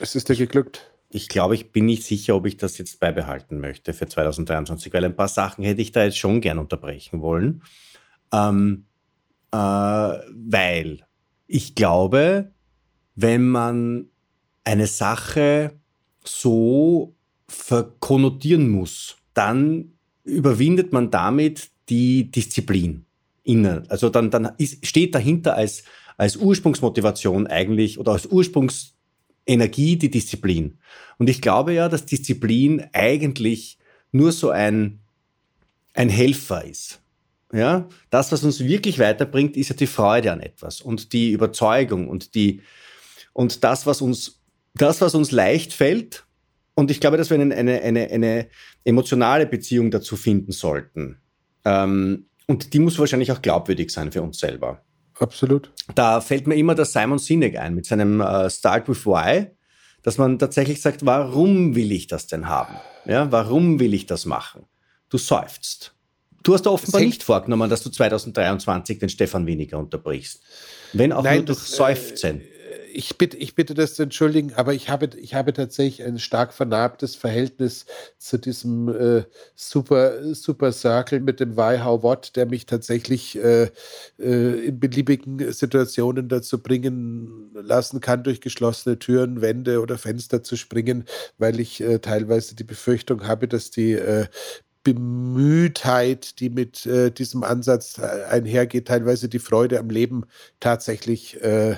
Es 0.00 0.16
ist 0.16 0.28
dir 0.28 0.34
geglückt. 0.34 0.89
Ich 1.12 1.28
glaube, 1.28 1.56
ich 1.56 1.72
bin 1.72 1.86
nicht 1.86 2.04
sicher, 2.04 2.36
ob 2.36 2.46
ich 2.46 2.56
das 2.56 2.78
jetzt 2.78 3.00
beibehalten 3.00 3.58
möchte 3.60 3.92
für 3.92 4.06
2023, 4.06 4.92
weil 4.92 5.04
ein 5.04 5.16
paar 5.16 5.28
Sachen 5.28 5.64
hätte 5.64 5.82
ich 5.82 5.90
da 5.90 6.04
jetzt 6.04 6.18
schon 6.18 6.40
gern 6.40 6.58
unterbrechen 6.58 7.20
wollen. 7.20 7.62
Ähm, 8.32 8.86
äh, 9.52 9.56
weil 9.56 11.04
ich 11.48 11.74
glaube, 11.74 12.52
wenn 13.16 13.48
man 13.48 14.06
eine 14.62 14.86
Sache 14.86 15.72
so 16.24 17.16
verkonnotieren 17.48 18.70
muss, 18.70 19.16
dann 19.34 19.94
überwindet 20.22 20.92
man 20.92 21.10
damit 21.10 21.70
die 21.88 22.30
Disziplin 22.30 23.04
innen. 23.42 23.90
Also 23.90 24.08
dann, 24.10 24.30
dann 24.30 24.52
ist, 24.58 24.86
steht 24.86 25.14
dahinter 25.14 25.56
als, 25.56 25.82
als 26.16 26.36
Ursprungsmotivation 26.36 27.48
eigentlich 27.48 27.98
oder 27.98 28.12
als 28.12 28.30
Ursprungsenergie 29.50 29.96
die 29.96 30.10
Disziplin. 30.10 30.78
Und 31.18 31.28
ich 31.28 31.40
glaube 31.40 31.72
ja, 31.72 31.88
dass 31.88 32.06
Disziplin 32.06 32.86
eigentlich 32.92 33.78
nur 34.12 34.32
so 34.32 34.50
ein, 34.50 35.00
ein 35.94 36.08
Helfer 36.08 36.64
ist. 36.64 37.00
Ja, 37.52 37.88
das, 38.10 38.30
was 38.30 38.44
uns 38.44 38.60
wirklich 38.60 39.00
weiterbringt, 39.00 39.56
ist 39.56 39.70
ja 39.70 39.74
die 39.74 39.88
Freude 39.88 40.30
an 40.30 40.40
etwas 40.40 40.80
und 40.80 41.12
die 41.12 41.32
Überzeugung 41.32 42.08
und 42.08 42.36
die, 42.36 42.62
und 43.32 43.64
das, 43.64 43.86
was 43.86 44.00
uns, 44.00 44.40
das, 44.74 45.00
was 45.00 45.16
uns 45.16 45.32
leicht 45.32 45.72
fällt. 45.72 46.24
Und 46.74 46.92
ich 46.92 47.00
glaube, 47.00 47.16
dass 47.16 47.28
wir 47.28 47.40
eine, 47.40 47.52
eine, 47.52 47.82
eine, 47.82 48.08
eine 48.08 48.48
emotionale 48.84 49.46
Beziehung 49.46 49.90
dazu 49.90 50.16
finden 50.16 50.52
sollten. 50.52 51.20
Ähm, 51.64 52.26
und 52.46 52.72
die 52.72 52.78
muss 52.78 52.98
wahrscheinlich 53.00 53.32
auch 53.32 53.42
glaubwürdig 53.42 53.90
sein 53.90 54.12
für 54.12 54.22
uns 54.22 54.38
selber. 54.38 54.84
Absolut. 55.20 55.70
Da 55.94 56.20
fällt 56.20 56.46
mir 56.46 56.56
immer 56.56 56.74
der 56.74 56.86
Simon 56.86 57.18
Sinek 57.18 57.58
ein 57.58 57.74
mit 57.74 57.86
seinem 57.86 58.20
äh, 58.20 58.50
Start 58.50 58.88
with 58.88 59.06
Why, 59.06 59.48
dass 60.02 60.18
man 60.18 60.38
tatsächlich 60.38 60.80
sagt, 60.80 61.04
warum 61.04 61.74
will 61.74 61.92
ich 61.92 62.06
das 62.06 62.26
denn 62.26 62.48
haben? 62.48 62.74
Ja, 63.04 63.30
warum 63.30 63.78
will 63.78 63.94
ich 63.94 64.06
das 64.06 64.24
machen? 64.24 64.64
Du 65.10 65.18
seufzt. 65.18 65.94
Du 66.42 66.54
hast 66.54 66.62
da 66.62 66.70
offenbar 66.70 67.02
nicht 67.02 67.22
vorgenommen, 67.22 67.68
dass 67.68 67.82
du 67.82 67.90
2023 67.90 68.98
den 68.98 69.08
Stefan 69.10 69.46
weniger 69.46 69.78
unterbrichst. 69.78 70.40
Wenn 70.94 71.12
auch 71.12 71.22
Nein, 71.22 71.38
nur 71.38 71.46
durch 71.46 71.58
das, 71.58 71.72
äh, 71.72 71.76
Seufzen. 71.76 72.40
Ich 72.92 73.18
bitte, 73.18 73.36
ich 73.36 73.54
bitte 73.54 73.74
das 73.74 73.94
zu 73.94 74.02
entschuldigen, 74.02 74.54
aber 74.54 74.74
ich 74.74 74.88
habe, 74.88 75.10
ich 75.16 75.34
habe 75.34 75.52
tatsächlich 75.52 76.06
ein 76.06 76.18
stark 76.18 76.52
vernarbtes 76.52 77.14
Verhältnis 77.14 77.86
zu 78.18 78.38
diesem 78.38 78.88
äh, 78.88 79.24
Super, 79.54 80.34
Super 80.34 80.72
Circle 80.72 81.20
mit 81.20 81.40
dem 81.40 81.56
Why, 81.56 81.78
How, 81.78 82.02
What, 82.02 82.36
der 82.36 82.46
mich 82.46 82.66
tatsächlich 82.66 83.36
äh, 83.36 83.70
äh, 84.18 84.66
in 84.66 84.80
beliebigen 84.80 85.52
Situationen 85.52 86.28
dazu 86.28 86.62
bringen 86.62 87.50
lassen 87.54 88.00
kann, 88.00 88.24
durch 88.24 88.40
geschlossene 88.40 88.98
Türen, 88.98 89.40
Wände 89.40 89.80
oder 89.80 89.98
Fenster 89.98 90.42
zu 90.42 90.56
springen, 90.56 91.04
weil 91.38 91.60
ich 91.60 91.80
äh, 91.80 92.00
teilweise 92.00 92.54
die 92.54 92.64
Befürchtung 92.64 93.26
habe, 93.26 93.46
dass 93.48 93.70
die 93.70 93.92
äh, 93.92 94.26
Bemühtheit, 94.82 96.40
die 96.40 96.48
mit 96.48 96.86
äh, 96.86 97.10
diesem 97.10 97.44
Ansatz 97.44 97.98
äh, 97.98 98.24
einhergeht, 98.28 98.88
teilweise 98.88 99.28
die 99.28 99.38
Freude 99.38 99.78
am 99.78 99.90
Leben 99.90 100.24
tatsächlich 100.58 101.42
äh, 101.42 101.76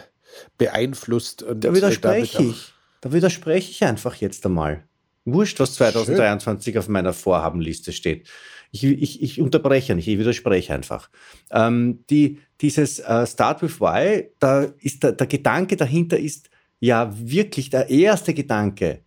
beeinflusst. 0.59 1.43
Und 1.43 1.65
da 1.65 1.75
widerspreche 1.75 2.43
ich. 2.43 2.73
Da 3.01 3.13
widerspreche 3.13 3.71
ich 3.71 3.85
einfach 3.85 4.15
jetzt 4.17 4.47
einmal. 4.47 4.85
Wurscht, 5.25 5.61
was 5.61 5.75
2023 5.75 6.73
Schön. 6.73 6.79
auf 6.79 6.89
meiner 6.89 7.13
Vorhabenliste 7.13 7.93
steht. 7.93 8.29
Ich, 8.71 8.85
ich, 8.85 9.23
ich 9.23 9.41
unterbreche 9.41 9.95
nicht, 9.95 10.09
ich 10.09 10.19
widerspreche 10.19 10.73
einfach. 10.73 11.11
Ähm, 11.51 12.05
die, 12.09 12.39
dieses 12.61 13.01
äh, 13.01 13.27
Start 13.27 13.63
with 13.63 13.81
Why, 13.81 14.31
da 14.39 14.63
ist 14.79 15.03
der, 15.03 15.13
der 15.13 15.27
Gedanke 15.27 15.77
dahinter 15.77 16.19
ist 16.19 16.49
ja 16.81 17.13
wirklich 17.15 17.71
der 17.71 17.91
erste 17.91 18.35
Gedanke, 18.35 19.03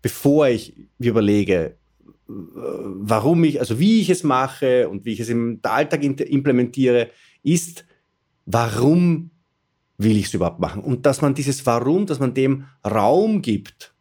bevor 0.00 0.48
ich 0.48 0.74
überlege, 0.98 1.76
warum 2.26 3.44
ich, 3.44 3.60
also 3.60 3.78
wie 3.78 4.00
ich 4.00 4.10
es 4.10 4.22
mache 4.22 4.88
und 4.88 5.04
wie 5.04 5.12
ich 5.12 5.20
es 5.20 5.28
im 5.28 5.60
Alltag 5.62 6.02
implementiere, 6.02 7.10
ist, 7.42 7.84
warum 8.46 9.30
will 10.02 10.16
ich 10.16 10.26
es 10.26 10.34
überhaupt 10.34 10.60
machen? 10.60 10.82
Und 10.82 11.06
dass 11.06 11.20
man 11.20 11.34
dieses 11.34 11.64
Warum, 11.66 12.06
dass 12.06 12.18
man 12.18 12.34
dem 12.34 12.66
Raum 12.84 13.42
gibt, 13.42 13.94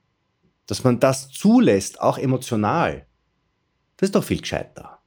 dass 0.66 0.84
man 0.84 1.00
das 1.00 1.30
zulässt, 1.30 2.00
auch 2.00 2.18
emotional, 2.18 3.06
das 3.98 4.08
ist 4.08 4.16
doch 4.16 4.24
viel 4.24 4.40
gescheiter. 4.40 5.00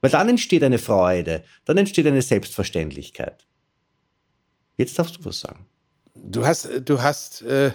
Weil 0.00 0.10
dann 0.10 0.28
entsteht 0.28 0.62
eine 0.62 0.78
Freude, 0.78 1.44
dann 1.64 1.78
entsteht 1.78 2.06
eine 2.06 2.22
Selbstverständlichkeit. 2.22 3.46
Jetzt 4.76 4.98
darfst 4.98 5.16
du 5.16 5.24
was 5.24 5.40
sagen. 5.40 5.66
Du 6.14 6.46
hast, 6.46 6.68
du 6.84 7.00
hast 7.00 7.42
äh, 7.42 7.72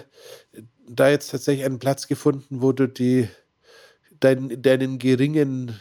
da 0.88 1.08
jetzt 1.08 1.30
tatsächlich 1.30 1.64
einen 1.64 1.78
Platz 1.78 2.06
gefunden, 2.06 2.62
wo 2.62 2.72
du 2.72 2.86
die, 2.86 3.28
dein, 4.20 4.62
deinen 4.62 4.98
geringen 4.98 5.78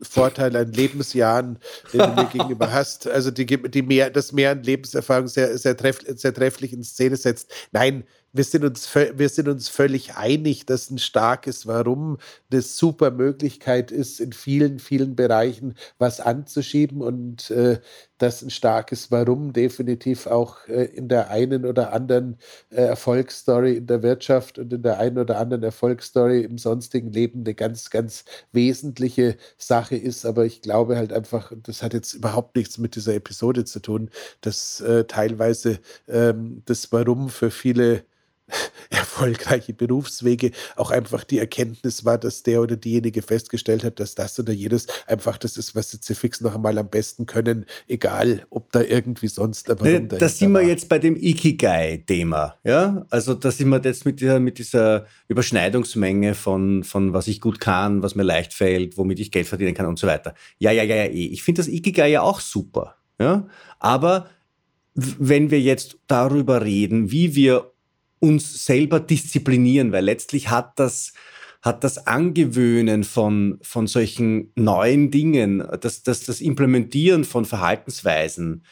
Vorteil 0.00 0.56
an 0.56 0.72
Lebensjahren, 0.72 1.58
den 1.92 2.00
du 2.00 2.08
mir 2.08 2.24
gegenüber 2.32 2.72
hast, 2.72 3.08
also 3.08 3.30
die, 3.30 3.46
die 3.46 3.82
mehr, 3.82 4.10
das 4.10 4.32
mehr 4.32 4.52
an 4.52 4.62
Lebenserfahrung 4.62 5.28
sehr, 5.28 5.58
sehr, 5.58 5.76
treff, 5.76 5.98
sehr 6.06 6.32
trefflich 6.32 6.72
in 6.72 6.84
Szene 6.84 7.16
setzt. 7.16 7.50
Nein, 7.72 8.04
wir 8.32 8.44
sind, 8.44 8.64
uns, 8.64 8.94
wir 8.94 9.28
sind 9.28 9.48
uns 9.48 9.68
völlig 9.68 10.14
einig, 10.16 10.66
dass 10.66 10.90
ein 10.90 10.98
starkes 10.98 11.66
Warum 11.66 12.18
eine 12.52 12.62
super 12.62 13.10
Möglichkeit 13.10 13.90
ist, 13.90 14.20
in 14.20 14.32
vielen, 14.32 14.78
vielen 14.78 15.16
Bereichen 15.16 15.74
was 15.98 16.20
anzuschieben 16.20 17.00
und 17.00 17.50
äh, 17.50 17.80
dass 18.18 18.42
ein 18.42 18.50
starkes 18.50 19.10
Warum 19.10 19.52
definitiv 19.52 20.26
auch 20.26 20.66
äh, 20.68 20.84
in 20.84 21.08
der 21.08 21.30
einen 21.30 21.64
oder 21.64 21.92
anderen 21.92 22.36
äh, 22.70 22.82
Erfolgsstory 22.82 23.76
in 23.76 23.86
der 23.86 24.02
Wirtschaft 24.02 24.58
und 24.58 24.72
in 24.72 24.82
der 24.82 24.98
einen 24.98 25.18
oder 25.18 25.38
anderen 25.38 25.62
Erfolgsstory 25.62 26.42
im 26.42 26.58
sonstigen 26.58 27.12
Leben 27.12 27.40
eine 27.40 27.54
ganz, 27.54 27.90
ganz 27.90 28.24
wesentliche 28.52 29.36
Sache 29.56 29.96
ist. 29.96 30.26
Aber 30.26 30.44
ich 30.44 30.62
glaube 30.62 30.96
halt 30.96 31.12
einfach, 31.12 31.52
das 31.62 31.82
hat 31.82 31.94
jetzt 31.94 32.14
überhaupt 32.14 32.56
nichts 32.56 32.78
mit 32.78 32.96
dieser 32.96 33.14
Episode 33.14 33.64
zu 33.64 33.80
tun, 33.80 34.10
dass 34.40 34.80
äh, 34.80 35.04
teilweise 35.04 35.78
ähm, 36.08 36.62
das 36.66 36.92
Warum 36.92 37.28
für 37.28 37.50
viele 37.50 38.04
erfolgreiche 38.90 39.74
Berufswege 39.74 40.52
auch 40.76 40.90
einfach 40.90 41.24
die 41.24 41.38
Erkenntnis 41.38 42.04
war, 42.04 42.18
dass 42.18 42.42
der 42.42 42.60
oder 42.60 42.76
diejenige 42.76 43.22
festgestellt 43.22 43.84
hat, 43.84 44.00
dass 44.00 44.14
das 44.14 44.38
oder 44.38 44.52
jedes 44.52 44.86
einfach 45.06 45.38
das 45.38 45.56
ist, 45.56 45.74
was 45.74 45.90
sie 45.90 46.00
zu 46.00 46.14
fix 46.14 46.40
noch 46.40 46.54
einmal 46.54 46.78
am 46.78 46.88
besten 46.88 47.26
können, 47.26 47.66
egal 47.86 48.46
ob 48.50 48.72
da 48.72 48.80
irgendwie 48.80 49.28
sonst 49.28 49.70
aber 49.70 49.84
ne, 49.84 50.02
Da 50.02 50.28
sind 50.28 50.52
wir 50.52 50.62
jetzt 50.62 50.88
bei 50.88 50.98
dem 50.98 51.16
Ikigai-Thema, 51.16 52.56
ja? 52.64 53.06
Also 53.10 53.34
da 53.34 53.50
sind 53.50 53.68
wir 53.68 53.80
jetzt 53.82 54.04
mit 54.04 54.20
dieser, 54.20 54.40
mit 54.40 54.58
dieser 54.58 55.06
Überschneidungsmenge 55.28 56.34
von, 56.34 56.84
von 56.84 57.12
was 57.12 57.28
ich 57.28 57.40
gut 57.40 57.60
kann, 57.60 58.02
was 58.02 58.14
mir 58.14 58.22
leicht 58.22 58.54
fällt, 58.54 58.96
womit 58.96 59.20
ich 59.20 59.30
Geld 59.30 59.46
verdienen 59.46 59.74
kann 59.74 59.86
und 59.86 59.98
so 59.98 60.06
weiter. 60.06 60.34
Ja, 60.58 60.70
ja, 60.70 60.82
ja, 60.82 60.96
ja, 60.96 61.04
eh. 61.04 61.26
ich 61.26 61.42
finde 61.42 61.60
das 61.60 61.68
Ikigai 61.68 62.10
ja 62.10 62.22
auch 62.22 62.40
super, 62.40 62.96
ja? 63.20 63.46
Aber 63.78 64.28
wenn 64.94 65.50
wir 65.50 65.60
jetzt 65.60 65.98
darüber 66.08 66.64
reden, 66.64 67.12
wie 67.12 67.36
wir 67.36 67.70
uns 68.20 68.64
selber 68.64 69.00
disziplinieren, 69.00 69.92
weil 69.92 70.04
letztlich 70.04 70.50
hat 70.50 70.78
das, 70.78 71.12
hat 71.62 71.84
das 71.84 72.06
Angewöhnen 72.06 73.04
von, 73.04 73.58
von 73.62 73.86
solchen 73.86 74.52
neuen 74.54 75.10
Dingen, 75.10 75.66
das, 75.80 76.02
das, 76.02 76.24
das 76.24 76.40
Implementieren 76.40 77.24
von 77.24 77.44
Verhaltensweisen 77.44 78.62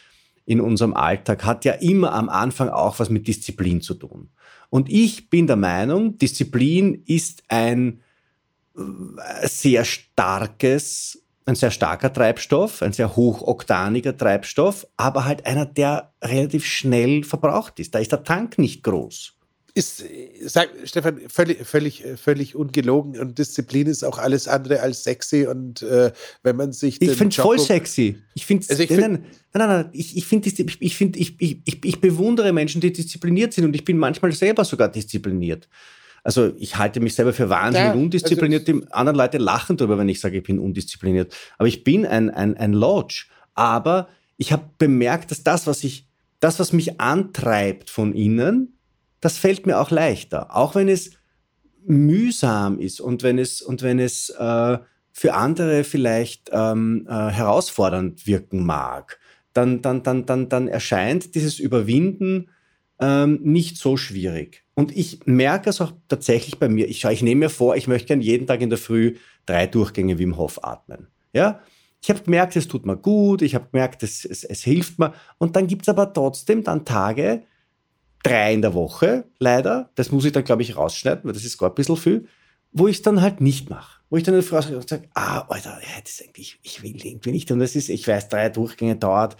in 0.46 0.60
unserem 0.60 0.94
Alltag 0.94 1.44
hat 1.44 1.64
ja 1.64 1.72
immer 1.72 2.12
am 2.12 2.28
Anfang 2.28 2.68
auch 2.68 2.98
was 3.00 3.10
mit 3.10 3.26
Disziplin 3.26 3.82
zu 3.82 3.94
tun. 3.94 4.30
Und 4.70 4.88
ich 4.90 5.28
bin 5.28 5.46
der 5.46 5.56
Meinung, 5.56 6.18
Disziplin 6.18 7.02
ist 7.06 7.42
ein 7.48 8.00
äh, 8.76 9.46
sehr 9.48 9.84
starkes, 9.84 11.22
ein 11.44 11.56
sehr 11.56 11.70
starker 11.70 12.12
Treibstoff, 12.12 12.82
ein 12.82 12.92
sehr 12.92 13.16
hochoktaniger 13.16 14.16
Treibstoff, 14.16 14.86
aber 14.96 15.24
halt 15.24 15.46
einer, 15.46 15.66
der 15.66 16.12
relativ 16.22 16.64
schnell 16.64 17.24
verbraucht 17.24 17.78
ist. 17.80 17.94
Da 17.94 17.98
ist 17.98 18.12
der 18.12 18.24
Tank 18.24 18.58
nicht 18.58 18.82
groß 18.82 19.35
ist, 19.76 20.02
sag, 20.46 20.70
Stefan, 20.84 21.20
völlig, 21.28 21.66
völlig, 21.66 22.02
völlig 22.16 22.56
ungelogen 22.56 23.20
und 23.20 23.38
Disziplin 23.38 23.86
ist 23.86 24.04
auch 24.04 24.16
alles 24.16 24.48
andere 24.48 24.80
als 24.80 25.04
sexy 25.04 25.46
und 25.46 25.82
äh, 25.82 26.12
wenn 26.42 26.56
man 26.56 26.72
sich. 26.72 27.02
Ich 27.02 27.10
finde 27.10 27.28
es 27.28 27.36
voll 27.36 27.58
sexy. 27.58 28.16
Ich 28.34 28.46
finde 28.46 28.64
also 28.70 28.86
find, 28.86 29.00
nein, 29.00 29.24
nein, 29.52 29.68
nein, 29.68 29.88
ich, 29.92 30.16
ich 30.16 30.24
finde, 30.24 30.48
ich, 30.48 30.96
find, 30.96 31.16
ich, 31.18 31.36
ich, 31.38 31.60
ich, 31.66 31.84
ich 31.84 32.00
bewundere 32.00 32.54
Menschen, 32.54 32.80
die 32.80 32.90
diszipliniert 32.90 33.52
sind 33.52 33.66
und 33.66 33.74
ich 33.74 33.84
bin 33.84 33.98
manchmal 33.98 34.32
selber 34.32 34.64
sogar 34.64 34.88
diszipliniert. 34.88 35.68
Also 36.24 36.54
ich 36.58 36.78
halte 36.78 37.00
mich 37.00 37.14
selber 37.14 37.34
für 37.34 37.50
wahnsinnig 37.50 37.94
ja, 37.94 38.00
undiszipliniert. 38.00 38.66
Also 38.66 38.80
die 38.80 38.92
anderen 38.92 39.18
Leute 39.18 39.36
lachen 39.36 39.76
darüber, 39.76 39.98
wenn 39.98 40.08
ich 40.08 40.20
sage, 40.20 40.38
ich 40.38 40.42
bin 40.42 40.58
undiszipliniert. 40.58 41.36
Aber 41.58 41.68
ich 41.68 41.84
bin 41.84 42.06
ein, 42.06 42.30
ein, 42.30 42.56
ein 42.56 42.72
Lodge. 42.72 43.26
Aber 43.54 44.08
ich 44.38 44.52
habe 44.52 44.70
bemerkt, 44.78 45.30
dass 45.30 45.44
das, 45.44 45.66
was 45.66 45.84
ich, 45.84 46.08
das, 46.40 46.58
was 46.58 46.72
mich 46.72 46.98
antreibt 46.98 47.90
von 47.90 48.14
innen, 48.14 48.75
das 49.20 49.38
fällt 49.38 49.66
mir 49.66 49.80
auch 49.80 49.90
leichter, 49.90 50.54
auch 50.54 50.74
wenn 50.74 50.88
es 50.88 51.12
mühsam 51.86 52.78
ist 52.78 53.00
und 53.00 53.22
wenn 53.22 53.38
es, 53.38 53.62
und 53.62 53.82
wenn 53.82 53.98
es 53.98 54.30
äh, 54.30 54.78
für 55.12 55.34
andere 55.34 55.84
vielleicht 55.84 56.50
ähm, 56.52 57.06
äh, 57.08 57.12
herausfordernd 57.30 58.26
wirken 58.26 58.64
mag. 58.66 59.18
dann, 59.54 59.80
dann, 59.80 60.02
dann, 60.02 60.26
dann, 60.26 60.50
dann 60.50 60.68
erscheint 60.68 61.34
dieses 61.34 61.58
Überwinden 61.58 62.50
ähm, 63.00 63.40
nicht 63.42 63.78
so 63.78 63.96
schwierig. 63.96 64.64
Und 64.74 64.94
ich 64.94 65.20
merke 65.24 65.70
es 65.70 65.80
auch 65.80 65.92
tatsächlich 66.08 66.58
bei 66.58 66.68
mir. 66.68 66.86
Ich, 66.88 67.04
ich 67.04 67.22
nehme 67.22 67.46
mir 67.46 67.48
vor, 67.48 67.76
ich 67.76 67.88
möchte 67.88 68.08
gerne 68.08 68.22
jeden 68.22 68.46
Tag 68.46 68.60
in 68.60 68.68
der 68.68 68.78
Früh 68.78 69.14
drei 69.46 69.66
Durchgänge 69.66 70.18
Wim 70.18 70.36
Hof 70.36 70.62
atmen. 70.62 71.06
Ja? 71.32 71.60
Ich 72.02 72.10
habe 72.10 72.20
gemerkt, 72.22 72.54
es 72.56 72.68
tut 72.68 72.84
mir 72.84 72.96
gut, 72.96 73.40
ich 73.40 73.54
habe 73.54 73.68
gemerkt, 73.72 74.02
es, 74.02 74.24
es, 74.24 74.44
es 74.44 74.62
hilft 74.62 74.98
mir. 74.98 75.14
Und 75.38 75.56
dann 75.56 75.66
gibt 75.66 75.82
es 75.82 75.88
aber 75.88 76.12
trotzdem 76.12 76.62
dann 76.62 76.84
Tage, 76.84 77.42
drei 78.26 78.54
in 78.54 78.62
der 78.62 78.74
Woche, 78.74 79.24
leider, 79.38 79.90
das 79.94 80.10
muss 80.10 80.24
ich 80.24 80.32
dann, 80.32 80.44
glaube 80.44 80.62
ich, 80.62 80.76
rausschneiden, 80.76 81.24
weil 81.24 81.32
das 81.32 81.44
ist 81.44 81.58
gar 81.58 81.70
ein 81.70 81.74
bisschen 81.74 81.96
viel, 81.96 82.28
wo 82.72 82.88
ich 82.88 82.96
es 82.96 83.02
dann 83.02 83.20
halt 83.20 83.40
nicht 83.40 83.70
mache. 83.70 84.00
Wo 84.10 84.16
ich 84.16 84.22
dann 84.22 84.34
eine 84.34 84.42
Frau 84.42 84.60
sage, 84.60 85.08
ah, 85.14 85.40
Alter, 85.48 85.78
das 86.02 86.12
ist 86.12 86.24
eigentlich, 86.24 86.58
ich 86.62 86.82
will 86.82 86.96
irgendwie 87.04 87.32
nicht. 87.32 87.50
Und 87.50 87.58
das 87.58 87.74
ist, 87.74 87.88
ich 87.88 88.06
weiß, 88.06 88.28
drei 88.28 88.48
Durchgänge 88.48 88.96
dauert, 88.96 89.36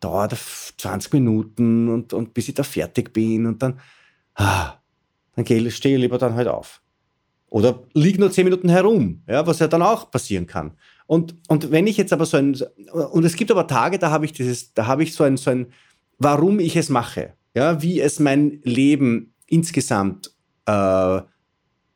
dauert 0.00 0.36
20 0.76 1.12
Minuten 1.12 1.88
und, 1.88 2.12
und 2.12 2.34
bis 2.34 2.48
ich 2.48 2.54
da 2.54 2.62
fertig 2.62 3.12
bin 3.12 3.46
und 3.46 3.62
dann, 3.62 3.80
ah, 4.34 4.74
dann 5.34 5.46
stehe 5.46 5.96
ich 5.96 6.00
lieber 6.00 6.18
dann 6.18 6.34
halt 6.34 6.48
auf. 6.48 6.80
Oder 7.48 7.84
liege 7.92 8.20
nur 8.20 8.30
10 8.30 8.44
Minuten 8.44 8.68
herum, 8.68 9.22
ja, 9.28 9.46
was 9.46 9.60
ja 9.60 9.68
dann 9.68 9.82
auch 9.82 10.10
passieren 10.10 10.46
kann. 10.46 10.72
Und, 11.06 11.36
und 11.48 11.70
wenn 11.70 11.86
ich 11.86 11.96
jetzt 11.96 12.12
aber 12.12 12.26
so 12.26 12.36
ein, 12.36 12.56
und 12.92 13.24
es 13.24 13.36
gibt 13.36 13.50
aber 13.50 13.66
Tage, 13.66 13.98
da 13.98 14.10
habe 14.10 14.24
ich 14.24 14.32
dieses, 14.32 14.74
da 14.74 14.86
habe 14.86 15.02
ich 15.02 15.14
so 15.14 15.24
ein, 15.24 15.36
so 15.36 15.50
ein, 15.50 15.72
warum 16.18 16.58
ich 16.58 16.76
es 16.76 16.88
mache, 16.88 17.34
ja, 17.54 17.82
wie 17.82 18.00
es 18.00 18.20
mein 18.20 18.60
Leben 18.62 19.34
insgesamt 19.46 20.32
äh, 20.66 21.20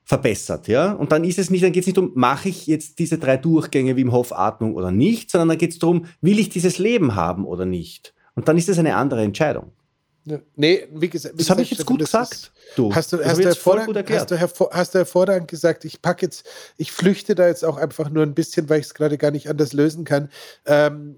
verbessert, 0.04 0.68
ja. 0.68 0.92
Und 0.92 1.12
dann 1.12 1.24
ist 1.24 1.38
es 1.38 1.50
nicht, 1.50 1.62
dann 1.62 1.72
geht 1.72 1.82
es 1.82 1.86
nicht 1.86 1.98
um, 1.98 2.12
mache 2.14 2.48
ich 2.48 2.66
jetzt 2.66 2.98
diese 2.98 3.18
drei 3.18 3.36
Durchgänge 3.36 3.96
wie 3.96 4.00
im 4.00 4.12
Hof-Atmung 4.12 4.74
oder 4.74 4.90
nicht, 4.90 5.30
sondern 5.30 5.50
dann 5.50 5.58
geht 5.58 5.72
es 5.72 5.78
darum, 5.78 6.06
will 6.22 6.38
ich 6.38 6.48
dieses 6.48 6.78
Leben 6.78 7.14
haben 7.14 7.44
oder 7.44 7.66
nicht. 7.66 8.14
Und 8.34 8.48
dann 8.48 8.56
ist 8.56 8.68
es 8.68 8.78
eine 8.78 8.96
andere 8.96 9.22
Entscheidung. 9.22 9.72
Ja. 10.24 10.38
Nee, 10.56 10.86
wie 10.94 11.08
gesagt, 11.08 11.34
wie 11.34 11.38
das 11.38 11.50
habe 11.50 11.62
ich 11.62 11.70
jetzt 11.70 11.84
gut 11.86 12.00
gesagt. 12.00 12.32
Ist, 12.32 12.52
du. 12.76 12.94
Hast 12.94 13.12
du, 13.12 13.24
hast, 13.24 13.38
du 13.38 13.44
hervorragend, 13.44 14.10
hast, 14.10 14.30
du 14.30 14.38
hervor, 14.38 14.70
hast 14.72 14.94
du 14.94 14.98
hervorragend 14.98 15.48
gesagt, 15.48 15.84
ich 15.84 16.02
packe 16.02 16.26
jetzt, 16.26 16.46
ich 16.76 16.92
flüchte 16.92 17.34
da 17.34 17.46
jetzt 17.46 17.64
auch 17.64 17.76
einfach 17.76 18.10
nur 18.10 18.22
ein 18.22 18.34
bisschen, 18.34 18.68
weil 18.68 18.80
ich 18.80 18.86
es 18.86 18.94
gerade 18.94 19.18
gar 19.18 19.30
nicht 19.30 19.48
anders 19.48 19.72
lösen 19.72 20.04
kann. 20.04 20.30
Ähm, 20.66 21.16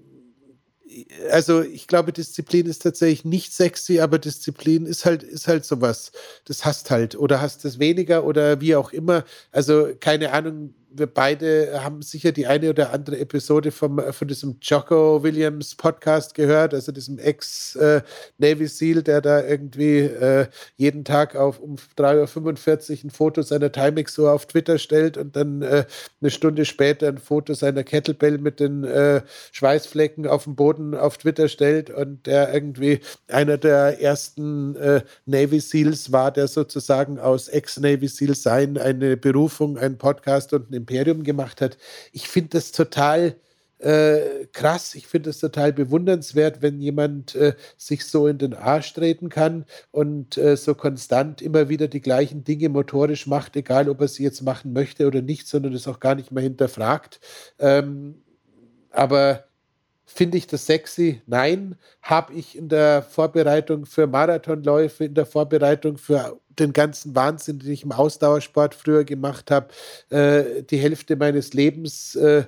also 1.31 1.61
ich 1.61 1.87
glaube, 1.87 2.13
Disziplin 2.13 2.65
ist 2.65 2.81
tatsächlich 2.81 3.25
nicht 3.25 3.53
sexy, 3.53 3.99
aber 3.99 4.19
Disziplin 4.19 4.85
ist 4.85 5.05
halt, 5.05 5.23
ist 5.23 5.47
halt 5.47 5.65
sowas. 5.65 6.11
Das 6.45 6.65
hast 6.65 6.91
halt 6.91 7.15
oder 7.15 7.41
hast 7.41 7.65
es 7.65 7.79
weniger 7.79 8.23
oder 8.25 8.61
wie 8.61 8.75
auch 8.75 8.91
immer. 8.91 9.23
Also 9.51 9.89
keine 9.99 10.33
Ahnung, 10.33 10.73
wir 10.93 11.07
beide 11.07 11.83
haben 11.83 12.01
sicher 12.01 12.31
die 12.31 12.47
eine 12.47 12.69
oder 12.69 12.93
andere 12.93 13.19
Episode 13.19 13.71
vom, 13.71 13.99
von 14.11 14.27
diesem 14.27 14.57
Jocko 14.61 15.23
Williams 15.23 15.75
Podcast 15.75 16.33
gehört, 16.33 16.73
also 16.73 16.91
diesem 16.91 17.17
Ex-Navy 17.17 18.67
SEAL, 18.67 19.03
der 19.03 19.21
da 19.21 19.43
irgendwie 19.43 19.99
äh, 19.99 20.47
jeden 20.75 21.05
Tag 21.05 21.35
auf 21.35 21.59
um 21.59 21.75
3.45 21.97 22.91
Uhr 22.91 23.05
ein 23.05 23.09
Foto 23.09 23.41
seiner 23.41 23.71
Timex 23.71 24.15
so 24.15 24.27
auf 24.27 24.45
Twitter 24.45 24.77
stellt 24.77 25.17
und 25.17 25.35
dann 25.35 25.61
äh, 25.61 25.85
eine 26.21 26.29
Stunde 26.29 26.65
später 26.65 27.07
ein 27.07 27.17
Foto 27.17 27.53
seiner 27.53 27.83
Kettlebell 27.83 28.37
mit 28.37 28.59
den 28.59 28.83
äh, 28.83 29.21
Schweißflecken 29.51 30.27
auf 30.27 30.43
dem 30.43 30.55
Boden 30.55 30.93
auf 30.95 31.17
Twitter 31.17 31.47
stellt 31.47 31.89
und 31.89 32.25
der 32.25 32.53
irgendwie 32.53 32.99
einer 33.29 33.57
der 33.57 34.01
ersten 34.01 34.75
äh, 34.75 35.01
Navy 35.25 35.59
SEALs 35.59 36.11
war, 36.11 36.31
der 36.31 36.47
sozusagen 36.47 37.17
aus 37.17 37.47
Ex-Navy 37.47 38.07
SEAL 38.07 38.35
sein 38.35 38.77
eine 38.77 39.15
Berufung, 39.15 39.77
ein 39.77 39.97
Podcast 39.97 40.53
und 40.53 40.71
ein 40.71 40.80
Imperium 40.81 41.23
gemacht 41.23 41.61
hat. 41.61 41.77
Ich 42.11 42.27
finde 42.27 42.49
das 42.49 42.71
total 42.71 43.35
äh, 43.81 44.45
krass. 44.53 44.95
Ich 44.95 45.07
finde 45.07 45.31
es 45.31 45.39
total 45.39 45.73
bewundernswert, 45.73 46.61
wenn 46.61 46.79
jemand 46.79 47.35
äh, 47.35 47.55
sich 47.77 48.05
so 48.05 48.27
in 48.27 48.37
den 48.37 48.53
Arsch 48.53 48.93
treten 48.93 49.29
kann 49.29 49.65
und 49.91 50.37
äh, 50.37 50.55
so 50.55 50.75
konstant 50.75 51.41
immer 51.41 51.67
wieder 51.69 51.87
die 51.87 52.01
gleichen 52.01 52.43
Dinge 52.43 52.69
motorisch 52.69 53.25
macht, 53.27 53.55
egal 53.55 53.89
ob 53.89 54.01
er 54.01 54.07
sie 54.07 54.23
jetzt 54.23 54.41
machen 54.41 54.73
möchte 54.73 55.07
oder 55.07 55.21
nicht, 55.21 55.47
sondern 55.47 55.73
es 55.73 55.87
auch 55.87 55.99
gar 55.99 56.15
nicht 56.15 56.31
mehr 56.31 56.43
hinterfragt. 56.43 57.19
Ähm, 57.59 58.21
aber 58.91 59.45
Finde 60.13 60.37
ich 60.37 60.47
das 60.47 60.65
sexy? 60.65 61.21
Nein. 61.25 61.75
Habe 62.01 62.33
ich 62.33 62.57
in 62.57 62.67
der 62.67 63.01
Vorbereitung 63.01 63.85
für 63.85 64.07
Marathonläufe, 64.07 65.05
in 65.05 65.13
der 65.13 65.25
Vorbereitung 65.25 65.97
für 65.97 66.39
den 66.49 66.73
ganzen 66.73 67.15
Wahnsinn, 67.15 67.59
den 67.59 67.71
ich 67.71 67.83
im 67.83 67.93
Ausdauersport 67.93 68.75
früher 68.75 69.05
gemacht 69.05 69.51
habe, 69.51 69.67
äh, 70.09 70.63
die 70.63 70.77
Hälfte 70.77 71.15
meines 71.15 71.53
Lebens 71.53 72.15
äh, 72.15 72.43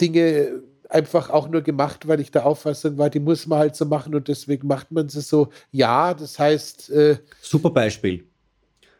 Dinge 0.00 0.62
einfach 0.88 1.30
auch 1.30 1.48
nur 1.48 1.62
gemacht, 1.62 2.06
weil 2.06 2.20
ich 2.20 2.30
der 2.30 2.46
Auffassung 2.46 2.98
war, 2.98 3.10
die 3.10 3.20
muss 3.20 3.46
man 3.46 3.58
halt 3.58 3.74
so 3.74 3.84
machen 3.84 4.14
und 4.14 4.28
deswegen 4.28 4.68
macht 4.68 4.92
man 4.92 5.08
sie 5.08 5.22
so. 5.22 5.48
Ja, 5.72 6.14
das 6.14 6.38
heißt. 6.38 6.90
Äh, 6.90 7.18
Super 7.40 7.70
Beispiel. 7.70 8.24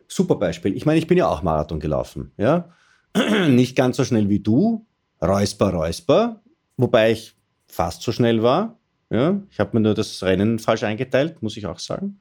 Super 0.09 0.35
Beispiel. 0.35 0.77
Ich 0.77 0.87
meine, 0.87 0.99
ich 0.99 1.07
bin 1.07 1.19
ja 1.19 1.29
auch 1.29 1.43
Marathon 1.43 1.79
gelaufen. 1.79 2.33
Ja? 2.37 2.71
Nicht 3.49 3.77
ganz 3.77 3.97
so 3.97 4.05
schnell 4.05 4.29
wie 4.29 4.41
du. 4.41 4.85
Räusper, 5.23 5.71
Räusper. 5.71 6.43
Wobei 6.77 7.13
ich 7.13 7.37
fast 7.75 8.03
so 8.03 8.13
schnell 8.13 8.43
war. 8.43 8.79
Ja, 9.11 9.41
ich 9.51 9.61
habe 9.61 9.77
mir 9.77 9.81
nur 9.81 9.95
das 9.95 10.23
Rennen 10.23 10.59
falsch 10.59 10.85
eingeteilt, 10.85 11.43
muss 11.43 11.57
ich 11.57 11.67
auch 11.67 11.79
sagen. 11.79 12.21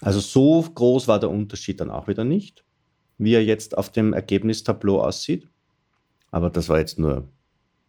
Also 0.00 0.20
so 0.20 0.62
groß 0.62 1.08
war 1.08 1.20
der 1.20 1.30
Unterschied 1.30 1.80
dann 1.80 1.90
auch 1.90 2.08
wieder 2.08 2.24
nicht, 2.24 2.64
wie 3.18 3.34
er 3.34 3.44
jetzt 3.44 3.76
auf 3.76 3.92
dem 3.92 4.12
Ergebnistableau 4.12 5.02
aussieht. 5.02 5.46
Aber 6.30 6.48
das 6.48 6.68
war 6.68 6.78
jetzt 6.78 6.98
nur, 6.98 7.28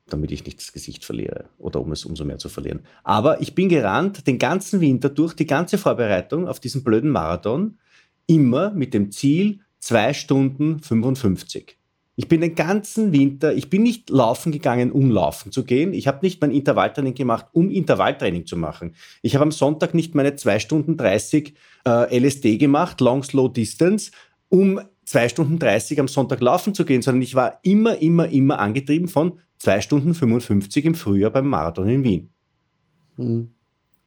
damit 0.08 0.32
ich 0.32 0.46
nicht 0.46 0.60
das 0.60 0.74
Gesicht 0.74 1.06
verliere 1.06 1.46
oder 1.58 1.80
um 1.80 1.92
es 1.94 2.06
umso 2.06 2.26
mehr 2.26 2.38
zu 2.38 2.50
verlieren. 2.50 2.82
Aber 3.04 3.42
ich 3.42 3.56
bin 3.56 3.70
gerannt 3.70 4.28
den 4.28 4.38
ganzen 4.38 4.82
Winter 4.82 5.10
durch, 5.10 5.34
die 5.34 5.48
ganze 5.48 5.78
Vorbereitung 5.78 6.48
auf 6.48 6.60
diesen 6.60 6.84
blöden 6.84 7.10
Marathon, 7.10 7.78
immer 8.28 8.72
mit 8.72 8.94
dem 8.94 9.12
Ziel 9.12 9.62
2 9.80 10.14
Stunden 10.14 10.80
55. 10.80 11.78
Ich 12.16 12.28
bin 12.28 12.42
den 12.42 12.56
ganzen 12.56 13.14
Winter, 13.14 13.54
ich 13.54 13.70
bin 13.70 13.84
nicht 13.84 14.10
laufen 14.10 14.52
gegangen, 14.52 14.92
um 14.92 15.10
laufen 15.10 15.52
zu 15.52 15.64
gehen. 15.64 15.94
Ich 15.94 16.08
habe 16.08 16.20
nicht 16.22 16.42
mein 16.42 16.52
Intervalltraining 16.52 17.14
gemacht, 17.14 17.48
um 17.54 17.70
Intervalltraining 17.70 18.46
zu 18.46 18.58
machen. 18.58 18.96
Ich 19.22 19.36
habe 19.36 19.44
am 19.44 19.52
Sonntag 19.52 19.94
nicht 19.94 20.14
meine 20.14 20.36
2 20.36 20.60
Stunden 20.60 20.98
30 20.98 21.56
äh, 21.88 22.20
LSD 22.20 22.58
gemacht, 22.58 23.00
Long 23.00 23.24
Slow 23.24 23.48
Distance, 23.52 24.12
um 24.50 24.82
2 25.06 25.30
Stunden 25.30 25.58
30 25.58 26.00
am 26.00 26.08
Sonntag 26.08 26.42
laufen 26.42 26.74
zu 26.74 26.86
gehen, 26.86 27.02
sondern 27.02 27.22
ich 27.22 27.36
war 27.36 27.60
immer, 27.64 27.98
immer, 27.98 28.28
immer 28.28 28.60
angetrieben 28.60 29.08
von 29.08 29.40
2 29.60 29.82
Stunden 29.82 30.14
55 30.14 30.86
im 30.86 30.96
Frühjahr 30.96 31.32
beim 31.32 31.48
Marathon 31.48 31.88
in 31.88 32.04
Wien. 32.04 32.30
Mhm. 33.18 33.52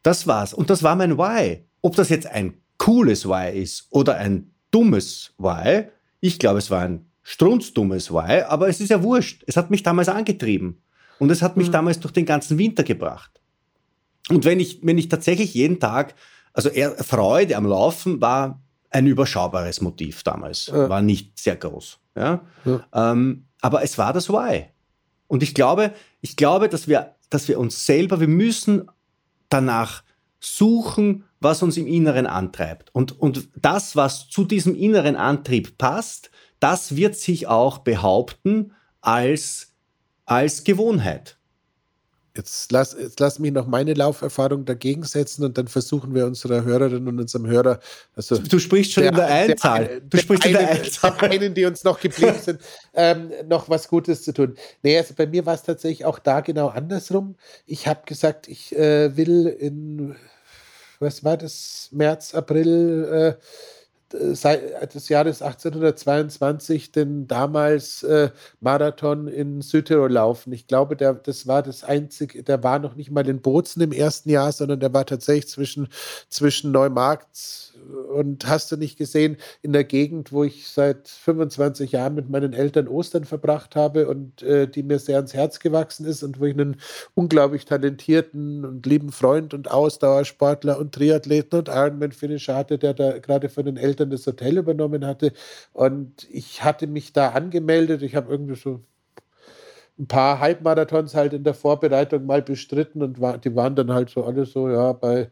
Das 0.02 0.26
war's. 0.26 0.52
Und 0.52 0.68
das 0.70 0.82
war 0.82 0.94
mein 0.94 1.16
Why. 1.16 1.64
Ob 1.80 1.96
das 1.96 2.11
jetzt 2.11 2.26
ein 2.26 2.55
cooles 2.76 3.26
Why 3.26 3.59
ist 3.59 3.86
oder 3.90 4.16
ein 4.16 4.50
dummes 4.70 5.34
Why, 5.38 5.86
ich 6.20 6.38
glaube, 6.38 6.59
es 6.59 6.70
war 6.70 6.82
ein 6.82 7.07
strunzdummes 7.24 8.12
Why, 8.12 8.42
aber 8.42 8.68
es 8.68 8.80
ist 8.80 8.90
ja 8.90 9.02
wurscht. 9.02 9.42
Es 9.46 9.56
hat 9.56 9.70
mich 9.70 9.82
damals 9.82 10.08
angetrieben. 10.08 10.80
Und 11.18 11.30
es 11.30 11.42
hat 11.42 11.56
mich 11.56 11.68
mhm. 11.68 11.72
damals 11.72 11.98
durch 11.98 12.12
den 12.12 12.26
ganzen 12.26 12.58
Winter 12.58 12.84
gebracht. 12.84 13.40
Und 14.28 14.44
wenn 14.44 14.60
ich, 14.60 14.80
wenn 14.82 14.98
ich 14.98 15.08
tatsächlich 15.08 15.54
jeden 15.54 15.80
Tag, 15.80 16.14
also 16.52 16.70
Freude 16.98 17.56
am 17.56 17.66
Laufen 17.66 18.20
war 18.20 18.62
ein 18.90 19.06
überschaubares 19.06 19.80
Motiv 19.80 20.22
damals, 20.22 20.66
ja. 20.66 20.88
war 20.88 21.02
nicht 21.02 21.38
sehr 21.38 21.56
groß. 21.56 21.98
Ja? 22.16 22.42
ja. 22.64 22.86
Ähm, 22.92 23.46
aber 23.60 23.82
es 23.82 23.98
war 23.98 24.12
das 24.12 24.28
Why. 24.28 24.66
Und 25.26 25.42
ich 25.42 25.54
glaube, 25.54 25.92
ich 26.20 26.36
glaube, 26.36 26.68
dass 26.68 26.86
wir, 26.86 27.14
dass 27.30 27.48
wir 27.48 27.58
uns 27.58 27.86
selber, 27.86 28.20
wir 28.20 28.28
müssen 28.28 28.88
danach 29.48 30.02
suchen, 30.40 31.24
was 31.40 31.62
uns 31.62 31.76
im 31.76 31.86
Inneren 31.86 32.26
antreibt. 32.26 32.94
Und, 32.94 33.18
und 33.18 33.48
das, 33.56 33.96
was 33.96 34.28
zu 34.28 34.44
diesem 34.44 34.74
inneren 34.74 35.16
Antrieb 35.16 35.78
passt, 35.78 36.30
das 36.64 36.96
wird 36.96 37.14
sich 37.14 37.46
auch 37.46 37.76
behaupten 37.76 38.72
als, 39.02 39.74
als 40.24 40.64
Gewohnheit. 40.64 41.36
Jetzt 42.34 42.72
lass, 42.72 42.96
jetzt 42.98 43.20
lass 43.20 43.38
mich 43.38 43.52
noch 43.52 43.66
meine 43.66 43.92
Lauferfahrung 43.92 44.64
dagegen 44.64 45.02
setzen 45.02 45.44
und 45.44 45.58
dann 45.58 45.68
versuchen 45.68 46.14
wir 46.14 46.24
unserer 46.24 46.64
Hörerin 46.64 47.06
und 47.06 47.20
unserem 47.20 47.46
Hörer. 47.46 47.80
Also 48.16 48.38
du 48.38 48.58
sprichst 48.58 48.94
schon 48.94 49.02
der, 49.02 49.10
in 49.10 49.16
der 49.16 49.26
Einzahl. 49.26 49.84
Der, 49.84 50.00
du 50.00 50.16
sprichst 50.16 50.46
einen, 50.46 50.54
in 50.54 50.60
der 50.60 50.70
Einzahl. 50.70 51.30
einen, 51.30 51.54
die 51.54 51.66
uns 51.66 51.84
noch 51.84 52.00
geblieben 52.00 52.38
sind, 52.40 52.62
ähm, 52.94 53.30
noch 53.46 53.68
was 53.68 53.86
Gutes 53.86 54.22
zu 54.22 54.32
tun. 54.32 54.56
Nee, 54.82 54.96
also 54.96 55.12
bei 55.14 55.26
mir 55.26 55.44
war 55.44 55.54
es 55.54 55.64
tatsächlich 55.64 56.06
auch 56.06 56.18
da 56.18 56.40
genau 56.40 56.68
andersrum. 56.68 57.36
Ich 57.66 57.86
habe 57.86 58.00
gesagt, 58.06 58.48
ich 58.48 58.74
äh, 58.74 59.14
will 59.18 59.46
in, 59.46 60.16
was 60.98 61.22
war 61.24 61.36
das, 61.36 61.90
März, 61.92 62.34
April, 62.34 63.36
äh, 63.38 63.44
des 64.14 65.08
Jahres 65.08 65.42
1822 65.42 66.92
den 66.92 67.26
damals 67.26 68.02
äh, 68.04 68.30
Marathon 68.60 69.26
in 69.26 69.60
Südtirol 69.60 70.12
laufen. 70.12 70.52
Ich 70.52 70.66
glaube, 70.66 70.96
der, 70.96 71.14
das 71.14 71.46
war 71.46 71.62
das 71.62 71.84
einzige, 71.84 72.42
der 72.42 72.62
war 72.62 72.78
noch 72.78 72.94
nicht 72.94 73.10
mal 73.10 73.28
in 73.28 73.40
Bozen 73.40 73.82
im 73.82 73.92
ersten 73.92 74.30
Jahr, 74.30 74.52
sondern 74.52 74.80
der 74.80 74.94
war 74.94 75.04
tatsächlich 75.04 75.48
zwischen, 75.48 75.88
zwischen 76.28 76.70
Neumarkt 76.70 77.73
und 78.14 78.47
hast 78.47 78.70
du 78.72 78.76
nicht 78.76 78.97
gesehen, 78.99 79.37
in 79.62 79.72
der 79.72 79.85
Gegend, 79.85 80.32
wo 80.32 80.45
ich 80.45 80.68
seit 80.68 81.09
25 81.09 81.93
Jahren 81.93 82.14
mit 82.14 82.30
meinen 82.30 82.53
Eltern 82.53 82.89
Ostern 82.89 83.24
verbracht 83.24 83.76
habe 83.76 84.09
und 84.09 84.43
äh, 84.43 84.68
die 84.68 84.82
mir 84.82 84.99
sehr 84.99 85.16
ans 85.16 85.35
Herz 85.35 85.61
gewachsen 85.61 86.07
ist 86.07 86.22
und 86.22 86.41
wo 86.41 86.45
ich 86.45 86.55
einen 86.55 86.76
unglaublich 87.14 87.64
talentierten 87.64 88.64
und 88.64 88.87
lieben 88.87 89.12
Freund 89.12 89.55
und 89.55 89.70
Ausdauersportler 89.70 90.78
und 90.78 90.95
Triathleten 90.95 91.59
und 91.59 91.68
Ironman-Finisher 91.68 92.57
hatte, 92.57 92.78
der 92.78 92.95
da 92.95 93.18
gerade 93.18 93.49
von 93.49 93.64
den 93.64 93.76
Eltern 93.76 94.11
das 94.11 94.26
Hotel 94.26 94.59
übernommen 94.59 95.07
hatte. 95.07 95.32
Und 95.72 96.26
ich 96.30 96.64
hatte 96.64 96.87
mich 96.87 97.12
da 97.12 97.30
angemeldet. 97.30 98.03
Ich 98.03 98.14
habe 98.14 98.30
irgendwie 98.30 98.57
so 98.57 98.80
ein 99.99 100.09
paar 100.09 100.41
Halbmarathons 100.41 101.14
halt 101.14 101.32
in 101.32 101.45
der 101.45 101.55
Vorbereitung 101.55 102.26
mal 102.26 102.43
bestritten 102.43 103.03
und 103.03 103.20
war, 103.20 103.39
die 103.39 103.55
waren 103.55 103.76
dann 103.76 103.93
halt 103.93 104.11
so 104.11 104.24
alle 104.24 104.45
so, 104.45 104.68
ja, 104.68 104.93
bei 104.93 105.30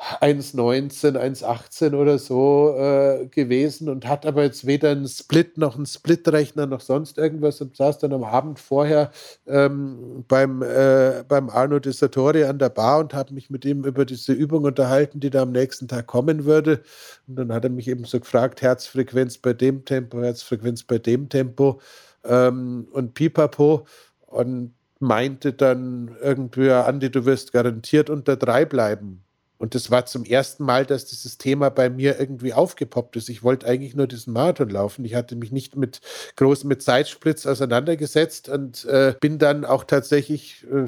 1,19, 0.00 1.14
1,18 1.18 1.94
oder 1.94 2.18
so 2.18 2.74
äh, 2.78 3.26
gewesen 3.26 3.90
und 3.90 4.08
hat 4.08 4.24
aber 4.24 4.44
jetzt 4.44 4.66
weder 4.66 4.90
einen 4.90 5.06
Split 5.06 5.58
noch 5.58 5.76
einen 5.76 5.84
Splitrechner 5.84 6.66
noch 6.66 6.80
sonst 6.80 7.18
irgendwas 7.18 7.60
und 7.60 7.76
saß 7.76 7.98
dann 7.98 8.14
am 8.14 8.24
Abend 8.24 8.58
vorher 8.58 9.10
ähm, 9.46 10.24
beim, 10.26 10.62
äh, 10.62 11.22
beim 11.28 11.50
Arno 11.50 11.78
de 11.78 11.92
Sartori 11.92 12.44
an 12.44 12.58
der 12.58 12.70
Bar 12.70 13.00
und 13.00 13.12
habe 13.12 13.34
mich 13.34 13.50
mit 13.50 13.66
ihm 13.66 13.84
über 13.84 14.06
diese 14.06 14.32
Übung 14.32 14.64
unterhalten, 14.64 15.20
die 15.20 15.28
da 15.28 15.42
am 15.42 15.52
nächsten 15.52 15.86
Tag 15.86 16.06
kommen 16.06 16.46
würde. 16.46 16.82
Und 17.28 17.36
dann 17.36 17.52
hat 17.52 17.64
er 17.64 17.70
mich 17.70 17.86
eben 17.86 18.04
so 18.06 18.20
gefragt, 18.20 18.62
Herzfrequenz 18.62 19.36
bei 19.36 19.52
dem 19.52 19.84
Tempo, 19.84 20.22
Herzfrequenz 20.22 20.82
bei 20.84 20.98
dem 20.98 21.28
Tempo 21.28 21.78
ähm, 22.24 22.88
und 22.92 23.12
Pipapo 23.12 23.86
und 24.28 24.72
meinte 24.98 25.52
dann 25.52 26.16
irgendwie, 26.22 26.70
Andi, 26.70 27.10
du 27.10 27.26
wirst 27.26 27.52
garantiert 27.52 28.08
unter 28.08 28.36
drei 28.36 28.64
bleiben. 28.64 29.24
Und 29.60 29.74
das 29.74 29.90
war 29.90 30.06
zum 30.06 30.24
ersten 30.24 30.64
Mal, 30.64 30.86
dass 30.86 31.04
dieses 31.04 31.36
Thema 31.36 31.68
bei 31.68 31.90
mir 31.90 32.18
irgendwie 32.18 32.54
aufgepoppt 32.54 33.16
ist. 33.16 33.28
Ich 33.28 33.42
wollte 33.42 33.66
eigentlich 33.66 33.94
nur 33.94 34.06
diesen 34.06 34.32
Marathon 34.32 34.70
laufen. 34.70 35.04
Ich 35.04 35.14
hatte 35.14 35.36
mich 35.36 35.52
nicht 35.52 35.76
mit 35.76 36.00
großen, 36.36 36.66
mit 36.66 36.82
Zeitsplits 36.82 37.46
auseinandergesetzt 37.46 38.48
und 38.48 38.86
äh, 38.86 39.14
bin 39.20 39.38
dann 39.38 39.66
auch 39.66 39.84
tatsächlich, 39.84 40.66
äh, 40.72 40.86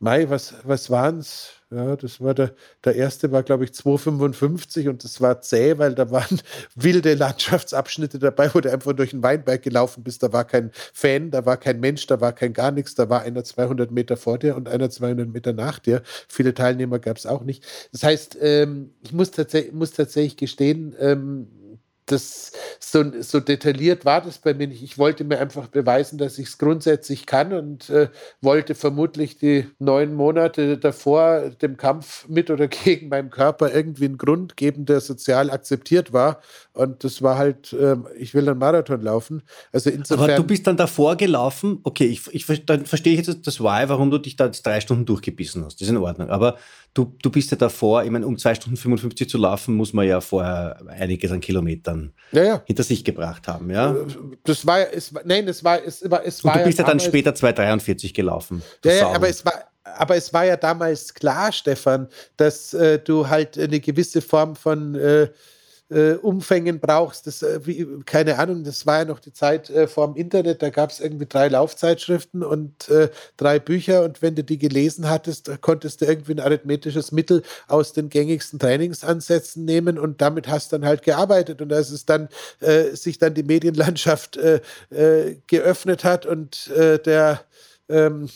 Mai, 0.00 0.28
was, 0.28 0.54
was 0.64 0.90
waren 0.90 1.18
es? 1.18 1.50
Ja, 1.70 1.96
das 1.96 2.20
war 2.20 2.34
der, 2.34 2.54
der 2.84 2.94
erste 2.94 3.32
war, 3.32 3.42
glaube 3.42 3.64
ich, 3.64 3.70
2,55 3.70 4.88
und 4.88 5.02
das 5.02 5.20
war 5.20 5.40
zäh, 5.40 5.78
weil 5.78 5.94
da 5.94 6.10
waren 6.10 6.40
wilde 6.76 7.14
Landschaftsabschnitte 7.14 8.18
dabei, 8.18 8.54
wo 8.54 8.60
du 8.60 8.70
einfach 8.70 8.92
durch 8.92 9.10
den 9.10 9.22
Weinberg 9.22 9.62
gelaufen 9.62 10.04
bist. 10.04 10.22
Da 10.22 10.32
war 10.32 10.44
kein 10.44 10.70
Fan, 10.92 11.30
da 11.30 11.46
war 11.46 11.56
kein 11.56 11.80
Mensch, 11.80 12.06
da 12.06 12.20
war 12.20 12.32
kein 12.32 12.52
gar 12.52 12.70
nichts. 12.70 12.94
Da 12.94 13.08
war 13.08 13.22
einer 13.22 13.44
200 13.44 13.90
Meter 13.90 14.16
vor 14.16 14.38
dir 14.38 14.56
und 14.56 14.68
einer 14.68 14.90
200 14.90 15.28
Meter 15.28 15.52
nach 15.52 15.78
dir. 15.78 16.02
Viele 16.28 16.54
Teilnehmer 16.54 16.98
gab 16.98 17.16
es 17.16 17.26
auch 17.26 17.42
nicht. 17.42 17.64
Das 17.92 18.02
heißt, 18.04 18.38
ähm, 18.40 18.92
ich 19.02 19.12
muss, 19.12 19.30
tats 19.30 19.54
muss 19.72 19.92
tatsächlich 19.92 20.36
gestehen, 20.36 20.94
ähm, 20.98 21.48
das 22.06 22.52
so, 22.80 23.02
so 23.22 23.40
detailliert 23.40 24.04
war 24.04 24.20
das 24.20 24.38
bei 24.38 24.52
mir 24.52 24.66
nicht. 24.66 24.82
Ich 24.82 24.98
wollte 24.98 25.24
mir 25.24 25.38
einfach 25.38 25.68
beweisen, 25.68 26.18
dass 26.18 26.38
ich 26.38 26.48
es 26.48 26.58
grundsätzlich 26.58 27.24
kann 27.24 27.52
und 27.52 27.88
äh, 27.88 28.08
wollte 28.42 28.74
vermutlich 28.74 29.38
die 29.38 29.66
neun 29.78 30.14
Monate 30.14 30.76
davor 30.76 31.50
dem 31.62 31.76
Kampf 31.76 32.28
mit 32.28 32.50
oder 32.50 32.68
gegen 32.84 33.08
meinen 33.08 33.30
Körper 33.30 33.74
irgendwie 33.74 34.04
einen 34.04 34.18
Grund 34.18 34.56
geben, 34.56 34.84
der 34.84 35.00
sozial 35.00 35.50
akzeptiert 35.50 36.12
war. 36.12 36.40
Und 36.72 37.04
das 37.04 37.22
war 37.22 37.38
halt, 37.38 37.72
äh, 37.72 37.96
ich 38.18 38.34
will 38.34 38.48
einen 38.48 38.58
Marathon 38.58 39.00
laufen. 39.00 39.42
Also 39.72 39.88
insofern. 39.88 40.30
Aber 40.30 40.36
du 40.36 40.44
bist 40.44 40.66
dann 40.66 40.76
davor 40.76 41.16
gelaufen. 41.16 41.80
Okay, 41.84 42.06
ich, 42.06 42.22
ich, 42.34 42.66
dann 42.66 42.84
verstehe 42.84 43.18
ich 43.18 43.26
jetzt 43.26 43.46
das 43.46 43.60
Why, 43.60 43.88
warum 43.88 44.10
du 44.10 44.18
dich 44.18 44.36
da 44.36 44.46
jetzt 44.46 44.66
drei 44.66 44.80
Stunden 44.80 45.06
durchgebissen 45.06 45.64
hast. 45.64 45.80
Das 45.80 45.88
ist 45.88 45.90
in 45.90 45.96
Ordnung. 45.96 46.28
Aber 46.28 46.58
du, 46.94 47.12
du 47.20 47.30
bist 47.30 47.50
ja 47.50 47.56
davor, 47.56 48.04
ich 48.04 48.10
meine, 48.10 48.26
um 48.26 48.38
zwei 48.38 48.54
Stunden 48.54 48.76
55 48.76 49.28
zu 49.28 49.36
laufen, 49.36 49.74
muss 49.74 49.92
man 49.92 50.06
ja 50.06 50.20
vorher 50.20 50.78
einiges 50.88 51.30
an 51.32 51.40
Kilometern 51.40 52.12
ja, 52.32 52.44
ja. 52.44 52.62
hinter 52.64 52.84
sich 52.84 53.04
gebracht 53.04 53.48
haben, 53.48 53.70
ja? 53.70 53.94
Das 54.44 54.64
war, 54.64 54.92
es, 54.92 55.12
nein, 55.24 55.46
es 55.48 55.62
war, 55.62 55.82
es 55.84 56.08
war, 56.08 56.24
es 56.24 56.42
war. 56.44 56.54
Und 56.54 56.60
du 56.60 56.64
bist 56.66 56.78
ja, 56.78 56.84
ja 56.84 56.90
dann 56.90 57.00
später 57.00 57.32
2,43 57.32 58.14
gelaufen. 58.14 58.62
Ja, 58.84 58.92
ja, 58.92 59.08
aber 59.10 59.28
es 59.28 59.44
war, 59.44 59.54
aber 59.82 60.16
es 60.16 60.32
war 60.32 60.44
ja 60.44 60.56
damals 60.56 61.12
klar, 61.12 61.52
Stefan, 61.52 62.08
dass 62.36 62.72
äh, 62.72 63.00
du 63.00 63.28
halt 63.28 63.58
eine 63.58 63.80
gewisse 63.80 64.22
Form 64.22 64.54
von 64.54 64.94
äh, 64.94 65.28
äh, 65.90 66.12
Umfängen 66.14 66.80
brauchst. 66.80 67.26
Das, 67.26 67.42
äh, 67.42 67.60
wie, 67.64 67.86
keine 68.04 68.38
Ahnung, 68.38 68.64
das 68.64 68.86
war 68.86 68.98
ja 69.00 69.04
noch 69.04 69.20
die 69.20 69.32
Zeit 69.32 69.70
äh, 69.70 69.86
vor 69.86 70.06
dem 70.06 70.16
Internet, 70.16 70.62
da 70.62 70.70
gab 70.70 70.90
es 70.90 71.00
irgendwie 71.00 71.26
drei 71.26 71.48
Laufzeitschriften 71.48 72.42
und 72.42 72.88
äh, 72.88 73.10
drei 73.36 73.58
Bücher 73.58 74.02
und 74.04 74.22
wenn 74.22 74.34
du 74.34 74.42
die 74.42 74.58
gelesen 74.58 75.08
hattest, 75.08 75.50
konntest 75.60 76.00
du 76.00 76.06
irgendwie 76.06 76.32
ein 76.32 76.40
arithmetisches 76.40 77.12
Mittel 77.12 77.42
aus 77.68 77.92
den 77.92 78.08
gängigsten 78.08 78.58
Trainingsansätzen 78.58 79.64
nehmen 79.64 79.98
und 79.98 80.20
damit 80.20 80.48
hast 80.48 80.72
dann 80.72 80.84
halt 80.84 81.02
gearbeitet 81.02 81.60
und 81.60 81.72
als 81.72 81.90
es 81.90 82.06
dann 82.06 82.28
äh, 82.60 82.94
sich 82.96 83.18
dann 83.18 83.34
die 83.34 83.42
Medienlandschaft 83.42 84.36
äh, 84.36 84.60
geöffnet 85.46 86.04
hat 86.04 86.26
und 86.26 86.70
der 86.76 87.40
ähm, 87.88 88.28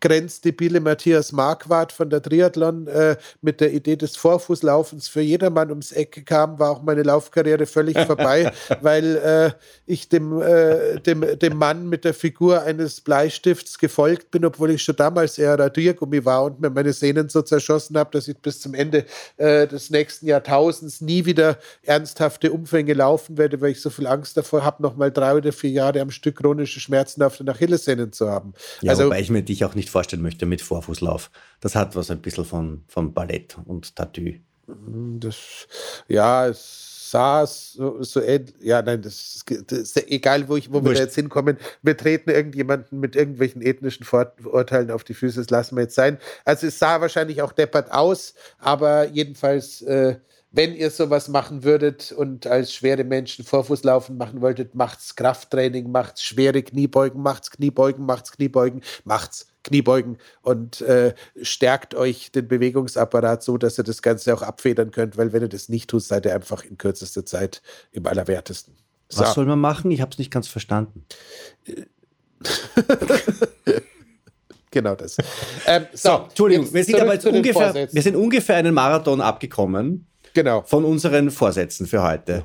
grenzdebile 0.00 0.80
Matthias 0.80 1.32
Marquardt 1.32 1.92
von 1.92 2.10
der 2.10 2.22
Triathlon 2.22 2.86
äh, 2.86 3.16
mit 3.42 3.60
der 3.60 3.72
Idee 3.72 3.96
des 3.96 4.16
Vorfußlaufens 4.16 5.08
für 5.08 5.20
jedermann 5.20 5.70
ums 5.70 5.92
Eck 5.92 6.24
kam, 6.26 6.58
war 6.58 6.70
auch 6.70 6.82
meine 6.82 7.02
Laufkarriere 7.02 7.66
völlig 7.66 7.98
vorbei, 8.06 8.52
weil 8.80 9.16
äh, 9.16 9.50
ich 9.86 10.08
dem, 10.08 10.40
äh, 10.40 11.00
dem, 11.00 11.38
dem 11.38 11.56
Mann 11.56 11.88
mit 11.88 12.04
der 12.04 12.14
Figur 12.14 12.62
eines 12.62 13.00
Bleistifts 13.00 13.78
gefolgt 13.78 14.30
bin, 14.30 14.44
obwohl 14.44 14.70
ich 14.70 14.82
schon 14.82 14.96
damals 14.96 15.38
eher 15.38 15.58
Radiergummi 15.58 16.24
war 16.24 16.44
und 16.44 16.60
mir 16.60 16.70
meine 16.70 16.92
Sehnen 16.92 17.28
so 17.28 17.42
zerschossen 17.42 17.98
habe, 17.98 18.10
dass 18.12 18.28
ich 18.28 18.38
bis 18.38 18.60
zum 18.60 18.74
Ende 18.74 19.06
äh, 19.36 19.66
des 19.66 19.90
nächsten 19.90 20.26
Jahrtausends 20.26 21.00
nie 21.00 21.24
wieder 21.24 21.58
ernsthafte 21.82 22.52
Umfänge 22.52 22.94
laufen 22.94 23.38
werde, 23.38 23.60
weil 23.60 23.72
ich 23.72 23.80
so 23.80 23.90
viel 23.90 24.06
Angst 24.06 24.36
davor 24.36 24.64
habe, 24.64 24.82
noch 24.82 24.96
mal 24.96 25.10
drei 25.10 25.34
oder 25.34 25.52
vier 25.52 25.70
Jahre 25.70 26.00
am 26.00 26.10
Stück 26.10 26.36
chronische 26.36 26.78
Schmerzen 26.78 27.22
auf 27.22 27.36
den 27.36 27.48
Achillessehnen 27.48 28.12
zu 28.12 28.30
haben. 28.30 28.54
Ja, 28.84 28.92
also, 28.92 29.06
wobei 29.06 29.20
ich 29.20 29.30
mir 29.30 29.42
dich 29.42 29.64
auch 29.64 29.74
nicht 29.74 29.88
vorstellen 29.88 30.22
möchte 30.22 30.44
mit 30.44 30.60
Vorfußlauf. 30.60 31.30
Das 31.60 31.74
hat 31.74 31.96
was 31.96 32.10
ein 32.10 32.20
bisschen 32.20 32.44
von, 32.44 32.84
von 32.86 33.14
Ballett 33.14 33.56
und 33.64 33.96
Tattoo. 33.96 34.34
Mhm, 34.66 35.20
das, 35.20 35.66
ja, 36.06 36.48
es 36.48 37.10
sah 37.10 37.46
so, 37.46 38.02
so 38.02 38.20
ja, 38.60 38.82
nein, 38.82 39.00
das, 39.00 39.44
das, 39.68 39.96
egal, 39.96 40.48
wo, 40.48 40.56
ich, 40.56 40.70
wo 40.70 40.84
wir 40.84 40.92
jetzt 40.92 41.14
hinkommen. 41.14 41.56
Wir 41.80 41.96
treten 41.96 42.28
irgendjemanden 42.28 43.00
mit 43.00 43.16
irgendwelchen 43.16 43.62
ethnischen 43.62 44.04
Vorurteilen 44.04 44.90
auf 44.90 45.04
die 45.04 45.14
Füße, 45.14 45.40
das 45.40 45.50
lassen 45.50 45.76
wir 45.76 45.84
jetzt 45.84 45.94
sein. 45.94 46.18
Also 46.44 46.66
es 46.66 46.78
sah 46.78 47.00
wahrscheinlich 47.00 47.40
auch 47.40 47.52
deppert 47.52 47.90
aus, 47.90 48.34
aber 48.58 49.08
jedenfalls 49.08 49.80
äh, 49.82 50.16
wenn 50.54 50.74
ihr 50.76 50.90
sowas 50.90 51.26
machen 51.28 51.64
würdet 51.64 52.12
und 52.12 52.46
als 52.46 52.72
schwere 52.72 53.02
Menschen 53.02 53.44
Vorfußlaufen 53.44 54.16
machen 54.16 54.40
wolltet, 54.40 54.76
macht's 54.76 55.16
Krafttraining, 55.16 55.90
macht's 55.90 56.22
schwere 56.22 56.62
Kniebeugen, 56.62 57.20
macht's 57.20 57.50
Kniebeugen, 57.50 58.06
macht's 58.06 58.30
Kniebeugen, 58.30 58.82
macht's 59.02 59.48
Kniebeugen 59.64 60.18
und 60.42 60.80
äh, 60.82 61.14
stärkt 61.42 61.96
euch 61.96 62.30
den 62.30 62.46
Bewegungsapparat 62.46 63.42
so, 63.42 63.58
dass 63.58 63.78
ihr 63.78 63.84
das 63.84 64.00
Ganze 64.00 64.32
auch 64.32 64.42
abfedern 64.42 64.92
könnt, 64.92 65.16
weil 65.16 65.32
wenn 65.32 65.42
ihr 65.42 65.48
das 65.48 65.68
nicht 65.68 65.90
tut, 65.90 66.04
seid 66.04 66.24
ihr 66.24 66.34
einfach 66.34 66.64
in 66.64 66.78
kürzester 66.78 67.26
Zeit 67.26 67.60
im 67.90 68.06
Allerwertesten. 68.06 68.76
So. 69.08 69.22
Was 69.22 69.34
soll 69.34 69.46
man 69.46 69.60
machen? 69.60 69.90
Ich 69.90 70.00
habe 70.00 70.12
es 70.12 70.18
nicht 70.18 70.30
ganz 70.30 70.46
verstanden. 70.46 71.04
genau 74.70 74.94
das. 74.94 75.16
Ähm, 75.66 75.86
so, 75.92 76.08
so, 76.08 76.24
Entschuldigung, 76.28 76.72
wir 76.72 76.84
sind 76.84 77.00
aber 77.00 77.14
jetzt 77.14 77.26
ungefähr, 77.26 77.74
wir 77.90 78.02
sind 78.02 78.14
ungefähr 78.14 78.56
einen 78.56 78.74
Marathon 78.74 79.20
abgekommen. 79.20 80.06
Genau. 80.34 80.62
Von 80.62 80.84
unseren 80.84 81.30
Vorsätzen 81.30 81.86
für 81.86 82.02
heute. 82.02 82.44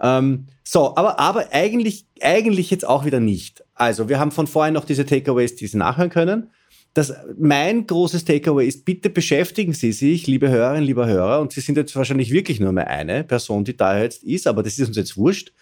Ähm, 0.00 0.46
so, 0.64 0.96
aber, 0.96 1.18
aber 1.18 1.52
eigentlich, 1.52 2.06
eigentlich 2.20 2.70
jetzt 2.70 2.86
auch 2.86 3.04
wieder 3.04 3.20
nicht. 3.20 3.64
Also, 3.74 4.08
wir 4.08 4.18
haben 4.18 4.32
von 4.32 4.46
vorhin 4.46 4.74
noch 4.74 4.84
diese 4.84 5.06
Takeaways, 5.06 5.56
die 5.56 5.66
Sie 5.66 5.76
nachhören 5.76 6.10
können. 6.10 6.50
Das, 6.94 7.12
mein 7.38 7.86
großes 7.86 8.24
Takeaway 8.24 8.66
ist, 8.66 8.84
bitte 8.84 9.10
beschäftigen 9.10 9.72
Sie 9.72 9.92
sich, 9.92 10.26
liebe 10.26 10.48
Hörerinnen, 10.48 10.84
lieber 10.84 11.06
Hörer, 11.06 11.40
und 11.40 11.52
Sie 11.52 11.60
sind 11.60 11.76
jetzt 11.76 11.94
wahrscheinlich 11.94 12.32
wirklich 12.32 12.60
nur 12.60 12.72
mehr 12.72 12.88
eine 12.88 13.24
Person, 13.24 13.64
die 13.64 13.76
da 13.76 14.00
jetzt 14.00 14.24
ist, 14.24 14.46
aber 14.46 14.62
das 14.62 14.78
ist 14.78 14.88
uns 14.88 14.96
jetzt 14.96 15.16
wurscht. 15.16 15.52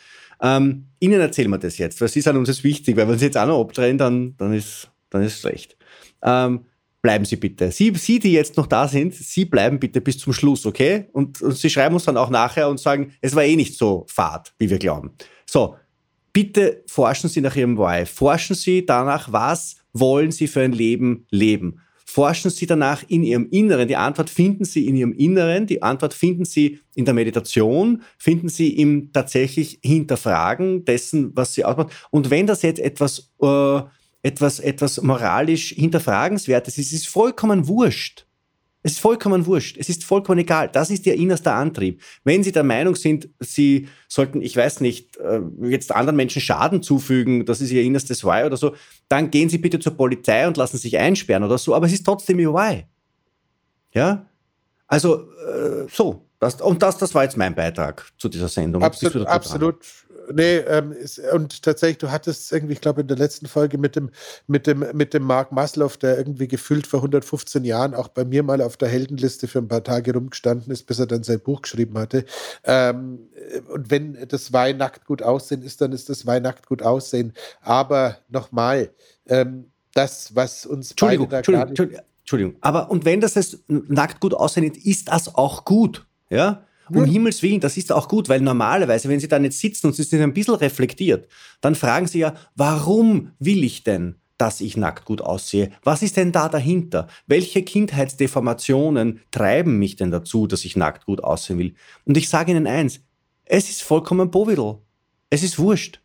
Ähm, 0.40 0.86
Ihnen 1.00 1.20
erzählen 1.20 1.50
wir 1.50 1.58
das 1.58 1.78
jetzt, 1.78 2.00
weil 2.00 2.08
Sie 2.08 2.20
sind 2.20 2.36
uns 2.36 2.48
jetzt 2.48 2.64
wichtig, 2.64 2.96
weil 2.96 3.08
wenn 3.08 3.18
Sie 3.18 3.26
jetzt 3.26 3.36
auch 3.36 3.46
noch 3.46 3.60
abdrehen, 3.60 3.98
dann, 3.98 4.34
dann 4.38 4.54
ist, 4.54 4.88
dann 5.10 5.22
ist 5.22 5.40
schlecht. 5.40 5.76
Ähm, 6.22 6.66
bleiben 7.06 7.24
Sie 7.24 7.36
bitte. 7.36 7.70
Sie, 7.70 7.92
Sie, 7.94 8.18
die 8.18 8.32
jetzt 8.32 8.56
noch 8.56 8.66
da 8.66 8.88
sind, 8.88 9.14
Sie 9.14 9.44
bleiben 9.44 9.78
bitte 9.78 10.00
bis 10.00 10.18
zum 10.18 10.32
Schluss, 10.32 10.66
okay? 10.66 11.04
Und, 11.12 11.40
und 11.40 11.56
Sie 11.56 11.70
schreiben 11.70 11.94
uns 11.94 12.04
dann 12.04 12.16
auch 12.16 12.30
nachher 12.30 12.68
und 12.68 12.80
sagen, 12.80 13.12
es 13.20 13.32
war 13.36 13.44
eh 13.44 13.54
nicht 13.54 13.78
so 13.78 14.04
fad, 14.08 14.52
wie 14.58 14.68
wir 14.68 14.78
glauben. 14.78 15.12
So, 15.48 15.76
bitte 16.32 16.82
forschen 16.88 17.30
Sie 17.30 17.40
nach 17.40 17.54
Ihrem 17.54 17.78
Why. 17.78 18.06
Forschen 18.06 18.56
Sie 18.56 18.84
danach, 18.84 19.30
was 19.30 19.76
wollen 19.92 20.32
Sie 20.32 20.48
für 20.48 20.62
ein 20.62 20.72
Leben 20.72 21.26
leben. 21.30 21.80
Forschen 22.04 22.50
Sie 22.50 22.66
danach 22.66 23.04
in 23.06 23.22
Ihrem 23.22 23.46
Inneren. 23.52 23.86
Die 23.86 23.94
Antwort 23.94 24.28
finden 24.28 24.64
Sie 24.64 24.88
in 24.88 24.96
Ihrem 24.96 25.12
Inneren. 25.12 25.68
Die 25.68 25.82
Antwort 25.82 26.12
finden 26.12 26.44
Sie 26.44 26.80
in 26.96 27.04
der 27.04 27.14
Meditation. 27.14 28.02
Finden 28.18 28.48
Sie 28.48 28.70
im 28.76 29.12
tatsächlich 29.12 29.78
Hinterfragen 29.84 30.84
dessen, 30.84 31.30
was 31.36 31.54
Sie 31.54 31.64
ausmacht. 31.64 31.92
Und 32.10 32.30
wenn 32.30 32.48
das 32.48 32.62
jetzt 32.62 32.80
etwas 32.80 33.32
äh, 33.40 33.80
etwas, 34.26 34.58
etwas 34.58 35.00
moralisch 35.02 35.68
hinterfragenswertes 35.68 36.78
ist, 36.78 36.92
ist 36.92 37.06
vollkommen 37.06 37.68
wurscht. 37.68 38.26
Es 38.82 38.92
ist 38.92 39.00
vollkommen 39.00 39.46
wurscht. 39.46 39.76
Es 39.78 39.88
ist 39.88 40.04
vollkommen 40.04 40.38
egal. 40.38 40.68
Das 40.68 40.90
ist 40.90 41.06
Ihr 41.06 41.14
innerster 41.14 41.54
Antrieb. 41.54 42.02
Wenn 42.24 42.42
Sie 42.42 42.52
der 42.52 42.64
Meinung 42.64 42.96
sind, 42.96 43.28
Sie 43.40 43.88
sollten, 44.08 44.42
ich 44.42 44.56
weiß 44.56 44.80
nicht, 44.80 45.16
äh, 45.16 45.40
jetzt 45.62 45.92
anderen 45.92 46.16
Menschen 46.16 46.40
Schaden 46.40 46.82
zufügen, 46.82 47.46
das 47.46 47.60
ist 47.60 47.70
Ihr 47.70 47.82
innerstes 47.82 48.24
Why 48.24 48.44
oder 48.44 48.56
so, 48.56 48.74
dann 49.08 49.30
gehen 49.30 49.48
Sie 49.48 49.58
bitte 49.58 49.78
zur 49.78 49.96
Polizei 49.96 50.46
und 50.46 50.56
lassen 50.56 50.78
sich 50.78 50.98
einsperren 50.98 51.44
oder 51.44 51.58
so. 51.58 51.74
Aber 51.74 51.86
es 51.86 51.92
ist 51.92 52.04
trotzdem 52.04 52.38
Ihr 52.40 52.52
Why. 52.52 52.84
Ja? 53.92 54.26
Also, 54.88 55.22
äh, 55.22 55.86
so. 55.90 56.22
Das, 56.38 56.60
und 56.60 56.82
das, 56.82 56.98
das 56.98 57.14
war 57.14 57.22
jetzt 57.22 57.36
mein 57.36 57.54
Beitrag 57.54 58.12
zu 58.18 58.28
dieser 58.28 58.48
Sendung. 58.48 58.82
Absolut, 58.82 59.26
absolut 59.26 59.78
nee, 60.32 60.56
ähm, 60.58 60.92
ist, 60.92 61.18
und 61.18 61.62
tatsächlich, 61.62 61.98
du 61.98 62.10
hattest 62.10 62.52
irgendwie, 62.52 62.74
ich 62.74 62.80
glaube, 62.80 63.00
in 63.00 63.08
der 63.08 63.16
letzten 63.16 63.46
Folge 63.46 63.78
mit 63.78 63.96
dem, 63.96 64.10
mit 64.46 64.66
dem, 64.66 64.84
mit 64.92 65.14
dem 65.14 65.22
Mark 65.22 65.52
Maslow, 65.52 65.90
der 66.00 66.18
irgendwie 66.18 66.48
gefühlt 66.48 66.86
vor 66.86 67.00
115 67.00 67.64
Jahren 67.64 67.94
auch 67.94 68.08
bei 68.08 68.24
mir 68.24 68.42
mal 68.42 68.60
auf 68.60 68.76
der 68.76 68.88
Heldenliste 68.88 69.48
für 69.48 69.58
ein 69.58 69.68
paar 69.68 69.84
Tage 69.84 70.12
rumgestanden 70.12 70.72
ist, 70.72 70.86
bis 70.86 70.98
er 70.98 71.06
dann 71.06 71.22
sein 71.22 71.40
Buch 71.40 71.62
geschrieben 71.62 71.98
hatte. 71.98 72.24
Ähm, 72.64 73.28
und 73.68 73.90
wenn 73.90 74.26
das 74.28 74.52
Wein 74.52 74.76
nackt 74.76 75.06
gut 75.06 75.22
aussehen 75.22 75.62
ist, 75.62 75.80
dann 75.80 75.92
ist 75.92 76.08
das 76.08 76.26
Wein 76.26 76.42
nackt 76.42 76.66
gut 76.66 76.82
aussehen. 76.82 77.32
Aber 77.60 78.18
nochmal, 78.28 78.90
ähm, 79.26 79.70
das, 79.96 80.34
was 80.34 80.66
uns 80.66 80.90
Entschuldigung, 80.90 81.28
beide 81.28 81.30
da 81.30 81.38
Entschuldigung, 81.38 81.68
Entschuldigung, 81.68 82.04
Entschuldigung, 82.20 82.56
aber 82.60 82.90
und 82.90 83.04
wenn 83.04 83.20
das 83.20 83.34
jetzt 83.34 83.60
nackt 83.68 84.20
gut 84.20 84.34
aussehen 84.34 84.74
ist 84.74 85.08
das 85.08 85.34
auch 85.34 85.64
gut, 85.64 86.06
ja? 86.28 86.64
Um 86.90 87.04
ja. 87.04 87.12
Himmels 87.12 87.42
Willen, 87.42 87.60
das 87.60 87.76
ist 87.76 87.92
auch 87.92 88.08
gut, 88.08 88.28
weil 88.28 88.40
normalerweise, 88.40 89.08
wenn 89.08 89.20
Sie 89.20 89.28
da 89.28 89.38
nicht 89.38 89.54
sitzen 89.54 89.88
und 89.88 89.94
Sie 89.94 90.02
sind 90.02 90.22
ein 90.22 90.32
bisschen 90.32 90.54
reflektiert, 90.54 91.28
dann 91.60 91.74
fragen 91.74 92.06
Sie 92.06 92.20
ja, 92.20 92.34
warum 92.54 93.32
will 93.38 93.64
ich 93.64 93.82
denn, 93.84 94.16
dass 94.38 94.60
ich 94.60 94.76
nackt 94.76 95.04
gut 95.04 95.20
aussehe? 95.20 95.70
Was 95.82 96.02
ist 96.02 96.16
denn 96.16 96.32
da 96.32 96.48
dahinter? 96.48 97.08
Welche 97.26 97.62
Kindheitsdeformationen 97.62 99.20
treiben 99.30 99.78
mich 99.78 99.96
denn 99.96 100.10
dazu, 100.10 100.46
dass 100.46 100.64
ich 100.64 100.76
nackt 100.76 101.06
gut 101.06 101.24
aussehen 101.24 101.58
will? 101.58 101.74
Und 102.04 102.16
ich 102.16 102.28
sage 102.28 102.52
Ihnen 102.52 102.66
eins, 102.66 103.00
es 103.44 103.70
ist 103.70 103.82
vollkommen 103.82 104.30
Bovidel. 104.30 104.78
Es 105.30 105.42
ist 105.42 105.58
wurscht. 105.58 106.00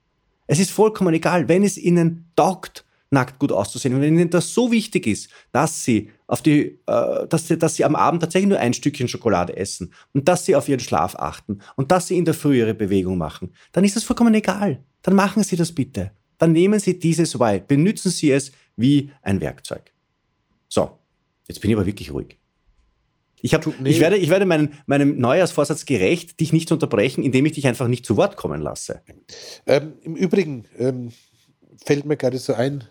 Es 0.47 0.59
ist 0.59 0.71
vollkommen 0.71 1.13
egal, 1.13 1.47
wenn 1.47 1.63
es 1.63 1.77
Ihnen 1.77 2.31
taugt, 2.35 2.85
nackt 3.11 3.39
gut 3.39 3.51
auszusehen. 3.51 3.93
Und 3.93 4.01
wenn 4.01 4.17
Ihnen 4.17 4.29
das 4.29 4.53
so 4.53 4.71
wichtig 4.71 5.05
ist, 5.05 5.29
dass 5.51 5.83
Sie 5.83 6.09
auf 6.27 6.41
die, 6.41 6.79
äh, 6.87 7.27
dass 7.27 7.47
Sie, 7.47 7.57
dass 7.57 7.75
Sie 7.75 7.85
am 7.85 7.95
Abend 7.95 8.21
tatsächlich 8.21 8.49
nur 8.49 8.59
ein 8.59 8.73
Stückchen 8.73 9.07
Schokolade 9.07 9.55
essen 9.57 9.93
und 10.13 10.27
dass 10.27 10.45
Sie 10.45 10.55
auf 10.55 10.67
Ihren 10.69 10.79
Schlaf 10.79 11.15
achten 11.15 11.59
und 11.75 11.91
dass 11.91 12.07
Sie 12.07 12.17
in 12.17 12.25
der 12.25 12.33
Früh 12.33 12.57
Ihre 12.57 12.73
Bewegung 12.73 13.17
machen, 13.17 13.53
dann 13.73 13.83
ist 13.83 13.95
das 13.95 14.05
vollkommen 14.05 14.33
egal. 14.33 14.83
Dann 15.03 15.15
machen 15.15 15.43
Sie 15.43 15.57
das 15.57 15.73
bitte. 15.73 16.11
Dann 16.37 16.53
nehmen 16.53 16.79
Sie 16.79 16.97
dieses 16.97 17.37
Why, 17.39 17.59
benutzen 17.59 18.11
Sie 18.11 18.31
es 18.31 18.51
wie 18.77 19.11
ein 19.21 19.41
Werkzeug. 19.41 19.91
So, 20.69 20.97
jetzt 21.47 21.59
bin 21.59 21.69
ich 21.69 21.75
aber 21.75 21.85
wirklich 21.85 22.11
ruhig. 22.13 22.37
Ich, 23.41 23.53
hab, 23.53 23.65
nee. 23.79 23.89
ich 23.89 23.99
werde, 23.99 24.17
ich 24.17 24.29
werde 24.29 24.45
meinen, 24.45 24.73
meinem 24.85 25.17
Neujahrsvorsatz 25.17 25.85
gerecht, 25.85 26.39
dich 26.39 26.53
nicht 26.53 26.67
zu 26.67 26.75
unterbrechen, 26.75 27.23
indem 27.23 27.45
ich 27.45 27.53
dich 27.53 27.67
einfach 27.67 27.87
nicht 27.87 28.05
zu 28.05 28.15
Wort 28.15 28.37
kommen 28.37 28.61
lasse. 28.61 29.01
Ähm, 29.65 29.93
Im 30.03 30.15
Übrigen 30.15 30.65
ähm, 30.77 31.11
fällt 31.83 32.05
mir 32.05 32.17
gerade 32.17 32.37
so 32.37 32.53
ein, 32.53 32.83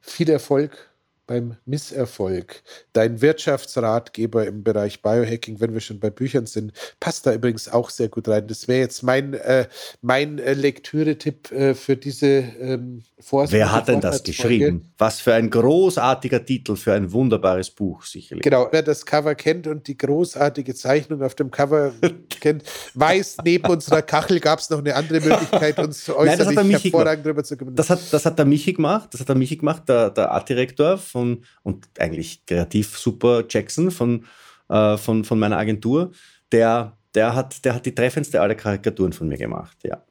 viel 0.00 0.30
Erfolg 0.30 0.89
beim 1.30 1.54
Misserfolg. 1.64 2.60
Dein 2.92 3.20
Wirtschaftsratgeber 3.20 4.48
im 4.48 4.64
Bereich 4.64 5.00
Biohacking, 5.00 5.60
wenn 5.60 5.72
wir 5.72 5.80
schon 5.80 6.00
bei 6.00 6.10
Büchern 6.10 6.46
sind, 6.46 6.72
passt 6.98 7.24
da 7.24 7.32
übrigens 7.32 7.68
auch 7.68 7.88
sehr 7.90 8.08
gut 8.08 8.26
rein. 8.26 8.48
Das 8.48 8.66
wäre 8.66 8.80
jetzt 8.80 9.04
mein, 9.04 9.34
äh, 9.34 9.68
mein 10.02 10.40
äh, 10.40 10.54
Lektüre-Tipp 10.54 11.52
äh, 11.52 11.74
für 11.76 11.96
diese 11.96 12.26
ähm, 12.26 13.04
Vorsicht. 13.20 13.52
Wer 13.52 13.70
hat 13.70 13.86
denn 13.86 14.00
das 14.00 14.24
geschrieben? 14.24 14.90
Was 14.98 15.20
für 15.20 15.32
ein 15.34 15.50
großartiger 15.50 16.44
Titel 16.44 16.74
für 16.74 16.94
ein 16.94 17.12
wunderbares 17.12 17.70
Buch, 17.70 18.02
sicherlich. 18.02 18.42
Genau, 18.42 18.66
wer 18.72 18.82
das 18.82 19.06
Cover 19.06 19.36
kennt 19.36 19.68
und 19.68 19.86
die 19.86 19.96
großartige 19.96 20.74
Zeichnung 20.74 21.22
auf 21.22 21.36
dem 21.36 21.52
Cover 21.52 21.92
kennt, 22.40 22.64
weiß, 22.94 23.36
neben 23.44 23.70
unserer 23.70 24.02
Kachel 24.02 24.40
gab 24.40 24.58
es 24.58 24.68
noch 24.68 24.78
eine 24.78 24.96
andere 24.96 25.20
Möglichkeit, 25.20 25.78
uns 25.78 26.08
äußerlich 26.10 26.56
Nein, 26.56 26.70
hervorragend 26.70 27.24
darüber 27.24 27.44
zu 27.44 27.56
kommunizieren. 27.56 27.76
Das 27.76 27.90
hat, 27.90 28.12
das 28.12 28.26
hat 28.26 28.36
der 28.36 28.46
Michi 28.46 28.72
gemacht, 28.72 29.10
das 29.12 29.20
hat 29.20 29.28
der 29.28 29.36
Michi 29.36 29.56
gemacht, 29.56 29.88
der, 29.88 30.10
der 30.10 30.32
Artdirektor 30.32 30.98
von 30.98 31.19
von 31.20 31.44
und 31.62 31.88
eigentlich 31.98 32.44
kreativ 32.46 32.98
super 32.98 33.44
Jackson 33.48 33.90
von, 33.90 34.24
äh, 34.68 34.96
von, 34.96 35.24
von 35.24 35.38
meiner 35.38 35.58
Agentur, 35.58 36.12
der, 36.52 36.96
der, 37.14 37.34
hat, 37.34 37.64
der 37.64 37.74
hat 37.74 37.86
die 37.86 37.94
treffendste 37.94 38.40
aller 38.40 38.54
Karikaturen 38.54 39.12
von 39.12 39.28
mir 39.28 39.38
gemacht, 39.38 39.76
ja. 39.84 40.02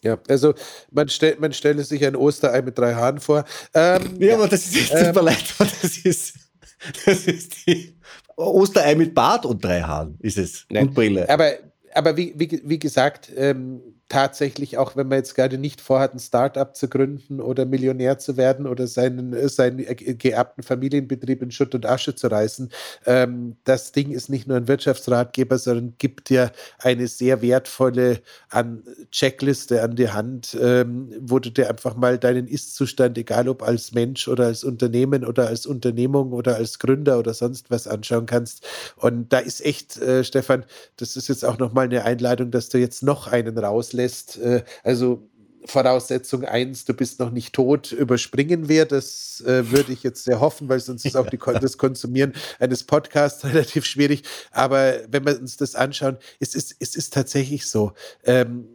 Ja, 0.00 0.16
also 0.28 0.54
man, 0.92 1.08
stell, 1.08 1.36
man 1.40 1.52
stelle 1.52 1.82
sich 1.82 2.06
ein 2.06 2.14
Osterei 2.14 2.62
mit 2.62 2.78
drei 2.78 2.94
Haaren 2.94 3.18
vor. 3.18 3.44
Ähm, 3.74 4.14
ja, 4.20 4.36
aber 4.36 4.46
das 4.46 4.66
ist, 4.66 4.92
tut 4.92 5.00
ähm, 5.00 5.24
leid, 5.24 5.54
das 5.58 5.98
ist, 5.98 6.34
das 7.04 7.26
ist 7.26 7.66
die 7.66 7.96
Osterei 8.36 8.94
mit 8.94 9.12
Bart 9.12 9.44
und 9.44 9.64
drei 9.64 9.80
Haaren, 9.80 10.16
ist 10.20 10.38
es. 10.38 10.66
Nein, 10.70 10.86
und 10.88 10.94
Brille. 10.94 11.28
Aber, 11.28 11.50
aber 11.94 12.16
wie, 12.16 12.32
wie, 12.36 12.62
wie 12.64 12.78
gesagt, 12.78 13.32
ähm, 13.36 13.80
tatsächlich, 14.08 14.78
auch 14.78 14.96
wenn 14.96 15.08
man 15.08 15.18
jetzt 15.18 15.34
gerade 15.34 15.58
nicht 15.58 15.80
vorhat, 15.82 16.14
ein 16.14 16.18
Startup 16.18 16.74
zu 16.74 16.88
gründen 16.88 17.40
oder 17.40 17.66
Millionär 17.66 18.18
zu 18.18 18.38
werden 18.38 18.66
oder 18.66 18.86
seinen, 18.86 19.48
seinen 19.48 19.84
geerbten 20.18 20.62
Familienbetrieb 20.62 21.42
in 21.42 21.50
Schutt 21.50 21.74
und 21.74 21.84
Asche 21.84 22.14
zu 22.14 22.28
reißen, 22.28 22.70
ähm, 23.04 23.56
das 23.64 23.92
Ding 23.92 24.10
ist 24.10 24.30
nicht 24.30 24.48
nur 24.48 24.56
ein 24.56 24.66
Wirtschaftsratgeber, 24.66 25.58
sondern 25.58 25.94
gibt 25.98 26.30
dir 26.30 26.52
eine 26.78 27.06
sehr 27.06 27.42
wertvolle 27.42 28.20
an 28.48 28.82
Checkliste 29.10 29.82
an 29.82 29.94
die 29.94 30.08
Hand, 30.08 30.56
ähm, 30.58 31.12
wo 31.20 31.38
du 31.38 31.50
dir 31.50 31.68
einfach 31.68 31.94
mal 31.94 32.18
deinen 32.18 32.48
Ist-Zustand, 32.48 33.18
egal 33.18 33.46
ob 33.48 33.62
als 33.62 33.92
Mensch 33.92 34.26
oder 34.26 34.46
als 34.46 34.64
Unternehmen 34.64 35.24
oder 35.24 35.48
als 35.48 35.66
Unternehmung 35.66 36.32
oder 36.32 36.56
als 36.56 36.78
Gründer 36.78 37.18
oder 37.18 37.34
sonst 37.34 37.70
was 37.70 37.86
anschauen 37.86 38.24
kannst. 38.24 38.66
Und 38.96 39.34
da 39.34 39.38
ist 39.38 39.62
echt, 39.64 39.98
äh, 39.98 40.24
Stefan, 40.24 40.64
das 40.96 41.16
ist 41.16 41.28
jetzt 41.28 41.44
auch 41.44 41.58
nochmal 41.58 41.84
eine 41.84 42.04
Einladung, 42.04 42.50
dass 42.50 42.70
du 42.70 42.78
jetzt 42.78 43.02
noch 43.02 43.26
einen 43.26 43.58
rauslässt 43.58 43.97
lässt. 43.98 44.38
Äh, 44.38 44.62
also 44.82 45.28
Voraussetzung 45.68 46.44
1, 46.44 46.86
du 46.86 46.94
bist 46.94 47.20
noch 47.20 47.30
nicht 47.30 47.52
tot, 47.52 47.92
überspringen 47.92 48.68
wir. 48.68 48.86
Das 48.86 49.42
äh, 49.46 49.70
würde 49.70 49.92
ich 49.92 50.02
jetzt 50.02 50.24
sehr 50.24 50.40
hoffen, 50.40 50.68
weil 50.68 50.80
sonst 50.80 51.04
ist 51.04 51.16
auch 51.16 51.28
die, 51.28 51.38
das 51.60 51.76
Konsumieren 51.76 52.32
eines 52.58 52.84
Podcasts 52.84 53.44
relativ 53.44 53.84
schwierig. 53.84 54.22
Aber 54.50 54.94
wenn 55.08 55.26
wir 55.26 55.38
uns 55.38 55.56
das 55.56 55.74
anschauen, 55.74 56.16
es 56.40 56.54
ist, 56.54 56.76
es 56.78 56.96
ist 56.96 57.12
tatsächlich 57.12 57.66
so. 57.66 57.92
Ähm, 58.24 58.66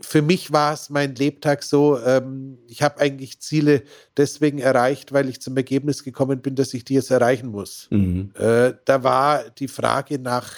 für 0.00 0.20
mich 0.20 0.52
war 0.52 0.74
es 0.74 0.90
mein 0.90 1.14
Lebtag 1.14 1.62
so, 1.62 1.98
ähm, 1.98 2.58
ich 2.68 2.82
habe 2.82 3.00
eigentlich 3.00 3.40
Ziele 3.40 3.84
deswegen 4.16 4.58
erreicht, 4.58 5.12
weil 5.12 5.30
ich 5.30 5.40
zum 5.40 5.56
Ergebnis 5.56 6.04
gekommen 6.04 6.42
bin, 6.42 6.56
dass 6.56 6.74
ich 6.74 6.84
die 6.84 6.94
jetzt 6.94 7.10
erreichen 7.10 7.48
muss. 7.48 7.88
Mhm. 7.90 8.32
Äh, 8.38 8.74
da 8.84 9.02
war 9.02 9.48
die 9.50 9.68
Frage 9.68 10.18
nach 10.18 10.52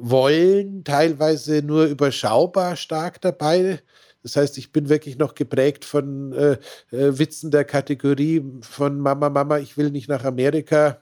wollen, 0.00 0.84
teilweise 0.84 1.62
nur 1.62 1.84
überschaubar 1.84 2.76
stark 2.76 3.20
dabei. 3.20 3.80
Das 4.22 4.36
heißt, 4.36 4.58
ich 4.58 4.72
bin 4.72 4.88
wirklich 4.88 5.18
noch 5.18 5.34
geprägt 5.34 5.84
von 5.84 6.32
äh, 6.32 6.52
äh, 6.90 7.18
Witzen 7.18 7.50
der 7.50 7.64
Kategorie 7.64 8.44
von 8.60 8.98
Mama, 9.00 9.30
Mama, 9.30 9.58
ich 9.58 9.76
will 9.78 9.90
nicht 9.90 10.08
nach 10.08 10.24
Amerika, 10.24 11.00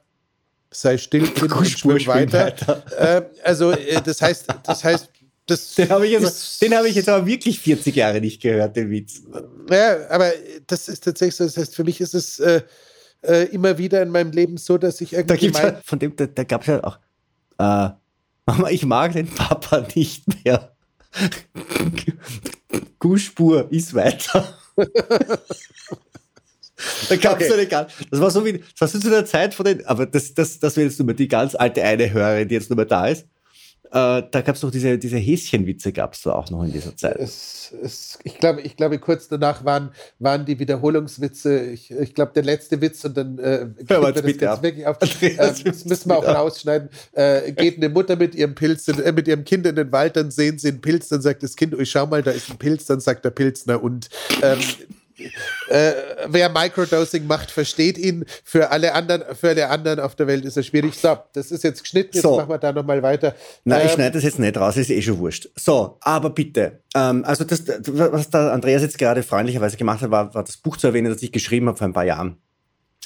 sei 0.70 0.98
still, 0.98 1.28
Kind 1.34 1.52
und 1.52 1.66
schwimm 1.66 2.06
weiter. 2.06 2.46
weiter. 2.46 2.82
Äh, 2.96 3.22
also 3.42 3.72
äh, 3.72 4.00
das 4.02 4.22
heißt, 4.22 4.46
das 4.64 4.84
heißt, 4.84 5.10
das 5.46 5.74
den 5.76 5.88
habe 5.88 6.06
ich, 6.06 6.12
jetzt, 6.12 6.62
hab 6.62 6.84
ich 6.84 6.94
jetzt 6.94 7.08
aber 7.08 7.26
wirklich 7.26 7.58
40 7.58 7.96
Jahre 7.96 8.20
nicht 8.20 8.40
gehört, 8.40 8.76
den 8.76 8.90
Witz. 8.90 9.22
Ja, 9.70 10.08
aber 10.10 10.30
das 10.66 10.88
ist 10.88 11.02
tatsächlich 11.02 11.36
so. 11.36 11.44
Das 11.44 11.56
heißt, 11.56 11.74
für 11.74 11.84
mich 11.84 12.00
ist 12.00 12.14
es 12.14 12.38
äh, 12.38 12.62
äh, 13.22 13.44
immer 13.46 13.78
wieder 13.78 14.02
in 14.02 14.10
meinem 14.10 14.30
Leben 14.30 14.58
so, 14.58 14.78
dass 14.78 15.00
ich 15.00 15.12
irgendwie. 15.12 15.34
Da 15.34 15.36
gibt's 15.36 15.58
ja, 15.58 15.80
von 15.84 15.98
dem, 15.98 16.14
da, 16.14 16.26
da 16.26 16.44
gab 16.44 16.60
es 16.60 16.66
ja 16.68 16.84
auch. 16.84 16.98
Äh, 17.58 17.90
Mama, 18.48 18.70
ich 18.70 18.86
mag 18.86 19.12
den 19.12 19.28
Papa 19.28 19.86
nicht 19.94 20.24
mehr. 20.42 20.72
Guspur 22.98 23.70
ist 23.70 23.92
weiter. 23.94 24.56
da 27.10 27.16
gab 27.16 27.38
es 27.42 27.50
okay. 27.50 27.52
eine 27.52 27.66
ganz, 27.66 27.92
das 28.10 28.20
war 28.20 28.30
so 28.30 28.46
wie, 28.46 28.54
das 28.58 28.80
hast 28.80 28.94
du 28.94 29.00
zu 29.00 29.10
der 29.10 29.26
Zeit 29.26 29.52
von 29.52 29.66
den, 29.66 29.84
aber 29.84 30.06
das, 30.06 30.32
das, 30.32 30.58
das 30.60 30.76
wäre 30.76 30.86
jetzt 30.86 30.98
nur 30.98 31.04
mal 31.04 31.12
die 31.12 31.28
ganz 31.28 31.54
alte 31.54 31.82
eine 31.82 32.10
Hörerin, 32.10 32.48
die 32.48 32.54
jetzt 32.54 32.70
nur 32.70 32.78
mal 32.78 32.86
da 32.86 33.08
ist. 33.08 33.26
Äh, 33.90 34.22
da 34.30 34.42
gab 34.42 34.54
es 34.54 34.62
noch 34.62 34.70
diese, 34.70 34.98
diese 34.98 35.16
Häschenwitze, 35.16 35.92
gab 35.92 36.12
es 36.12 36.22
da 36.22 36.32
auch 36.32 36.50
noch 36.50 36.62
in 36.62 36.72
dieser 36.72 36.94
Zeit. 36.96 37.16
Es, 37.16 37.72
es, 37.82 38.18
ich, 38.22 38.38
glaube, 38.38 38.60
ich 38.60 38.76
glaube, 38.76 38.98
kurz 38.98 39.28
danach 39.28 39.64
waren, 39.64 39.90
waren 40.18 40.44
die 40.44 40.58
Wiederholungswitze. 40.58 41.60
Ich, 41.70 41.90
ich 41.90 42.14
glaube, 42.14 42.32
der 42.34 42.42
letzte 42.42 42.80
Witz 42.82 43.04
und 43.04 43.16
dann 43.16 43.38
äh, 43.38 43.66
wir 43.88 44.12
das 44.12 44.24
jetzt 44.24 44.42
ab. 44.44 44.62
wirklich 44.62 44.86
auf. 44.86 44.98
Äh, 45.20 45.52
das 45.64 45.84
müssen 45.84 46.10
wir 46.10 46.18
auch 46.18 46.24
rausschneiden. 46.24 46.90
Äh, 47.12 47.52
geht 47.52 47.76
eine 47.76 47.88
Mutter 47.88 48.16
mit 48.16 48.34
ihrem 48.34 48.54
Pilz, 48.54 48.88
in, 48.88 49.00
äh, 49.00 49.12
mit 49.12 49.26
ihrem 49.26 49.44
Kind 49.44 49.66
in 49.66 49.74
den 49.74 49.90
Wald, 49.90 50.16
dann 50.16 50.30
sehen 50.30 50.58
sie 50.58 50.68
einen 50.68 50.80
Pilz, 50.80 51.08
dann 51.08 51.22
sagt 51.22 51.42
das 51.42 51.56
Kind, 51.56 51.74
oh, 51.74 51.84
schau 51.84 52.06
mal, 52.06 52.22
da 52.22 52.30
ist 52.30 52.50
ein 52.50 52.58
Pilz, 52.58 52.86
dann 52.86 53.00
sagt 53.00 53.24
der 53.24 53.30
Pilzner 53.30 53.82
und 53.82 54.08
ähm, 54.42 54.58
äh, 55.68 55.92
wer 56.26 56.48
Microdosing 56.48 57.26
macht, 57.26 57.50
versteht 57.50 57.98
ihn. 57.98 58.24
Für 58.44 58.70
alle 58.70 58.94
anderen, 58.94 59.34
für 59.34 59.48
alle 59.50 59.68
anderen 59.68 60.00
auf 60.00 60.14
der 60.14 60.26
Welt 60.26 60.44
ist 60.44 60.56
er 60.56 60.62
schwierig. 60.62 60.94
So, 60.94 61.16
das 61.32 61.50
ist 61.50 61.64
jetzt 61.64 61.82
geschnitten. 61.82 62.10
Jetzt 62.14 62.22
so. 62.22 62.36
machen 62.36 62.50
wir 62.50 62.58
da 62.58 62.72
nochmal 62.72 63.02
weiter. 63.02 63.34
Nein, 63.64 63.80
ähm, 63.80 63.86
ich 63.86 63.92
schneide 63.92 64.12
das 64.12 64.24
jetzt 64.24 64.38
nicht 64.38 64.56
raus, 64.56 64.76
ist 64.76 64.90
eh 64.90 65.02
schon 65.02 65.18
wurscht. 65.18 65.48
So, 65.56 65.98
aber 66.00 66.30
bitte. 66.30 66.80
Ähm, 66.94 67.24
also 67.24 67.44
das, 67.44 67.64
was 67.66 68.30
der 68.30 68.52
Andreas 68.52 68.82
jetzt 68.82 68.98
gerade 68.98 69.22
freundlicherweise 69.22 69.76
gemacht 69.76 70.02
hat, 70.02 70.10
war, 70.10 70.34
war 70.34 70.44
das 70.44 70.56
Buch 70.56 70.76
zu 70.76 70.86
erwähnen, 70.86 71.12
das 71.12 71.22
ich 71.22 71.32
geschrieben 71.32 71.68
habe 71.68 71.78
vor 71.78 71.86
ein 71.86 71.92
paar 71.92 72.04
Jahren. 72.04 72.38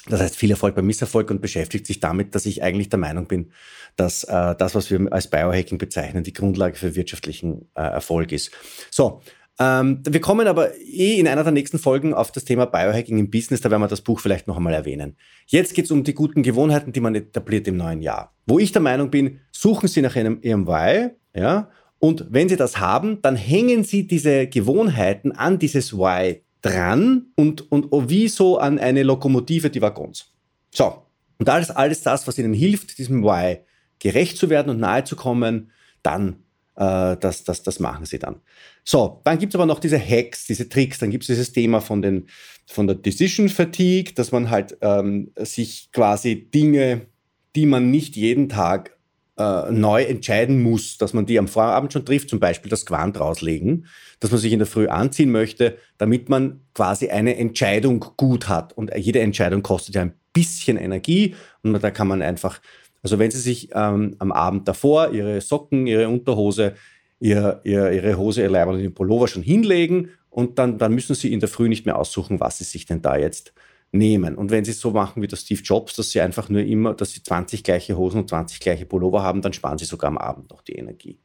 Das 0.09 0.21
heißt, 0.21 0.37
viel 0.37 0.51
Erfolg 0.51 0.75
beim 0.75 0.87
Misserfolg 0.87 1.31
und 1.31 1.41
beschäftigt 1.41 1.87
sich 1.87 2.01
damit, 2.01 2.35
dass 2.35 2.45
ich 2.45 2.63
eigentlich 2.63 2.89
der 2.89 2.99
Meinung 2.99 3.27
bin, 3.27 3.53
dass 3.95 4.25
äh, 4.25 4.55
das, 4.57 4.75
was 4.75 4.91
wir 4.91 5.13
als 5.13 5.29
Biohacking 5.29 5.79
bezeichnen, 5.79 6.25
die 6.25 6.33
Grundlage 6.33 6.75
für 6.77 6.97
wirtschaftlichen 6.97 7.69
äh, 7.75 7.83
Erfolg 7.83 8.33
ist. 8.33 8.51
So, 8.91 9.23
ähm, 9.59 10.01
wir 10.09 10.21
kommen 10.21 10.47
aber 10.47 10.75
eh 10.79 11.19
in 11.19 11.29
einer 11.29 11.45
der 11.45 11.53
nächsten 11.53 11.79
Folgen 11.79 12.15
auf 12.15 12.33
das 12.33 12.45
Thema 12.45 12.67
Biohacking 12.67 13.19
im 13.19 13.31
Business, 13.31 13.61
da 13.61 13.71
werden 13.71 13.83
wir 13.83 13.89
das 13.89 14.01
Buch 14.01 14.21
vielleicht 14.21 14.47
noch 14.47 14.57
einmal 14.57 14.73
erwähnen. 14.73 15.17
Jetzt 15.47 15.75
geht 15.75 15.85
es 15.85 15.91
um 15.91 16.05
die 16.05 16.15
guten 16.15 16.43
Gewohnheiten, 16.43 16.93
die 16.93 17.01
man 17.01 17.15
etabliert 17.15 17.69
im 17.69 17.77
neuen 17.77 18.01
Jahr. 18.01 18.35
Wo 18.47 18.59
ich 18.59 18.73
der 18.73 18.83
Meinung 18.83 19.11
bin, 19.11 19.41
suchen 19.51 19.89
Sie 19.89 20.03
nach 20.03 20.17
einem 20.17 20.39
EMY, 20.43 21.11
ja, 21.35 21.71
und 21.99 22.27
wenn 22.31 22.49
Sie 22.49 22.57
das 22.57 22.81
haben, 22.81 23.23
dann 23.23 23.37
hängen 23.37 23.85
Sie 23.85 24.07
diese 24.09 24.49
Gewohnheiten 24.49 25.31
an 25.31 25.59
dieses 25.61 25.93
Y 25.93 26.37
dran 26.63 27.27
und, 27.37 27.71
und 27.71 28.11
wie 28.11 28.29
so 28.29 28.59
an 28.59 28.79
eine 28.79 29.03
Lokomotive 29.03 29.71
die 29.71 29.83
Waggons. 29.83 30.33
So, 30.75 31.03
und 31.39 31.49
alles, 31.49 31.71
alles 31.71 32.03
das, 32.03 32.27
was 32.27 32.39
Ihnen 32.39 32.55
hilft, 32.55 32.99
diesem 32.99 33.23
Y 33.23 33.59
gerecht 33.99 34.37
zu 34.37 34.51
werden 34.51 34.71
und 34.71 34.81
nahe 34.81 35.05
zu 35.05 35.15
kommen, 35.15 35.71
dann 36.03 36.43
äh, 36.77 37.17
das, 37.17 37.45
das, 37.45 37.63
das 37.63 37.81
machen 37.81 38.05
Sie 38.05 38.19
dann. 38.19 38.37
So, 38.85 39.21
dann 39.25 39.39
gibt 39.39 39.53
es 39.53 39.57
aber 39.57 39.67
noch 39.67 39.79
diese 39.79 39.99
Hacks, 39.99 40.47
diese 40.47 40.69
Tricks, 40.69 40.99
dann 40.99 41.11
gibt 41.11 41.25
es 41.25 41.29
dieses 41.29 41.53
Thema 41.53 41.81
von, 41.81 42.03
den, 42.03 42.27
von 42.67 42.87
der 42.87 42.97
Decision 42.97 43.49
Fatigue, 43.49 44.15
dass 44.15 44.33
man 44.33 44.51
halt 44.51 44.77
ähm, 44.81 45.31
sich 45.39 45.91
quasi 45.93 46.51
Dinge, 46.51 47.07
die 47.55 47.67
man 47.67 47.91
nicht 47.91 48.17
jeden 48.17 48.49
Tag 48.49 48.97
äh, 49.39 49.71
neu 49.71 50.03
entscheiden 50.03 50.63
muss, 50.63 50.99
dass 50.99 51.15
man 51.15 51.27
die 51.27 51.39
am 51.39 51.49
Vorabend 51.49 51.93
schon 51.93 52.05
trifft, 52.05 52.29
zum 52.29 52.41
Beispiel 52.41 52.71
das 52.71 52.87
Quant 52.87 53.19
rauslegen, 53.19 53.87
dass 54.21 54.31
man 54.31 54.41
sich 54.41 54.53
in 54.53 54.59
der 54.59 54.67
Früh 54.67 54.89
anziehen 54.89 55.31
möchte, 55.31 55.79
damit 55.99 56.29
man 56.29 56.61
quasi 56.75 57.09
eine 57.09 57.37
Entscheidung 57.37 58.05
gut 58.17 58.49
hat. 58.49 58.73
Und 58.73 58.95
jede 58.97 59.21
Entscheidung 59.21 59.63
kostet 59.63 59.95
ja 59.95 60.03
ein 60.03 60.15
bisschen 60.33 60.77
Energie 60.77 61.35
und 61.63 61.83
da 61.83 61.91
kann 61.91 62.09
man 62.09 62.23
einfach, 62.23 62.61
also 63.03 63.19
wenn 63.19 63.31
Sie 63.31 63.41
sich 63.41 63.71
ähm, 63.75 64.17
am 64.19 64.33
Abend 64.33 64.69
davor 64.69 65.11
Ihre 65.11 65.41
Socken, 65.41 65.87
Ihre 65.87 66.09
Unterhose, 66.09 66.75
ihr, 67.19 67.61
ihr, 67.65 67.91
Ihre 67.91 68.17
Hose, 68.17 68.43
Ihr 68.43 68.51
Leib 68.51 68.69
und 68.69 68.81
Ihren 68.81 68.95
Pullover 68.95 69.29
schon 69.29 69.43
hinlegen 69.43 70.11
und 70.31 70.59
dann, 70.59 70.79
dann 70.79 70.95
müssen 70.95 71.15
Sie 71.15 71.33
in 71.33 71.41
der 71.41 71.49
Früh 71.49 71.69
nicht 71.69 71.85
mehr 71.85 71.99
aussuchen, 71.99 72.41
was 72.41 72.59
Sie 72.59 72.65
sich 72.65 72.87
denn 72.87 73.03
da 73.03 73.17
jetzt 73.17 73.53
nehmen. 73.93 74.37
Und 74.37 74.51
wenn 74.51 74.65
sie 74.65 74.71
es 74.71 74.81
so 74.81 74.91
machen 74.91 75.23
wie 75.23 75.27
der 75.27 75.37
Steve 75.37 75.61
Jobs, 75.63 75.97
dass 75.97 76.11
sie 76.11 76.21
einfach 76.21 76.49
nur 76.49 76.63
immer, 76.63 76.95
dass 76.95 77.13
sie 77.13 77.23
20 77.23 77.63
gleiche 77.63 77.97
Hosen 77.97 78.21
und 78.21 78.29
20 78.29 78.59
gleiche 78.59 78.87
Pullover 78.87 79.23
haben, 79.23 79.43
dann 79.43 79.53
sparen 79.53 79.77
sie 79.77 79.85
sogar 79.85 80.09
am 80.09 80.17
Abend 80.17 80.51
noch 80.51 80.63
die 80.63 80.77
Energie. 80.77 81.19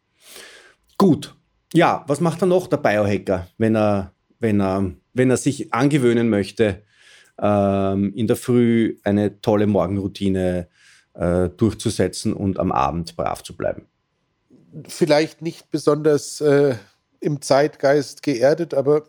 Gut. 0.97 1.33
Ja, 1.73 2.03
was 2.07 2.19
macht 2.19 2.41
er 2.41 2.47
noch, 2.47 2.67
der 2.67 2.77
Biohacker, 2.77 3.47
wenn 3.57 3.75
er, 3.75 4.13
wenn 4.39 4.61
er, 4.61 4.91
wenn 5.13 5.29
er 5.29 5.37
sich 5.37 5.73
angewöhnen 5.73 6.29
möchte, 6.29 6.83
ähm, 7.41 8.13
in 8.13 8.27
der 8.27 8.35
Früh 8.35 8.97
eine 9.03 9.39
tolle 9.41 9.67
Morgenroutine 9.67 10.59
äh, 10.59 10.65
durchzusetzen 11.17 12.33
und 12.33 12.59
am 12.59 12.71
Abend 12.71 13.15
brav 13.15 13.41
zu 13.41 13.55
bleiben? 13.55 13.87
Vielleicht 14.87 15.41
nicht 15.41 15.71
besonders 15.71 16.41
äh, 16.41 16.75
im 17.19 17.41
Zeitgeist 17.41 18.21
geerdet, 18.21 18.73
aber 18.73 19.05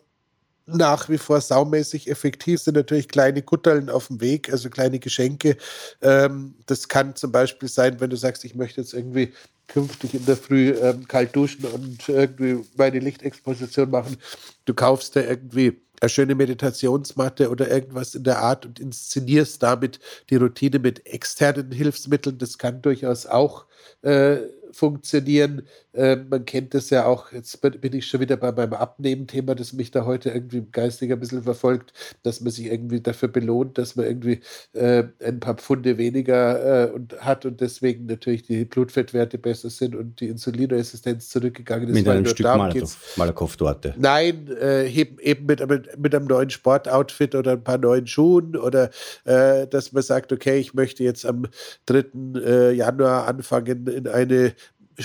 nach 0.65 1.09
wie 1.09 1.17
vor 1.17 1.41
saumäßig 1.41 2.09
effektiv 2.09 2.61
sind 2.61 2.75
natürlich 2.75 3.07
kleine 3.07 3.41
Kutteln 3.41 3.89
auf 3.89 4.07
dem 4.07 4.21
Weg, 4.21 4.51
also 4.51 4.69
kleine 4.69 4.99
Geschenke. 4.99 5.57
Ähm, 6.01 6.55
das 6.65 6.87
kann 6.87 7.15
zum 7.15 7.31
Beispiel 7.31 7.69
sein, 7.69 7.99
wenn 7.99 8.09
du 8.09 8.15
sagst, 8.15 8.45
ich 8.45 8.55
möchte 8.55 8.81
jetzt 8.81 8.93
irgendwie 8.93 9.33
künftig 9.67 10.13
in 10.15 10.25
der 10.25 10.37
Früh 10.37 10.71
ähm, 10.71 11.07
kalt 11.07 11.35
duschen 11.35 11.65
und 11.65 12.09
irgendwie 12.09 12.65
meine 12.75 12.99
Lichtexposition 12.99 13.89
machen. 13.89 14.17
Du 14.65 14.73
kaufst 14.73 15.15
da 15.15 15.21
irgendwie 15.21 15.79
eine 16.01 16.09
schöne 16.09 16.35
Meditationsmatte 16.35 17.49
oder 17.49 17.69
irgendwas 17.69 18.15
in 18.15 18.23
der 18.23 18.39
Art 18.39 18.65
und 18.65 18.79
inszenierst 18.79 19.61
damit 19.63 19.99
die 20.29 20.35
Routine 20.35 20.79
mit 20.79 21.05
externen 21.05 21.71
Hilfsmitteln. 21.71 22.37
Das 22.37 22.57
kann 22.57 22.81
durchaus 22.81 23.25
auch 23.25 23.65
äh, 24.01 24.37
funktionieren. 24.71 25.63
Äh, 25.93 26.17
man 26.17 26.45
kennt 26.45 26.73
das 26.73 26.89
ja 26.89 27.05
auch, 27.05 27.31
jetzt 27.31 27.59
bin 27.61 27.93
ich 27.93 28.07
schon 28.07 28.19
wieder 28.19 28.37
bei 28.37 28.51
meinem 28.51 28.73
Abnehmen-Thema, 28.73 29.55
das 29.55 29.73
mich 29.73 29.91
da 29.91 30.05
heute 30.05 30.29
irgendwie 30.29 30.63
geistig 30.71 31.11
ein 31.11 31.19
bisschen 31.19 31.43
verfolgt, 31.43 31.93
dass 32.23 32.41
man 32.41 32.51
sich 32.51 32.67
irgendwie 32.67 33.01
dafür 33.01 33.29
belohnt, 33.29 33.77
dass 33.77 33.95
man 33.95 34.05
irgendwie 34.05 34.41
äh, 34.73 35.05
ein 35.23 35.39
paar 35.39 35.55
Pfunde 35.55 35.97
weniger 35.97 36.87
äh, 36.87 36.91
und 36.91 37.19
hat 37.21 37.45
und 37.45 37.61
deswegen 37.61 38.05
natürlich 38.05 38.43
die 38.43 38.65
Blutfettwerte 38.65 39.37
besser 39.37 39.69
sind 39.69 39.95
und 39.95 40.19
die 40.19 40.27
Insulinresistenz 40.27 41.29
zurückgegangen 41.29 41.89
ist. 41.89 41.95
Mit 41.95 42.07
einem 42.07 42.25
Stück 42.25 42.45
Malakoff-Torte. 43.15 43.95
Nein, 43.97 44.49
äh, 44.61 44.87
eben, 44.89 45.17
eben 45.19 45.45
mit, 45.45 45.67
mit, 45.67 45.88
mit, 45.97 46.13
einem 46.13 46.25
neuen 46.25 46.49
Sportoutfit 46.49 47.35
oder 47.35 47.53
ein 47.53 47.63
paar 47.63 47.77
neuen 47.77 48.07
Schuhen 48.07 48.55
oder 48.55 48.89
äh, 49.25 49.67
dass 49.67 49.91
man 49.91 50.03
sagt, 50.03 50.31
okay, 50.31 50.59
ich 50.59 50.73
möchte 50.73 51.03
jetzt 51.03 51.25
am 51.25 51.47
3. 51.85 52.05
Äh, 52.35 52.71
Januar 52.73 53.27
anfangen, 53.27 53.87
in 53.87 54.07
eine 54.07 54.53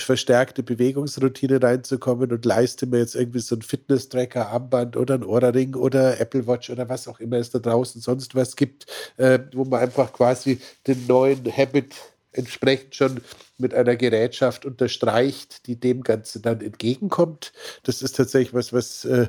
verstärkte 0.02 0.62
Bewegungsroutine 0.62 1.62
reinzukommen 1.62 2.32
und 2.32 2.44
leiste 2.44 2.86
mir 2.86 2.98
jetzt 2.98 3.14
irgendwie 3.14 3.40
so 3.40 3.54
ein 3.54 3.62
Fitness-Tracker, 3.62 4.48
Armband 4.48 4.96
oder 4.96 5.14
ein 5.14 5.24
Ohrring 5.24 5.74
oder 5.74 6.20
Apple 6.20 6.46
Watch 6.46 6.70
oder 6.70 6.88
was 6.88 7.06
auch 7.08 7.20
immer 7.20 7.36
es 7.36 7.50
da 7.50 7.58
draußen 7.58 8.00
sonst 8.00 8.34
was 8.34 8.56
gibt, 8.56 8.86
äh, 9.16 9.38
wo 9.52 9.64
man 9.64 9.80
einfach 9.80 10.12
quasi 10.12 10.60
den 10.86 11.06
neuen 11.06 11.44
Habit 11.56 11.94
entsprechend 12.32 12.94
schon 12.94 13.20
mit 13.58 13.74
einer 13.74 13.96
Gerätschaft 13.96 14.66
unterstreicht, 14.66 15.66
die 15.66 15.78
dem 15.78 16.02
Ganzen 16.02 16.42
dann 16.42 16.60
entgegenkommt. 16.60 17.52
Das 17.84 18.02
ist 18.02 18.16
tatsächlich 18.16 18.54
was, 18.54 18.72
was 18.72 19.04
äh, 19.04 19.28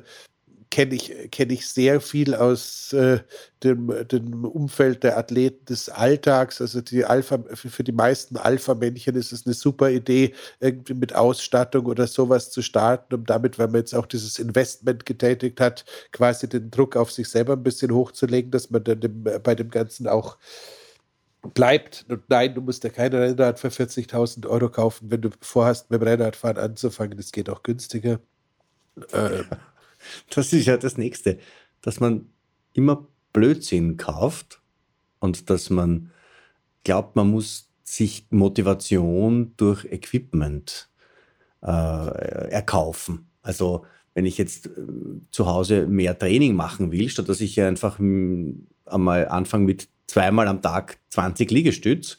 kenne 0.76 0.96
ich, 0.96 1.32
kenn 1.32 1.50
ich 1.52 1.70
sehr 1.70 2.02
viel 2.02 2.36
aus 2.36 2.92
äh, 2.92 3.20
dem, 3.64 3.94
dem 4.12 4.44
Umfeld 4.44 5.04
der 5.04 5.18
Athleten 5.18 5.64
des 5.68 5.88
Alltags. 5.88 6.60
Also 6.60 6.82
die 6.82 7.06
Alpha, 7.06 7.40
für 7.54 7.86
die 7.86 7.94
meisten 7.94 8.36
Alpha-Männchen 8.36 9.16
ist 9.16 9.32
es 9.32 9.46
eine 9.46 9.54
super 9.56 9.90
Idee, 9.90 10.34
irgendwie 10.60 10.94
mit 10.94 11.16
Ausstattung 11.16 11.86
oder 11.86 12.08
sowas 12.08 12.52
zu 12.52 12.62
starten, 12.62 13.16
um 13.16 13.26
damit, 13.26 13.58
weil 13.58 13.68
man 13.68 13.78
jetzt 13.78 13.96
auch 13.96 14.06
dieses 14.06 14.38
Investment 14.38 15.06
getätigt 15.06 15.62
hat, 15.62 15.86
quasi 16.12 16.50
den 16.50 16.70
Druck 16.72 16.98
auf 16.98 17.10
sich 17.10 17.30
selber 17.30 17.54
ein 17.54 17.64
bisschen 17.64 17.94
hochzulegen, 17.94 18.52
dass 18.52 18.70
man 18.70 18.84
dann 18.84 19.00
dem, 19.00 19.24
bei 19.24 19.56
dem 19.56 19.70
Ganzen 19.70 20.10
auch 20.10 20.38
bleibt. 21.54 22.06
Und 22.10 22.30
nein, 22.30 22.54
du 22.54 22.60
musst 22.60 22.84
ja 22.84 22.90
kein 22.90 23.14
Rennrad 23.14 23.62
für 23.62 23.70
40.000 23.70 24.46
Euro 24.46 24.68
kaufen, 24.68 25.10
wenn 25.10 25.22
du 25.22 25.30
vorhast, 25.40 25.90
mit 25.90 26.02
dem 26.02 26.06
Rennradfahren 26.06 26.58
anzufangen. 26.58 27.16
Das 27.16 27.32
geht 27.32 27.50
auch 27.50 27.64
günstiger. 27.64 28.20
Ähm, 29.14 29.46
Das 30.30 30.54
ist 30.54 30.66
ja 30.66 30.78
das 30.78 30.98
Nächste, 30.98 31.40
dass 31.82 32.00
man 32.00 32.30
immer 32.74 33.08
Blödsinn 33.34 33.98
kauft 33.98 34.62
und 35.20 35.50
dass 35.50 35.70
man 35.70 36.12
glaubt, 36.84 37.16
man 37.16 37.30
muss 37.30 37.70
sich 37.84 38.26
Motivation 38.30 39.54
durch 39.58 39.86
Equipment 39.86 40.90
äh, 41.62 41.68
erkaufen. 41.68 43.30
Also 43.42 43.86
wenn 44.14 44.26
ich 44.26 44.38
jetzt 44.38 44.68
äh, 44.68 44.72
zu 45.30 45.46
Hause 45.46 45.86
mehr 45.88 46.18
Training 46.18 46.56
machen 46.56 46.92
will, 46.92 47.10
statt 47.10 47.30
dass 47.30 47.42
ich 47.42 47.62
einfach 47.62 48.00
hm, 48.00 48.68
einmal 48.86 49.28
anfange 49.28 49.66
mit 49.66 49.88
zweimal 50.08 50.48
am 50.48 50.62
Tag 50.62 50.98
20 51.10 51.52
Liegestütz, 51.52 52.18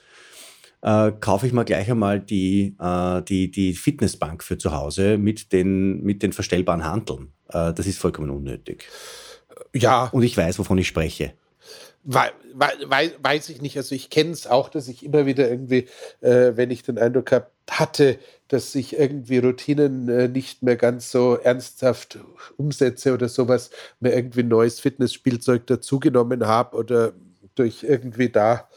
äh, 0.83 1.13
kaufe 1.13 1.47
ich 1.47 1.53
mal 1.53 1.65
gleich 1.65 1.91
einmal 1.91 2.21
die, 2.21 2.77
äh, 2.79 3.23
die, 3.23 3.51
die 3.51 3.75
Fitnessbank 3.75 4.45
für 4.45 4.59
zu 4.59 4.73
Hause 4.73 5.19
mit 5.19 5.53
den, 5.53 6.03
mit 6.03 6.23
den 6.23 6.33
verstellbaren 6.33 6.85
Handeln. 6.85 7.33
Äh, 7.49 7.73
das 7.73 7.87
ist 7.87 7.99
vollkommen 7.99 8.31
unnötig. 8.31 8.87
Ja. 9.75 10.09
Und 10.13 10.23
ich 10.23 10.37
weiß, 10.37 10.59
wovon 10.59 10.79
ich 10.79 10.89
spreche. 10.89 11.33
Weiß, 12.05 12.31
weiß 13.21 13.49
ich 13.49 13.61
nicht. 13.61 13.77
Also 13.77 13.95
ich 13.95 14.11
kenne 14.11 14.31
es 14.31 14.47
auch, 14.47 14.69
dass 14.69 14.87
ich 14.87 15.05
immer 15.05 15.27
wieder 15.27 15.51
irgendwie, 15.51 15.89
äh, 16.21 16.53
wenn 16.55 16.71
ich 16.71 16.85
den 16.85 16.99
Eindruck 16.99 17.33
hab, 17.33 17.51
hatte, 17.69 18.19
dass 18.47 18.75
ich 18.77 18.97
irgendwie 18.97 19.39
Routinen 19.39 20.09
äh, 20.09 20.29
nicht 20.29 20.63
mehr 20.63 20.77
ganz 20.77 21.11
so 21.11 21.35
ernsthaft 21.35 22.19
umsetze 22.57 23.13
oder 23.13 23.29
sowas, 23.29 23.71
mir 23.99 24.15
irgendwie 24.15 24.41
ein 24.41 24.49
neues 24.49 24.79
Fitnessspielzeug 24.79 25.67
dazugenommen 25.67 26.47
habe 26.47 26.77
oder 26.77 27.13
durch 27.57 27.83
irgendwie 27.83 28.29
da 28.29 28.69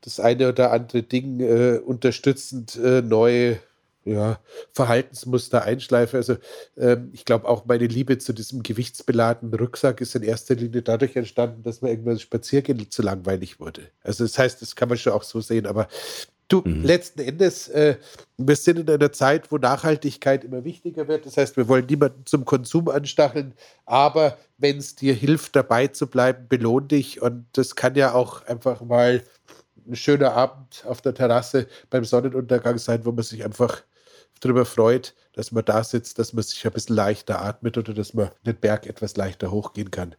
das 0.00 0.18
eine 0.18 0.48
oder 0.48 0.72
andere 0.72 1.04
Ding 1.04 1.38
äh, 1.38 1.78
unterstützend 1.78 2.76
äh, 2.76 3.02
neue 3.02 3.60
ja, 4.04 4.38
Verhaltensmuster 4.72 5.62
einschleife. 5.62 6.16
Also 6.16 6.36
ähm, 6.76 7.10
ich 7.12 7.24
glaube 7.24 7.48
auch 7.48 7.64
meine 7.66 7.86
Liebe 7.86 8.18
zu 8.18 8.32
diesem 8.32 8.62
gewichtsbeladenen 8.62 9.58
Rucksack 9.58 10.00
ist 10.00 10.14
in 10.14 10.22
erster 10.22 10.54
Linie 10.54 10.82
dadurch 10.82 11.16
entstanden, 11.16 11.62
dass 11.62 11.82
mir 11.82 11.90
irgendwann 11.90 12.18
Spaziergehen 12.18 12.90
zu 12.90 13.02
langweilig 13.02 13.60
wurde. 13.60 13.82
Also 14.02 14.24
das 14.24 14.38
heißt, 14.38 14.60
das 14.62 14.76
kann 14.76 14.88
man 14.88 14.98
schon 14.98 15.12
auch 15.12 15.22
so 15.22 15.40
sehen, 15.40 15.66
aber 15.66 15.88
du, 16.48 16.62
mhm. 16.64 16.84
letzten 16.84 17.20
Endes, 17.20 17.68
äh, 17.68 17.96
wir 18.36 18.56
sind 18.56 18.78
in 18.78 18.90
einer 18.90 19.12
Zeit, 19.12 19.50
wo 19.52 19.58
Nachhaltigkeit 19.58 20.44
immer 20.44 20.64
wichtiger 20.64 21.08
wird. 21.08 21.26
Das 21.26 21.36
heißt, 21.36 21.56
wir 21.56 21.68
wollen 21.68 21.86
niemanden 21.86 22.26
zum 22.26 22.44
Konsum 22.44 22.88
anstacheln, 22.88 23.54
aber 23.86 24.36
wenn 24.58 24.78
es 24.78 24.96
dir 24.96 25.14
hilft, 25.14 25.56
dabei 25.56 25.88
zu 25.88 26.08
bleiben, 26.08 26.46
belohn 26.48 26.88
dich 26.88 27.22
und 27.22 27.46
das 27.52 27.76
kann 27.76 27.94
ja 27.94 28.12
auch 28.14 28.44
einfach 28.46 28.80
mal 28.82 29.22
ein 29.86 29.96
schöner 29.96 30.32
Abend 30.34 30.84
auf 30.86 31.02
der 31.02 31.14
Terrasse 31.14 31.66
beim 31.90 32.04
Sonnenuntergang 32.04 32.78
sein, 32.78 33.04
wo 33.04 33.12
man 33.12 33.24
sich 33.24 33.44
einfach 33.44 33.82
darüber 34.44 34.64
freut, 34.64 35.14
dass 35.32 35.52
man 35.52 35.64
da 35.64 35.82
sitzt, 35.82 36.18
dass 36.18 36.32
man 36.32 36.42
sich 36.42 36.64
ein 36.66 36.72
bisschen 36.72 36.96
leichter 36.96 37.42
atmet 37.42 37.78
oder 37.78 37.94
dass 37.94 38.12
man 38.14 38.30
den 38.44 38.56
Berg 38.56 38.86
etwas 38.86 39.16
leichter 39.16 39.50
hochgehen 39.50 39.90
kann. 39.90 40.14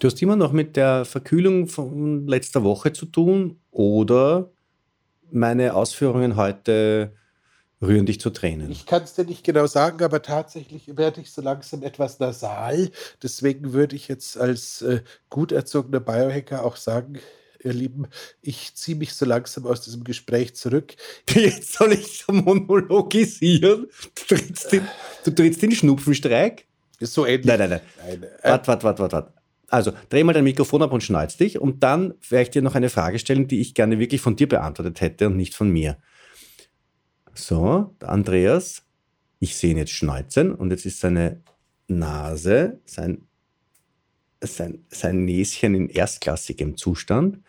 Du 0.00 0.08
hast 0.08 0.20
immer 0.20 0.36
noch 0.36 0.52
mit 0.52 0.76
der 0.76 1.04
Verkühlung 1.04 1.68
von 1.68 2.26
letzter 2.26 2.64
Woche 2.64 2.92
zu 2.92 3.06
tun 3.06 3.60
oder 3.70 4.50
meine 5.30 5.74
Ausführungen 5.74 6.36
heute 6.36 7.12
rühren 7.80 8.06
dich 8.06 8.20
zu 8.20 8.30
Tränen? 8.30 8.70
Ich 8.70 8.86
kann 8.86 9.02
es 9.02 9.14
dir 9.14 9.24
nicht 9.24 9.44
genau 9.44 9.66
sagen, 9.66 10.02
aber 10.02 10.22
tatsächlich 10.22 10.96
werde 10.96 11.20
ich 11.20 11.32
so 11.32 11.42
langsam 11.42 11.82
etwas 11.82 12.18
nasal. 12.18 12.90
Deswegen 13.22 13.72
würde 13.72 13.94
ich 13.96 14.08
jetzt 14.08 14.38
als 14.38 14.82
äh, 14.82 15.02
gut 15.30 15.52
erzogener 15.52 16.00
Biohacker 16.00 16.64
auch 16.64 16.76
sagen, 16.76 17.18
ihr 17.64 17.72
Lieben, 17.72 18.06
ich 18.42 18.74
ziehe 18.74 18.96
mich 18.96 19.14
so 19.14 19.24
langsam 19.24 19.66
aus 19.66 19.80
diesem 19.80 20.04
Gespräch 20.04 20.54
zurück. 20.54 20.94
Jetzt 21.34 21.72
soll 21.74 21.92
ich 21.92 22.24
so 22.24 22.32
monologisieren? 22.32 23.86
Du 24.14 24.34
trittst 24.34 24.72
den, 24.72 24.88
du 25.24 25.30
trittst 25.30 25.62
den 25.62 25.72
Schnupfenstreik? 25.72 26.66
Ist 27.00 27.14
so 27.14 27.26
ähnlich. 27.26 27.46
Nein, 27.46 27.58
nein, 27.58 27.70
nein. 27.70 27.80
nein 27.98 28.22
äh, 28.22 28.50
warte, 28.50 28.68
warte, 28.68 28.84
warte, 28.84 29.12
warte. 29.12 29.32
Also, 29.68 29.92
dreh 30.08 30.22
mal 30.22 30.32
dein 30.32 30.44
Mikrofon 30.44 30.82
ab 30.82 30.92
und 30.92 31.02
schneid's 31.02 31.36
dich 31.36 31.58
und 31.58 31.82
dann 31.82 32.14
werde 32.28 32.42
ich 32.44 32.50
dir 32.50 32.62
noch 32.62 32.74
eine 32.74 32.90
Frage 32.90 33.18
stellen, 33.18 33.48
die 33.48 33.60
ich 33.60 33.74
gerne 33.74 33.98
wirklich 33.98 34.20
von 34.20 34.36
dir 34.36 34.48
beantwortet 34.48 35.00
hätte 35.00 35.26
und 35.26 35.36
nicht 35.36 35.54
von 35.54 35.70
mir. 35.70 35.98
So, 37.34 37.94
Andreas, 38.00 38.84
ich 39.40 39.56
sehe 39.56 39.72
ihn 39.72 39.78
jetzt 39.78 39.92
schneuzen 39.92 40.54
und 40.54 40.70
jetzt 40.70 40.86
ist 40.86 41.00
seine 41.00 41.42
Nase, 41.88 42.80
sein, 42.84 43.26
sein, 44.40 44.84
sein 44.88 45.24
Näschen 45.24 45.74
in 45.74 45.88
erstklassigem 45.88 46.76
Zustand. 46.76 47.40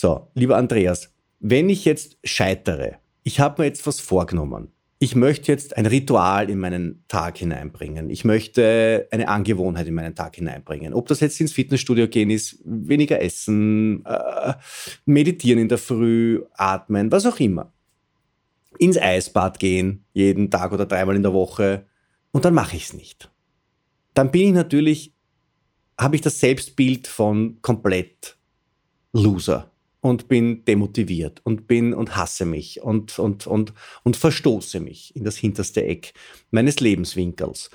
So, 0.00 0.30
lieber 0.34 0.56
Andreas, 0.56 1.12
wenn 1.40 1.68
ich 1.68 1.84
jetzt 1.84 2.18
scheitere, 2.22 2.98
ich 3.24 3.40
habe 3.40 3.60
mir 3.62 3.66
jetzt 3.66 3.84
was 3.84 3.98
vorgenommen. 3.98 4.68
Ich 5.00 5.16
möchte 5.16 5.50
jetzt 5.50 5.76
ein 5.76 5.86
Ritual 5.86 6.48
in 6.50 6.60
meinen 6.60 7.02
Tag 7.08 7.38
hineinbringen. 7.38 8.08
Ich 8.08 8.24
möchte 8.24 9.08
eine 9.10 9.26
Angewohnheit 9.26 9.88
in 9.88 9.94
meinen 9.94 10.14
Tag 10.14 10.36
hineinbringen. 10.36 10.94
Ob 10.94 11.08
das 11.08 11.18
jetzt 11.18 11.40
ins 11.40 11.52
Fitnessstudio 11.52 12.06
gehen 12.06 12.30
ist, 12.30 12.60
weniger 12.64 13.20
essen, 13.20 14.06
äh, 14.06 14.54
meditieren 15.04 15.58
in 15.58 15.68
der 15.68 15.78
Früh, 15.78 16.44
atmen, 16.52 17.10
was 17.10 17.26
auch 17.26 17.40
immer 17.40 17.72
ins 18.78 18.98
Eisbad 18.98 19.58
gehen, 19.58 20.04
jeden 20.12 20.48
Tag 20.48 20.70
oder 20.70 20.86
dreimal 20.86 21.16
in 21.16 21.24
der 21.24 21.32
Woche, 21.32 21.86
und 22.30 22.44
dann 22.44 22.54
mache 22.54 22.76
ich 22.76 22.84
es 22.84 22.92
nicht. 22.92 23.32
Dann 24.14 24.30
bin 24.30 24.42
ich 24.42 24.52
natürlich, 24.52 25.12
habe 25.98 26.14
ich 26.14 26.22
das 26.22 26.38
Selbstbild 26.38 27.08
von 27.08 27.60
komplett 27.62 28.36
Loser 29.12 29.72
und 30.00 30.28
bin 30.28 30.64
demotiviert 30.64 31.40
und 31.44 31.66
bin 31.66 31.92
und 31.92 32.16
hasse 32.16 32.44
mich 32.44 32.82
und, 32.82 33.18
und, 33.18 33.46
und, 33.46 33.72
und 34.04 34.16
verstoße 34.16 34.80
mich 34.80 35.14
in 35.16 35.24
das 35.24 35.36
hinterste 35.36 35.84
Eck 35.84 36.12
meines 36.50 36.80
Lebenswinkels. 36.80 37.70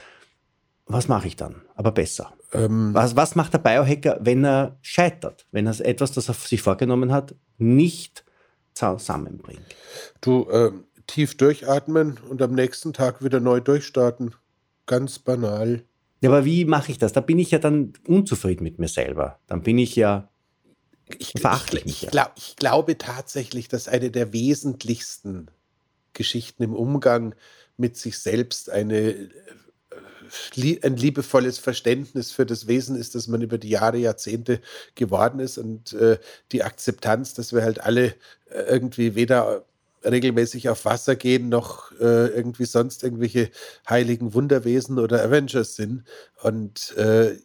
Was 0.85 1.07
mache 1.07 1.27
ich 1.27 1.35
dann? 1.35 1.61
Aber 1.75 1.91
besser. 1.91 2.33
Ähm, 2.51 2.93
was, 2.93 3.15
was 3.15 3.35
macht 3.35 3.53
der 3.53 3.59
Biohacker, 3.59 4.19
wenn 4.21 4.45
er 4.45 4.77
scheitert? 4.81 5.45
Wenn 5.51 5.65
er 5.65 5.79
etwas, 5.85 6.11
das 6.11 6.27
er 6.29 6.33
sich 6.33 6.61
vorgenommen 6.61 7.11
hat, 7.11 7.35
nicht 7.57 8.25
zusammenbringt? 8.73 9.75
Du, 10.21 10.47
ähm, 10.51 10.83
tief 11.07 11.35
durchatmen 11.37 12.19
und 12.29 12.41
am 12.41 12.53
nächsten 12.53 12.93
Tag 12.93 13.23
wieder 13.23 13.39
neu 13.39 13.59
durchstarten. 13.59 14.35
Ganz 14.85 15.19
banal. 15.19 15.83
Ja, 16.21 16.29
aber 16.29 16.45
wie 16.45 16.65
mache 16.65 16.91
ich 16.91 16.97
das? 16.97 17.13
Da 17.13 17.21
bin 17.21 17.39
ich 17.39 17.51
ja 17.51 17.59
dann 17.59 17.93
unzufrieden 18.07 18.63
mit 18.63 18.79
mir 18.79 18.87
selber. 18.87 19.39
Dann 19.47 19.61
bin 19.61 19.77
ich 19.77 19.95
ja. 19.95 20.29
Ich, 21.19 21.35
ich, 21.35 21.85
ich, 21.85 22.07
glaub, 22.07 22.31
ich 22.35 22.55
glaube 22.55 22.97
tatsächlich, 22.97 23.67
dass 23.67 23.87
eine 23.87 24.09
der 24.09 24.33
wesentlichsten 24.33 25.49
Geschichten 26.13 26.63
im 26.63 26.73
Umgang 26.73 27.35
mit 27.77 27.97
sich 27.97 28.19
selbst 28.19 28.69
eine 28.69 28.97
äh, 28.97 29.29
ein 30.83 30.97
liebevolles 30.97 31.59
Verständnis 31.59 32.31
für 32.31 32.45
das 32.45 32.67
Wesen 32.67 32.95
ist, 32.95 33.13
das 33.13 33.27
man 33.27 33.41
über 33.41 33.57
die 33.57 33.69
Jahre, 33.69 33.97
Jahrzehnte 33.97 34.61
geworden 34.95 35.39
ist 35.39 35.57
und 35.57 35.93
äh, 35.93 36.17
die 36.51 36.63
Akzeptanz, 36.63 37.33
dass 37.33 37.53
wir 37.53 37.61
halt 37.61 37.81
alle 37.81 38.15
äh, 38.49 38.61
irgendwie 38.67 39.15
weder 39.15 39.65
regelmäßig 40.03 40.69
auf 40.69 40.85
Wasser 40.85 41.15
gehen, 41.15 41.49
noch 41.49 41.91
äh, 41.99 42.27
irgendwie 42.27 42.65
sonst 42.65 43.03
irgendwelche 43.03 43.49
heiligen 43.89 44.33
Wunderwesen 44.33 44.99
oder 44.99 45.23
Avengers 45.23 45.75
sind. 45.75 46.03
Und 46.41 46.95
äh, 46.97 47.37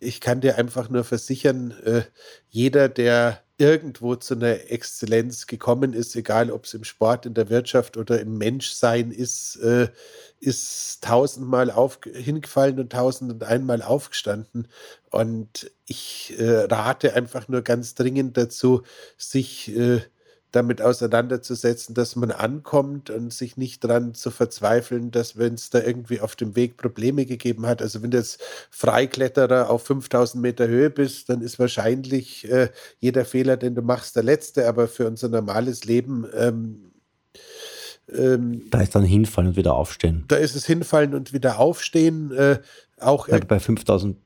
ich 0.00 0.20
kann 0.20 0.40
dir 0.40 0.58
einfach 0.58 0.88
nur 0.88 1.04
versichern, 1.04 1.72
äh, 1.84 2.02
jeder, 2.48 2.88
der 2.88 3.42
irgendwo 3.58 4.14
zu 4.14 4.34
einer 4.34 4.70
Exzellenz 4.70 5.48
gekommen 5.48 5.92
ist, 5.92 6.14
egal 6.14 6.52
ob 6.52 6.64
es 6.64 6.74
im 6.74 6.84
Sport, 6.84 7.26
in 7.26 7.34
der 7.34 7.50
Wirtschaft 7.50 7.96
oder 7.96 8.20
im 8.20 8.38
Menschsein 8.38 9.10
ist, 9.10 9.56
äh, 9.56 9.88
ist 10.38 11.02
tausendmal 11.02 11.72
auf, 11.72 11.98
hingefallen 12.04 12.78
und 12.78 12.92
tausend 12.92 13.32
und 13.32 13.42
einmal 13.42 13.82
aufgestanden. 13.82 14.68
Und 15.10 15.72
ich 15.86 16.34
äh, 16.38 16.66
rate 16.66 17.14
einfach 17.14 17.48
nur 17.48 17.62
ganz 17.62 17.96
dringend 17.96 18.36
dazu, 18.36 18.82
sich 19.16 19.76
äh, 19.76 20.02
damit 20.52 20.80
auseinanderzusetzen, 20.80 21.94
dass 21.94 22.16
man 22.16 22.30
ankommt 22.30 23.10
und 23.10 23.32
sich 23.32 23.56
nicht 23.56 23.84
daran 23.84 24.14
zu 24.14 24.30
verzweifeln, 24.30 25.10
dass 25.10 25.36
wenn 25.36 25.54
es 25.54 25.70
da 25.70 25.80
irgendwie 25.80 26.20
auf 26.20 26.36
dem 26.36 26.56
Weg 26.56 26.76
Probleme 26.76 27.26
gegeben 27.26 27.66
hat, 27.66 27.82
also 27.82 28.02
wenn 28.02 28.10
du 28.10 28.18
jetzt 28.18 28.40
Freikletterer 28.70 29.68
auf 29.68 29.84
5000 29.84 30.42
Meter 30.42 30.66
Höhe 30.66 30.90
bist, 30.90 31.28
dann 31.28 31.42
ist 31.42 31.58
wahrscheinlich 31.58 32.50
äh, 32.50 32.70
jeder 32.98 33.24
Fehler, 33.24 33.56
den 33.56 33.74
du 33.74 33.82
machst, 33.82 34.16
der 34.16 34.22
letzte, 34.22 34.66
aber 34.66 34.88
für 34.88 35.06
unser 35.06 35.28
normales 35.28 35.84
Leben 35.84 36.26
ähm, 36.34 36.84
ähm, 38.10 38.62
da 38.70 38.80
ist 38.80 38.94
dann 38.94 39.04
hinfallen 39.04 39.50
und 39.50 39.56
wieder 39.56 39.74
aufstehen. 39.74 40.24
Da 40.28 40.36
ist 40.36 40.56
es 40.56 40.64
hinfallen 40.64 41.14
und 41.14 41.32
wieder 41.32 41.58
aufstehen. 41.58 42.32
Äh, 42.32 42.60
auch 42.98 43.28
also 43.28 43.46
bei 43.46 43.60
5000. 43.60 44.16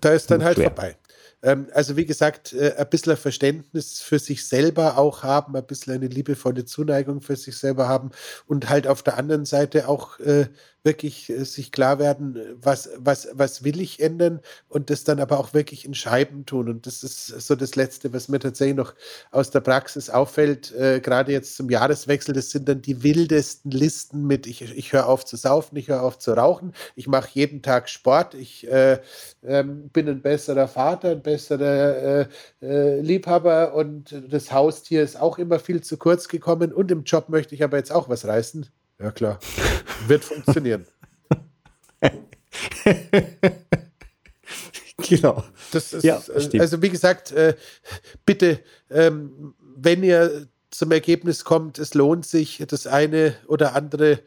Da 0.00 0.10
ist 0.12 0.30
dann 0.30 0.42
halt 0.42 0.56
schwer. 0.56 0.68
vorbei. 0.68 0.96
Ähm, 1.42 1.68
also 1.72 1.96
wie 1.96 2.06
gesagt, 2.06 2.52
äh, 2.52 2.74
ein 2.76 2.88
bisschen 2.90 3.16
Verständnis 3.16 4.00
für 4.00 4.18
sich 4.18 4.46
selber 4.46 4.98
auch 4.98 5.22
haben, 5.22 5.56
ein 5.56 5.66
bisschen 5.66 5.94
eine 5.94 6.06
liebevolle 6.06 6.64
Zuneigung 6.64 7.20
für 7.20 7.36
sich 7.36 7.56
selber 7.56 7.88
haben 7.88 8.10
und 8.46 8.68
halt 8.68 8.86
auf 8.86 9.02
der 9.02 9.16
anderen 9.16 9.44
Seite 9.46 9.88
auch 9.88 10.18
äh, 10.20 10.46
wirklich 10.82 11.30
äh, 11.30 11.44
sich 11.44 11.72
klar 11.72 11.98
werden, 11.98 12.38
was, 12.60 12.90
was, 12.96 13.28
was 13.32 13.64
will 13.64 13.80
ich 13.80 14.00
ändern 14.00 14.40
und 14.68 14.90
das 14.90 15.04
dann 15.04 15.20
aber 15.20 15.38
auch 15.38 15.54
wirklich 15.54 15.84
in 15.84 15.94
Scheiben 15.94 16.46
tun. 16.46 16.68
Und 16.68 16.86
das 16.86 17.02
ist 17.02 17.26
so 17.26 17.54
das 17.54 17.76
Letzte, 17.76 18.12
was 18.12 18.28
mir 18.28 18.38
tatsächlich 18.38 18.76
noch 18.76 18.94
aus 19.30 19.50
der 19.50 19.60
Praxis 19.60 20.10
auffällt, 20.10 20.72
äh, 20.72 21.00
gerade 21.00 21.32
jetzt 21.32 21.56
zum 21.56 21.70
Jahreswechsel, 21.70 22.34
das 22.34 22.50
sind 22.50 22.68
dann 22.68 22.82
die 22.82 23.02
wildesten 23.02 23.70
Listen 23.70 24.26
mit, 24.26 24.46
ich, 24.46 24.62
ich 24.62 24.92
höre 24.92 25.06
auf 25.06 25.24
zu 25.24 25.36
saufen, 25.36 25.76
ich 25.76 25.88
höre 25.88 26.02
auf 26.02 26.18
zu 26.18 26.32
rauchen, 26.32 26.72
ich 26.94 27.06
mache 27.08 27.30
jeden 27.32 27.62
Tag 27.62 27.88
Sport, 27.88 28.34
ich 28.34 28.66
äh, 28.70 29.00
ähm, 29.42 29.88
bin 29.90 30.08
ein 30.08 30.22
besserer 30.22 30.68
Vater, 30.68 31.10
ein 31.10 31.22
besserer 31.22 32.20
äh, 32.22 32.26
äh, 32.62 33.00
Liebhaber 33.00 33.74
und 33.74 34.14
das 34.28 34.52
Haustier 34.52 35.02
ist 35.02 35.20
auch 35.20 35.38
immer 35.38 35.58
viel 35.58 35.82
zu 35.82 35.96
kurz 35.96 36.28
gekommen 36.28 36.72
und 36.72 36.90
im 36.90 37.04
Job 37.04 37.28
möchte 37.28 37.54
ich 37.54 37.62
aber 37.62 37.76
jetzt 37.76 37.92
auch 37.92 38.08
was 38.08 38.26
reißen. 38.26 38.66
Ja, 39.00 39.10
klar. 39.10 39.38
Wird 40.06 40.24
funktionieren. 40.24 40.86
genau. 45.08 45.44
Das 45.72 45.92
ist, 45.92 46.04
ja, 46.04 46.20
äh, 46.34 46.60
also 46.60 46.82
wie 46.82 46.90
gesagt, 46.90 47.32
äh, 47.32 47.54
bitte, 48.26 48.60
ähm, 48.90 49.54
wenn 49.76 50.02
ihr 50.02 50.48
zum 50.70 50.92
Ergebnis 50.92 51.44
kommt, 51.44 51.78
es 51.78 51.94
lohnt 51.94 52.26
sich, 52.26 52.62
das 52.68 52.86
eine 52.86 53.34
oder 53.46 53.74
andere 53.74 54.20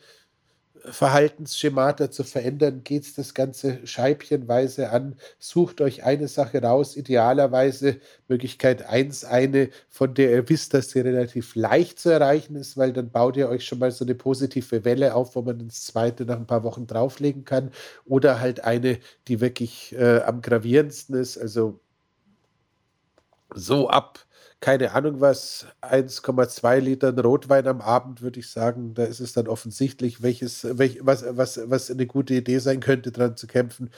Verhaltensschemata 0.86 2.12
zu 2.12 2.24
verändern, 2.24 2.84
geht 2.84 3.04
es 3.04 3.16
das 3.16 3.34
Ganze 3.34 3.86
scheibchenweise 3.86 4.90
an. 4.90 5.16
Sucht 5.40 5.82
euch 5.82 6.04
eine 6.04 6.28
Sache 6.28 6.62
raus, 6.62 6.98
idealerweise 6.98 7.98
Möglichkeit 8.28 8.86
1 8.86 9.24
eine, 9.26 9.70
von 9.90 10.14
der 10.14 10.32
ihr 10.32 10.50
wisst, 10.50 10.74
dass 10.74 10.90
sie 10.90 11.00
relativ 11.00 11.56
leicht 11.56 12.00
zu 12.00 12.10
erreichen 12.10 12.56
ist, 12.56 12.76
weil 12.78 12.92
dann 12.92 13.12
baut 13.12 13.38
ihr 13.38 13.50
euch 13.50 13.66
schon 13.66 13.80
mal 13.80 13.92
so 13.92 14.04
eine 14.04 14.16
positive 14.16 14.84
Welle 14.84 15.16
auf, 15.16 15.36
wo 15.36 15.42
man 15.42 15.60
ins 15.60 15.86
zweite 15.86 16.26
nach 16.26 16.38
ein 16.38 16.48
paar 16.48 16.64
Wochen 16.64 16.86
drauflegen 16.86 17.46
kann. 17.46 17.72
Oder 18.06 18.40
halt 18.40 18.64
eine, 18.64 19.00
die 19.28 19.40
wirklich 19.40 19.96
äh, 19.98 20.22
am 20.22 20.42
gravierendsten 20.42 21.16
ist, 21.16 21.38
also 21.38 21.80
so 23.56 23.90
ab 23.90 24.26
keine 24.64 24.93
Ahnung 24.93 25.20
was, 25.20 25.68
1,2 25.82 26.80
Litern 26.80 27.20
Rotwein 27.20 27.68
am 27.68 27.82
Abend, 27.82 28.22
würde 28.22 28.39
ich 28.39 28.49
sagen. 28.49 28.93
Da 28.93 29.03
ist 29.03 29.20
es 29.20 29.34
dann 29.34 29.49
offensichtlich, 29.49 30.22
welches, 30.24 30.66
welch, 30.78 30.99
was, 31.01 31.26
was, 31.28 31.59
was 31.66 31.91
eine 31.91 32.07
gute 32.07 32.34
Idee 32.36 32.59
sein 32.59 32.80
könnte, 32.80 33.11
dran 33.11 33.36
zu 33.36 33.45
kämpfen. 33.45 33.89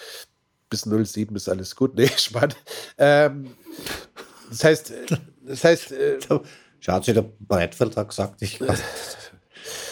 Bis 0.71 0.81
07 0.81 1.35
ist 1.35 1.49
alles 1.49 1.75
gut. 1.75 1.93
Nee, 1.95 2.09
spannend. 2.17 2.57
Ähm, 2.97 3.51
das 4.49 4.63
heißt, 4.63 4.93
das 5.45 5.63
heißt. 5.63 5.91
Äh, 5.91 6.17
Schaut 6.79 7.05
sich 7.05 7.13
der 7.13 7.29
Breitfelder 7.39 8.05
gesagt, 8.05 8.41
ich. 8.41 8.59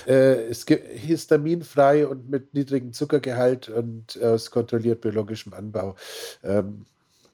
Äh, 0.06 0.50
es 0.50 0.66
gibt 0.66 0.86
histaminfrei 1.00 2.06
und 2.06 2.30
mit 2.30 2.54
niedrigem 2.54 2.92
Zuckergehalt 2.92 3.70
und 3.70 4.22
aus 4.22 4.52
kontrolliert 4.52 5.00
biologischem 5.00 5.54
Anbau. 5.54 5.96
Ähm, 6.44 6.86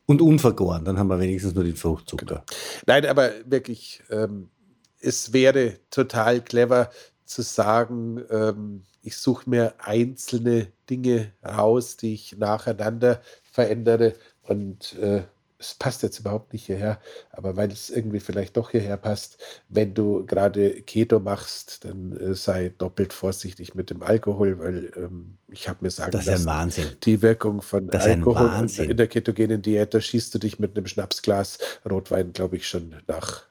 und 0.09 0.23
unvergoren, 0.23 0.85
dann 0.85 0.97
haben 0.97 1.07
wir 1.07 1.19
wenigstens 1.19 1.53
nur 1.53 1.63
den 1.63 1.75
Fruchtzucker. 1.75 2.25
Genau. 2.25 2.41
Nein, 2.87 3.05
aber 3.05 3.29
wirklich, 3.45 4.01
ähm, 4.09 4.49
es 4.99 5.33
wäre 5.33 5.75
total 5.91 6.41
clever 6.41 6.89
zu 7.25 7.43
sagen, 7.43 8.19
ähm, 8.31 8.85
ich 9.03 9.17
suche 9.17 9.47
mir 9.47 9.75
einzelne 9.77 10.71
Dinge 10.89 11.33
raus, 11.45 11.95
die 11.95 12.15
ich 12.15 12.35
nacheinander 12.39 13.21
verändere 13.43 14.15
und 14.41 14.97
äh, 14.97 15.21
es 15.59 15.75
passt 15.75 16.03
jetzt 16.03 16.19
überhaupt 16.19 16.53
nicht 16.53 16.65
hierher, 16.65 16.99
aber 17.31 17.57
weil 17.57 17.69
es 17.69 17.89
irgendwie 17.89 18.21
vielleicht 18.21 18.55
doch 18.55 18.71
hierher 18.71 18.95
passt, 18.95 19.37
wenn 19.67 19.93
du 19.93 20.25
gerade 20.25 20.81
Keto 20.81 21.19
machst, 21.19 21.83
dann 21.83 22.15
äh, 22.17 22.33
sei 22.33 22.69
doppelt 22.77 23.11
vorsichtig 23.11 23.75
mit 23.75 23.89
dem 23.89 24.01
Alkohol, 24.01 24.57
weil 24.59 24.91
ähm, 24.95 25.37
ich 25.49 25.67
habe 25.67 25.79
mir 25.81 25.91
sagen 25.91 26.11
das 26.11 26.21
ist 26.21 26.27
lassen, 26.27 26.49
ein 26.49 26.55
Wahnsinn. 26.55 26.87
die 27.03 27.21
Wirkung 27.21 27.61
von 27.61 27.89
Alkohol 27.89 28.67
in 28.77 28.95
der 28.95 29.07
ketogenen 29.07 29.61
Diät, 29.61 29.93
da 29.93 29.99
schießt 29.99 30.33
du 30.33 30.39
dich 30.39 30.59
mit 30.59 30.77
einem 30.77 30.87
Schnapsglas 30.87 31.59
Rotwein, 31.89 32.31
glaube 32.31 32.55
ich, 32.55 32.67
schon 32.67 32.95
nach. 33.07 33.43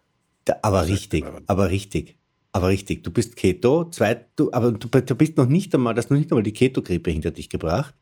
Da, 0.47 0.57
aber 0.63 0.87
richtig, 0.87 1.25
aber 1.47 1.69
richtig. 1.69 2.17
Aber 2.51 2.69
richtig, 2.69 3.05
du 3.05 3.11
bist 3.11 3.37
Keto, 3.37 3.91
zwei, 3.91 4.25
du, 4.35 4.51
aber 4.53 4.73
du, 4.73 4.89
du 4.89 5.15
bist 5.15 5.37
noch 5.37 5.47
nicht 5.47 5.75
einmal, 5.75 5.95
das 5.95 6.09
noch 6.09 6.17
nicht 6.17 6.33
einmal 6.33 6.43
die 6.43 6.55
Keto-Grippe 6.55 7.11
hinter 7.11 7.31
dich 7.31 7.51
gebracht. 7.51 7.95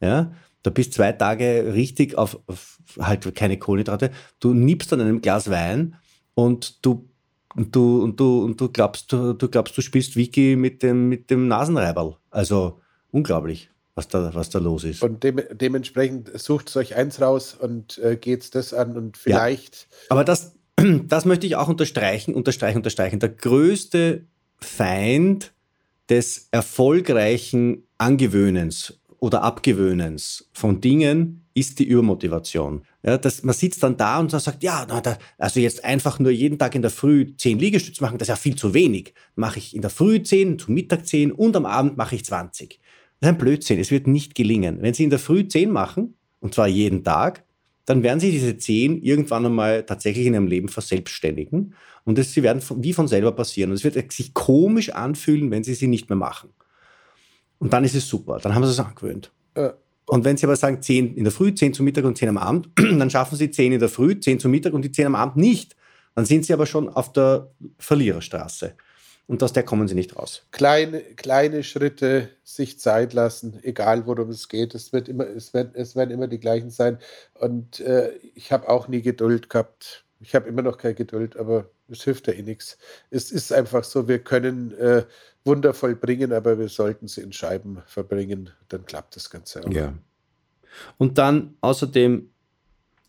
Ja, 0.00 0.32
da 0.62 0.70
bist 0.70 0.94
zwei 0.94 1.12
Tage 1.12 1.72
richtig 1.74 2.16
auf, 2.16 2.38
auf, 2.46 2.78
halt 2.98 3.34
keine 3.34 3.58
Kohlenhydrate. 3.58 4.10
Du 4.40 4.54
nippst 4.54 4.92
an 4.92 5.00
einem 5.00 5.20
Glas 5.20 5.50
Wein 5.50 5.96
und 6.34 6.84
du 6.84 7.08
und 7.54 7.74
du 7.74 8.02
und 8.02 8.20
du 8.20 8.44
und 8.44 8.60
du 8.60 8.68
glaubst 8.68 9.12
du, 9.12 9.32
du 9.32 9.48
glaubst 9.48 9.76
du 9.76 9.82
spielst 9.82 10.16
Wiki 10.16 10.56
mit 10.56 10.82
dem 10.82 11.08
mit 11.08 11.30
dem 11.30 11.48
Nasenreiberl. 11.48 12.16
Also 12.30 12.80
unglaublich, 13.10 13.70
was 13.94 14.08
da 14.08 14.34
was 14.34 14.50
da 14.50 14.58
los 14.58 14.84
ist. 14.84 15.02
Und 15.02 15.22
de 15.24 15.54
dementsprechend 15.54 16.30
sucht 16.38 16.76
euch 16.76 16.96
eins 16.96 17.20
raus 17.20 17.56
und 17.58 17.98
äh, 17.98 18.16
geht's 18.16 18.50
das 18.50 18.74
an 18.74 18.96
und 18.96 19.16
vielleicht. 19.16 19.88
Ja. 19.90 20.06
Aber 20.10 20.24
das 20.24 20.56
das 21.04 21.24
möchte 21.24 21.46
ich 21.46 21.56
auch 21.56 21.68
unterstreichen, 21.68 22.34
unterstreichen, 22.34 22.78
unterstreichen. 22.78 23.20
Der 23.20 23.30
größte 23.30 24.26
Feind 24.60 25.52
des 26.08 26.48
erfolgreichen 26.50 27.86
Angewöhnens 27.98 28.97
oder 29.18 29.42
Abgewöhnens 29.42 30.48
von 30.52 30.80
Dingen 30.80 31.44
ist 31.54 31.78
die 31.78 31.84
Übermotivation. 31.84 32.82
Ja, 33.02 33.18
das, 33.18 33.42
man 33.42 33.54
sitzt 33.54 33.82
dann 33.82 33.96
da 33.96 34.20
und 34.20 34.30
sagt, 34.30 34.62
ja, 34.62 34.86
na, 34.88 35.00
da, 35.00 35.18
also 35.38 35.60
jetzt 35.60 35.84
einfach 35.84 36.18
nur 36.18 36.30
jeden 36.30 36.58
Tag 36.58 36.74
in 36.74 36.82
der 36.82 36.90
Früh 36.90 37.34
zehn 37.36 37.58
Liegestütze 37.58 38.02
machen, 38.02 38.18
das 38.18 38.26
ist 38.26 38.30
ja 38.30 38.36
viel 38.36 38.56
zu 38.56 38.74
wenig. 38.74 39.14
Mache 39.34 39.58
ich 39.58 39.74
in 39.74 39.82
der 39.82 39.90
Früh 39.90 40.22
zehn, 40.22 40.58
zum 40.58 40.74
Mittag 40.74 41.06
zehn 41.06 41.32
und 41.32 41.56
am 41.56 41.66
Abend 41.66 41.96
mache 41.96 42.14
ich 42.14 42.24
20. 42.24 42.80
Das 43.20 43.28
ist 43.28 43.34
ein 43.34 43.38
Blödsinn, 43.38 43.80
es 43.80 43.90
wird 43.90 44.06
nicht 44.06 44.34
gelingen. 44.34 44.82
Wenn 44.82 44.94
Sie 44.94 45.04
in 45.04 45.10
der 45.10 45.18
Früh 45.18 45.48
zehn 45.48 45.70
machen, 45.70 46.14
und 46.40 46.54
zwar 46.54 46.68
jeden 46.68 47.02
Tag, 47.02 47.44
dann 47.86 48.02
werden 48.02 48.20
Sie 48.20 48.30
diese 48.30 48.56
zehn 48.58 49.02
irgendwann 49.02 49.46
einmal 49.46 49.84
tatsächlich 49.84 50.26
in 50.26 50.34
Ihrem 50.34 50.46
Leben 50.46 50.68
verselbstständigen 50.68 51.74
und 52.08 52.16
das, 52.16 52.32
sie 52.32 52.42
werden 52.42 52.62
wie 52.76 52.94
von 52.94 53.06
selber 53.06 53.32
passieren. 53.32 53.70
Und 53.70 53.76
es 53.76 53.84
wird 53.84 54.12
sich 54.12 54.32
komisch 54.32 54.88
anfühlen, 54.88 55.50
wenn 55.50 55.62
Sie 55.62 55.74
sie 55.74 55.88
nicht 55.88 56.08
mehr 56.08 56.16
machen. 56.16 56.48
Und 57.58 57.72
dann 57.72 57.84
ist 57.84 57.94
es 57.94 58.06
super. 58.06 58.38
Dann 58.40 58.54
haben 58.54 58.64
sie 58.64 58.70
es 58.70 58.80
angewöhnt. 58.80 59.32
Äh. 59.54 59.70
Und 60.06 60.24
wenn 60.24 60.36
Sie 60.38 60.46
aber 60.46 60.56
sagen, 60.56 60.80
10 60.80 61.16
in 61.16 61.24
der 61.24 61.32
Früh, 61.32 61.54
10 61.54 61.74
zum 61.74 61.84
Mittag 61.84 62.04
und 62.04 62.16
10 62.16 62.30
am 62.30 62.38
Abend, 62.38 62.70
dann 62.76 63.10
schaffen 63.10 63.36
Sie 63.36 63.50
10 63.50 63.72
in 63.72 63.80
der 63.80 63.90
Früh, 63.90 64.18
10 64.18 64.40
zum 64.40 64.50
Mittag 64.50 64.72
und 64.72 64.82
die 64.82 64.92
10 64.92 65.06
am 65.06 65.14
Abend 65.14 65.36
nicht. 65.36 65.76
Dann 66.14 66.24
sind 66.24 66.46
Sie 66.46 66.52
aber 66.52 66.66
schon 66.66 66.88
auf 66.88 67.12
der 67.12 67.50
Verliererstraße. 67.78 68.74
Und 69.26 69.42
aus 69.42 69.52
der 69.52 69.62
kommen 69.62 69.86
Sie 69.86 69.94
nicht 69.94 70.16
raus. 70.16 70.46
Kleine, 70.50 71.00
kleine 71.02 71.62
Schritte, 71.62 72.30
sich 72.42 72.80
Zeit 72.80 73.12
lassen, 73.12 73.58
egal 73.62 74.06
worum 74.06 74.30
es 74.30 74.48
geht. 74.48 74.74
Es, 74.74 74.94
wird 74.94 75.06
immer, 75.06 75.26
es, 75.26 75.52
wird, 75.52 75.76
es 75.76 75.94
werden 75.94 76.10
immer 76.10 76.26
die 76.26 76.40
gleichen 76.40 76.70
sein. 76.70 76.98
Und 77.34 77.80
äh, 77.80 78.12
ich 78.34 78.50
habe 78.50 78.70
auch 78.70 78.88
nie 78.88 79.02
Geduld 79.02 79.50
gehabt. 79.50 80.06
Ich 80.20 80.34
habe 80.34 80.48
immer 80.48 80.62
noch 80.62 80.78
keine 80.78 80.94
Geduld, 80.94 81.36
aber 81.36 81.70
es 81.88 82.02
hilft 82.02 82.26
ja 82.26 82.32
eh 82.32 82.42
nichts. 82.42 82.76
Es 83.10 83.30
ist 83.30 83.52
einfach 83.52 83.84
so, 83.84 84.08
wir 84.08 84.18
können 84.18 84.76
äh, 84.76 85.04
Wunder 85.44 85.72
vollbringen, 85.74 86.32
aber 86.32 86.58
wir 86.58 86.68
sollten 86.68 87.08
sie 87.08 87.20
in 87.20 87.32
Scheiben 87.32 87.82
verbringen, 87.86 88.50
dann 88.68 88.84
klappt 88.84 89.16
das 89.16 89.30
Ganze 89.30 89.64
auch. 89.64 89.70
Ja. 89.70 89.94
Und 90.98 91.18
dann 91.18 91.56
außerdem 91.60 92.30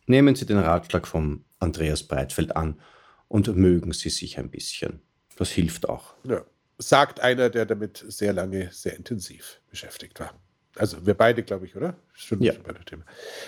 nehmen 0.05 0.35
Sie 0.35 0.45
den 0.45 0.57
Ratschlag 0.57 1.07
vom 1.07 1.43
Andreas 1.59 2.03
Breitfeld 2.03 2.55
an 2.55 2.79
und 3.27 3.53
mögen 3.55 3.93
Sie 3.93 4.09
sich 4.09 4.37
ein 4.37 4.49
bisschen. 4.49 5.01
Das 5.37 5.49
hilft 5.51 5.87
auch. 5.87 6.13
Ja. 6.23 6.43
Sagt 6.77 7.19
einer, 7.19 7.49
der 7.49 7.65
damit 7.65 8.03
sehr 8.07 8.33
lange, 8.33 8.69
sehr 8.71 8.95
intensiv 8.95 9.59
beschäftigt 9.69 10.19
war. 10.19 10.33
Also 10.79 11.05
wir 11.05 11.13
beide, 11.13 11.43
glaube 11.43 11.65
ich, 11.65 11.75
oder? 11.75 11.95
Schon, 12.13 12.41
ja. 12.41 12.53
bei 12.65 12.73
Thema. 12.85 13.03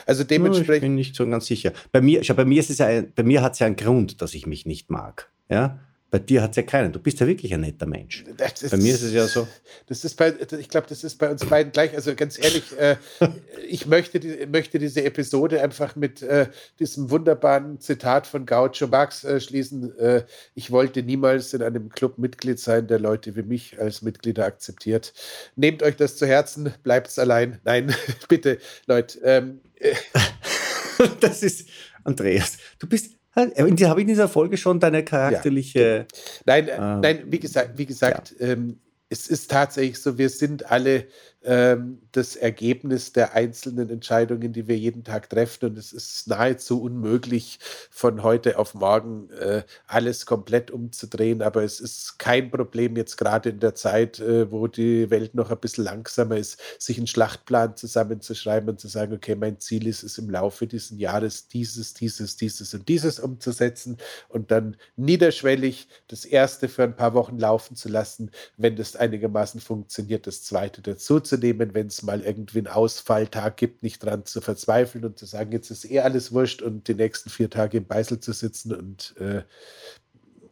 Also 0.05 0.25
dementsprechend. 0.25 0.75
Ich 0.75 0.82
bin 0.82 0.95
nicht 0.95 1.15
so 1.15 1.25
ganz 1.27 1.45
sicher. 1.45 1.71
Bei 1.93 2.01
mir, 2.01 2.23
schau, 2.23 2.34
bei 2.34 2.43
mir 2.43 2.59
ist 2.59 2.69
es 2.69 2.79
ja, 2.79 3.01
bei 3.15 3.23
mir 3.23 3.41
hat 3.41 3.53
es 3.53 3.59
ja 3.59 3.67
einen 3.67 3.77
Grund, 3.77 4.21
dass 4.21 4.34
ich 4.34 4.45
mich 4.45 4.65
nicht 4.65 4.89
mag. 4.89 5.32
Ja, 5.49 5.79
bei 6.12 6.20
dir 6.20 6.41
hat 6.41 6.51
es 6.51 6.57
ja 6.57 6.64
keinen. 6.64 6.91
Du 6.91 6.99
bist 6.99 7.22
ja 7.22 7.26
wirklich 7.26 7.53
ein 7.53 7.62
netter 7.62 7.86
Mensch. 7.86 8.26
Das, 8.36 8.70
bei 8.70 8.76
mir 8.76 8.93
ist 8.93 9.01
es 9.01 9.14
ja 9.14 9.26
so. 9.28 9.47
Das 9.88 10.03
ist 10.03 10.16
bei, 10.16 10.36
ich 10.59 10.68
glaube, 10.68 10.86
das 10.89 11.05
ist 11.05 11.16
bei 11.16 11.32
uns 11.32 11.45
beiden 11.45 11.72
gleich. 11.72 11.95
Also 11.95 12.14
ganz 12.16 12.38
ehrlich, 12.38 12.78
äh, 12.78 12.97
ich 13.68 13.86
möchte, 13.86 14.20
die, 14.20 14.45
möchte 14.45 14.78
diese 14.78 15.05
Episode 15.05 15.62
einfach 15.62 15.95
mit 15.95 16.22
äh, 16.22 16.47
diesem 16.80 17.09
wunderbaren 17.09 17.80
Zitat 17.80 18.28
von 18.28 18.45
Gaucho 18.45 18.88
Marx 18.88 19.24
äh, 19.24 19.39
schließen. 19.39 19.97
Äh, 19.97 20.26
ich 20.53 20.70
wollte 20.70 21.01
niemals 21.01 21.53
in 21.53 21.64
einem 21.64 21.88
Club 21.88 22.18
Mitglied 22.18 22.59
sein, 22.59 22.88
der 22.88 22.99
Leute 22.99 23.38
wie 23.38 23.43
mich 23.43 23.80
als 23.80 24.01
Mitglieder 24.01 24.45
akzeptiert. 24.45 25.14
Nehmt 25.55 25.82
euch 25.82 25.95
das 25.95 26.18
zu 26.18 26.28
Herzen, 26.28 26.74
bleibt 26.84 27.18
allein. 27.18 27.62
Nein, 27.64 27.95
bitte, 28.28 28.57
Leute. 28.86 29.18
Ähm, 29.24 29.62
das 31.22 31.41
ist 31.41 31.70
Andreas. 32.03 32.57
Du 32.80 32.88
bist 32.88 33.20
habe 33.36 33.99
ich 33.99 34.01
in 34.01 34.07
dieser 34.07 34.27
Folge 34.27 34.57
schon 34.57 34.79
deine 34.79 35.03
charakterliche. 35.05 36.05
Ja. 36.09 36.17
Nein, 36.45 36.67
äh, 36.67 36.75
ähm, 36.75 36.99
nein, 37.01 37.23
wie 37.27 37.39
gesagt, 37.39 37.77
wie 37.77 37.86
gesagt, 37.86 38.36
ja. 38.39 38.47
ähm, 38.47 38.79
es 39.09 39.27
ist 39.27 39.51
tatsächlich 39.51 39.99
so, 40.01 40.17
wir 40.17 40.29
sind 40.29 40.71
alle 40.71 41.05
das 41.44 42.36
Ergebnis 42.36 43.14
der 43.14 43.34
einzelnen 43.34 43.89
Entscheidungen, 43.89 44.54
die 44.54 44.68
wir 44.68 44.78
jeden 44.78 45.04
Tag 45.04 45.30
treffen. 45.30 45.72
Und 45.72 45.78
es 45.78 45.92
ist 45.92 46.28
nahezu 46.28 46.82
unmöglich, 46.82 47.60
von 47.89 48.22
heute 48.22 48.60
auf 48.60 48.76
morgen 48.76 49.30
äh, 49.32 49.64
alles 49.88 50.28
komplett 50.28 50.70
umzudrehen. 50.70 51.42
Aber 51.42 51.64
es 51.64 51.80
ist 51.80 52.20
kein 52.20 52.52
Problem, 52.52 52.96
jetzt 52.96 53.18
gerade 53.18 53.50
in 53.50 53.60
der 53.60 53.74
Zeit, 53.74 54.20
äh, 54.20 54.52
wo 54.52 54.68
die 54.68 55.10
Welt 55.10 55.34
noch 55.34 55.50
ein 55.50 55.60
bisschen 55.60 55.86
langsamer 55.86 56.38
ist, 56.38 56.60
sich 56.78 56.98
einen 56.98 57.08
Schlachtplan 57.08 57.76
zusammenzuschreiben 57.76 58.70
und 58.70 58.80
zu 58.80 58.88
sagen, 58.88 59.14
okay, 59.14 59.36
mein 59.36 59.60
Ziel 59.60 59.88
ist 59.88 60.04
es 60.04 60.20
im 60.20 60.30
Laufe 60.30 60.68
dieses 60.68 60.98
Jahres 61.00 61.48
dieses, 61.48 61.94
dieses, 61.96 62.36
dieses 62.36 62.74
und 62.74 62.88
dieses 62.88 63.20
umzusetzen 63.20 63.98
und 64.30 64.52
dann 64.52 64.78
niederschwellig 64.96 65.88
das 66.08 66.26
erste 66.26 66.70
für 66.70 66.84
ein 66.84 66.96
paar 66.96 67.14
Wochen 67.14 67.39
laufen 67.39 67.76
zu 67.76 67.89
lassen, 67.89 68.32
wenn 68.58 68.76
das 68.76 68.96
einigermaßen 68.96 69.60
funktioniert, 69.60 70.28
das 70.28 70.44
zweite 70.44 70.82
dazu 70.82 71.20
zu 71.20 71.30
nehmen, 71.38 71.73
wenn 71.73 71.88
es 71.88 72.03
mal 72.03 72.21
irgendwie 72.21 72.59
einen 72.59 72.67
Ausfalltag 72.67 73.57
gibt, 73.57 73.84
nicht 73.84 74.03
dran 74.03 74.25
zu 74.25 74.41
verzweifeln 74.41 75.05
und 75.05 75.19
zu 75.19 75.25
sagen, 75.25 75.51
jetzt 75.51 75.71
ist 75.71 75.89
eh 75.89 75.99
alles 75.99 76.32
wurscht 76.32 76.61
und 76.61 76.88
die 76.88 76.95
nächsten 76.95 77.29
vier 77.29 77.49
Tage 77.49 77.77
im 77.77 77.86
Beißel 77.86 78.19
zu 78.19 78.34
sitzen 78.34 78.73
und 78.73 79.15
äh, 79.19 79.43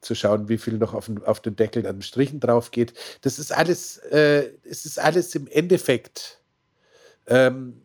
zu 0.01 0.15
schauen, 0.15 0.49
wie 0.49 0.57
viel 0.57 0.77
noch 0.77 0.93
auf 0.93 1.07
den, 1.07 1.23
auf 1.23 1.41
den 1.41 1.55
Deckel 1.55 1.85
an 1.85 2.01
Strichen 2.01 2.39
drauf 2.39 2.71
geht. 2.71 2.93
Das 3.21 3.39
ist 3.39 3.51
alles, 3.51 3.97
äh, 3.97 4.51
es 4.63 4.85
ist 4.85 4.99
alles 4.99 5.35
im 5.35 5.47
Endeffekt. 5.47 6.41
Ähm, 7.27 7.81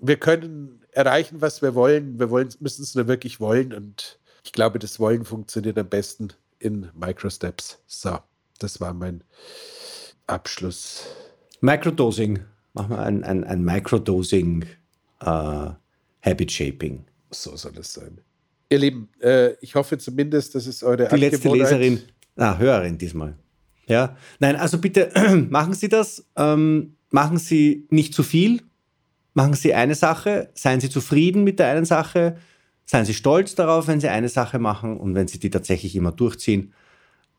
wir 0.00 0.16
können 0.16 0.84
erreichen, 0.92 1.40
was 1.40 1.62
wir 1.62 1.74
wollen. 1.74 2.18
Wir 2.18 2.28
müssen 2.28 2.82
es 2.82 2.94
nur 2.94 3.08
wirklich 3.08 3.40
wollen 3.40 3.72
und 3.72 4.18
ich 4.44 4.52
glaube, 4.52 4.78
das 4.78 4.98
Wollen 4.98 5.24
funktioniert 5.24 5.78
am 5.78 5.88
besten 5.88 6.28
in 6.58 6.90
Microsteps. 6.94 7.78
So, 7.86 8.18
das 8.58 8.80
war 8.80 8.94
mein 8.94 9.22
Abschluss. 10.26 11.04
Microdosing. 11.60 12.40
Machen 12.74 12.90
wir 12.90 12.98
ein, 13.00 13.24
ein, 13.24 13.44
ein 13.44 13.64
Microdosing 13.64 14.64
äh, 15.20 15.26
Habit 15.26 16.52
Shaping. 16.52 17.04
So 17.30 17.56
soll 17.56 17.78
es 17.78 17.94
sein. 17.94 18.20
Ihr 18.70 18.78
Lieben, 18.78 19.08
äh, 19.20 19.54
ich 19.60 19.74
hoffe 19.74 19.98
zumindest, 19.98 20.54
dass 20.54 20.66
es 20.66 20.82
eure 20.82 21.08
Die 21.08 21.16
letzte 21.16 21.48
Leserin, 21.48 22.02
ah, 22.36 22.56
Hörerin 22.58 22.98
diesmal. 22.98 23.34
Ja, 23.86 24.16
nein, 24.38 24.56
also 24.56 24.78
bitte 24.78 25.10
machen 25.50 25.72
Sie 25.72 25.88
das. 25.88 26.24
Ähm, 26.36 26.96
machen 27.10 27.38
Sie 27.38 27.86
nicht 27.90 28.14
zu 28.14 28.22
viel. 28.22 28.62
Machen 29.34 29.54
Sie 29.54 29.72
eine 29.72 29.94
Sache. 29.94 30.50
Seien 30.54 30.80
Sie 30.80 30.90
zufrieden 30.90 31.44
mit 31.44 31.58
der 31.58 31.68
einen 31.68 31.86
Sache. 31.86 32.36
Seien 32.84 33.06
Sie 33.06 33.14
stolz 33.14 33.54
darauf, 33.54 33.86
wenn 33.88 34.00
Sie 34.00 34.08
eine 34.08 34.28
Sache 34.28 34.58
machen 34.58 34.98
und 34.98 35.14
wenn 35.14 35.28
Sie 35.28 35.38
die 35.38 35.50
tatsächlich 35.50 35.96
immer 35.96 36.12
durchziehen. 36.12 36.74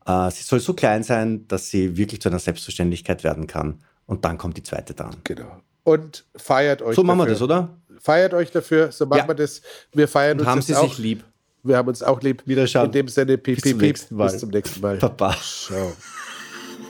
Äh, 0.06 0.30
sie 0.30 0.42
soll 0.42 0.60
so 0.60 0.74
klein 0.74 1.02
sein, 1.02 1.46
dass 1.48 1.70
sie 1.70 1.96
wirklich 1.96 2.20
zu 2.20 2.28
einer 2.28 2.38
Selbstverständlichkeit 2.38 3.24
werden 3.24 3.46
kann. 3.46 3.78
Und 4.10 4.24
dann 4.24 4.38
kommt 4.38 4.56
die 4.56 4.64
zweite 4.64 4.92
dran. 4.92 5.14
Genau. 5.22 5.60
Und 5.84 6.24
feiert 6.34 6.82
euch. 6.82 6.96
So 6.96 7.04
machen 7.04 7.20
wir 7.20 7.26
das, 7.26 7.40
oder? 7.40 7.68
Feiert 8.00 8.34
euch 8.34 8.50
dafür, 8.50 8.90
so 8.90 9.06
machen 9.06 9.20
ja. 9.20 9.28
wir 9.28 9.34
das. 9.34 9.62
Wir 9.92 10.08
feiern 10.08 10.32
Und 10.32 10.40
uns 10.40 10.48
haben 10.48 10.62
Sie 10.62 10.74
auch. 10.74 10.88
sich 10.88 10.98
lieb. 10.98 11.22
Wir 11.62 11.76
haben 11.76 11.86
uns 11.86 12.02
auch 12.02 12.20
lieb. 12.20 12.42
Wiederschauen. 12.44 12.86
In 12.86 12.92
dem 12.92 13.06
Sinne, 13.06 13.38
piep, 13.38 13.62
piep, 13.62 13.78
piep. 13.78 14.00
Bis 14.10 14.38
zum 14.38 14.50
nächsten 14.50 14.80
Mal. 14.80 14.96
Papa. 14.96 15.36
Ciao. 15.40 15.92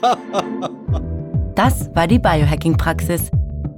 Das 1.53 1.93
war 1.93 2.07
die 2.07 2.17
Biohacking-Praxis, 2.17 3.29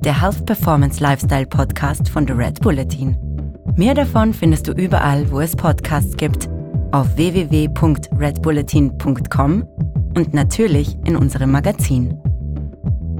der 0.06 0.22
Health 0.22 0.46
Performance 0.46 1.02
Lifestyle 1.02 1.48
Podcast 1.48 2.08
von 2.08 2.28
The 2.28 2.34
Red 2.34 2.62
Bulletin. 2.62 3.18
Mehr 3.76 3.96
davon 3.96 4.32
findest 4.32 4.68
du 4.68 4.74
überall, 4.74 5.32
wo 5.32 5.40
es 5.42 5.56
Podcasts 5.56 6.16
gibt, 6.16 6.48
auf 6.92 7.18
www.redbulletin.com 7.18 9.68
und 10.16 10.36
natürlich 10.36 10.96
in 11.06 11.16
unserem 11.18 11.52
Magazin. 11.52 12.22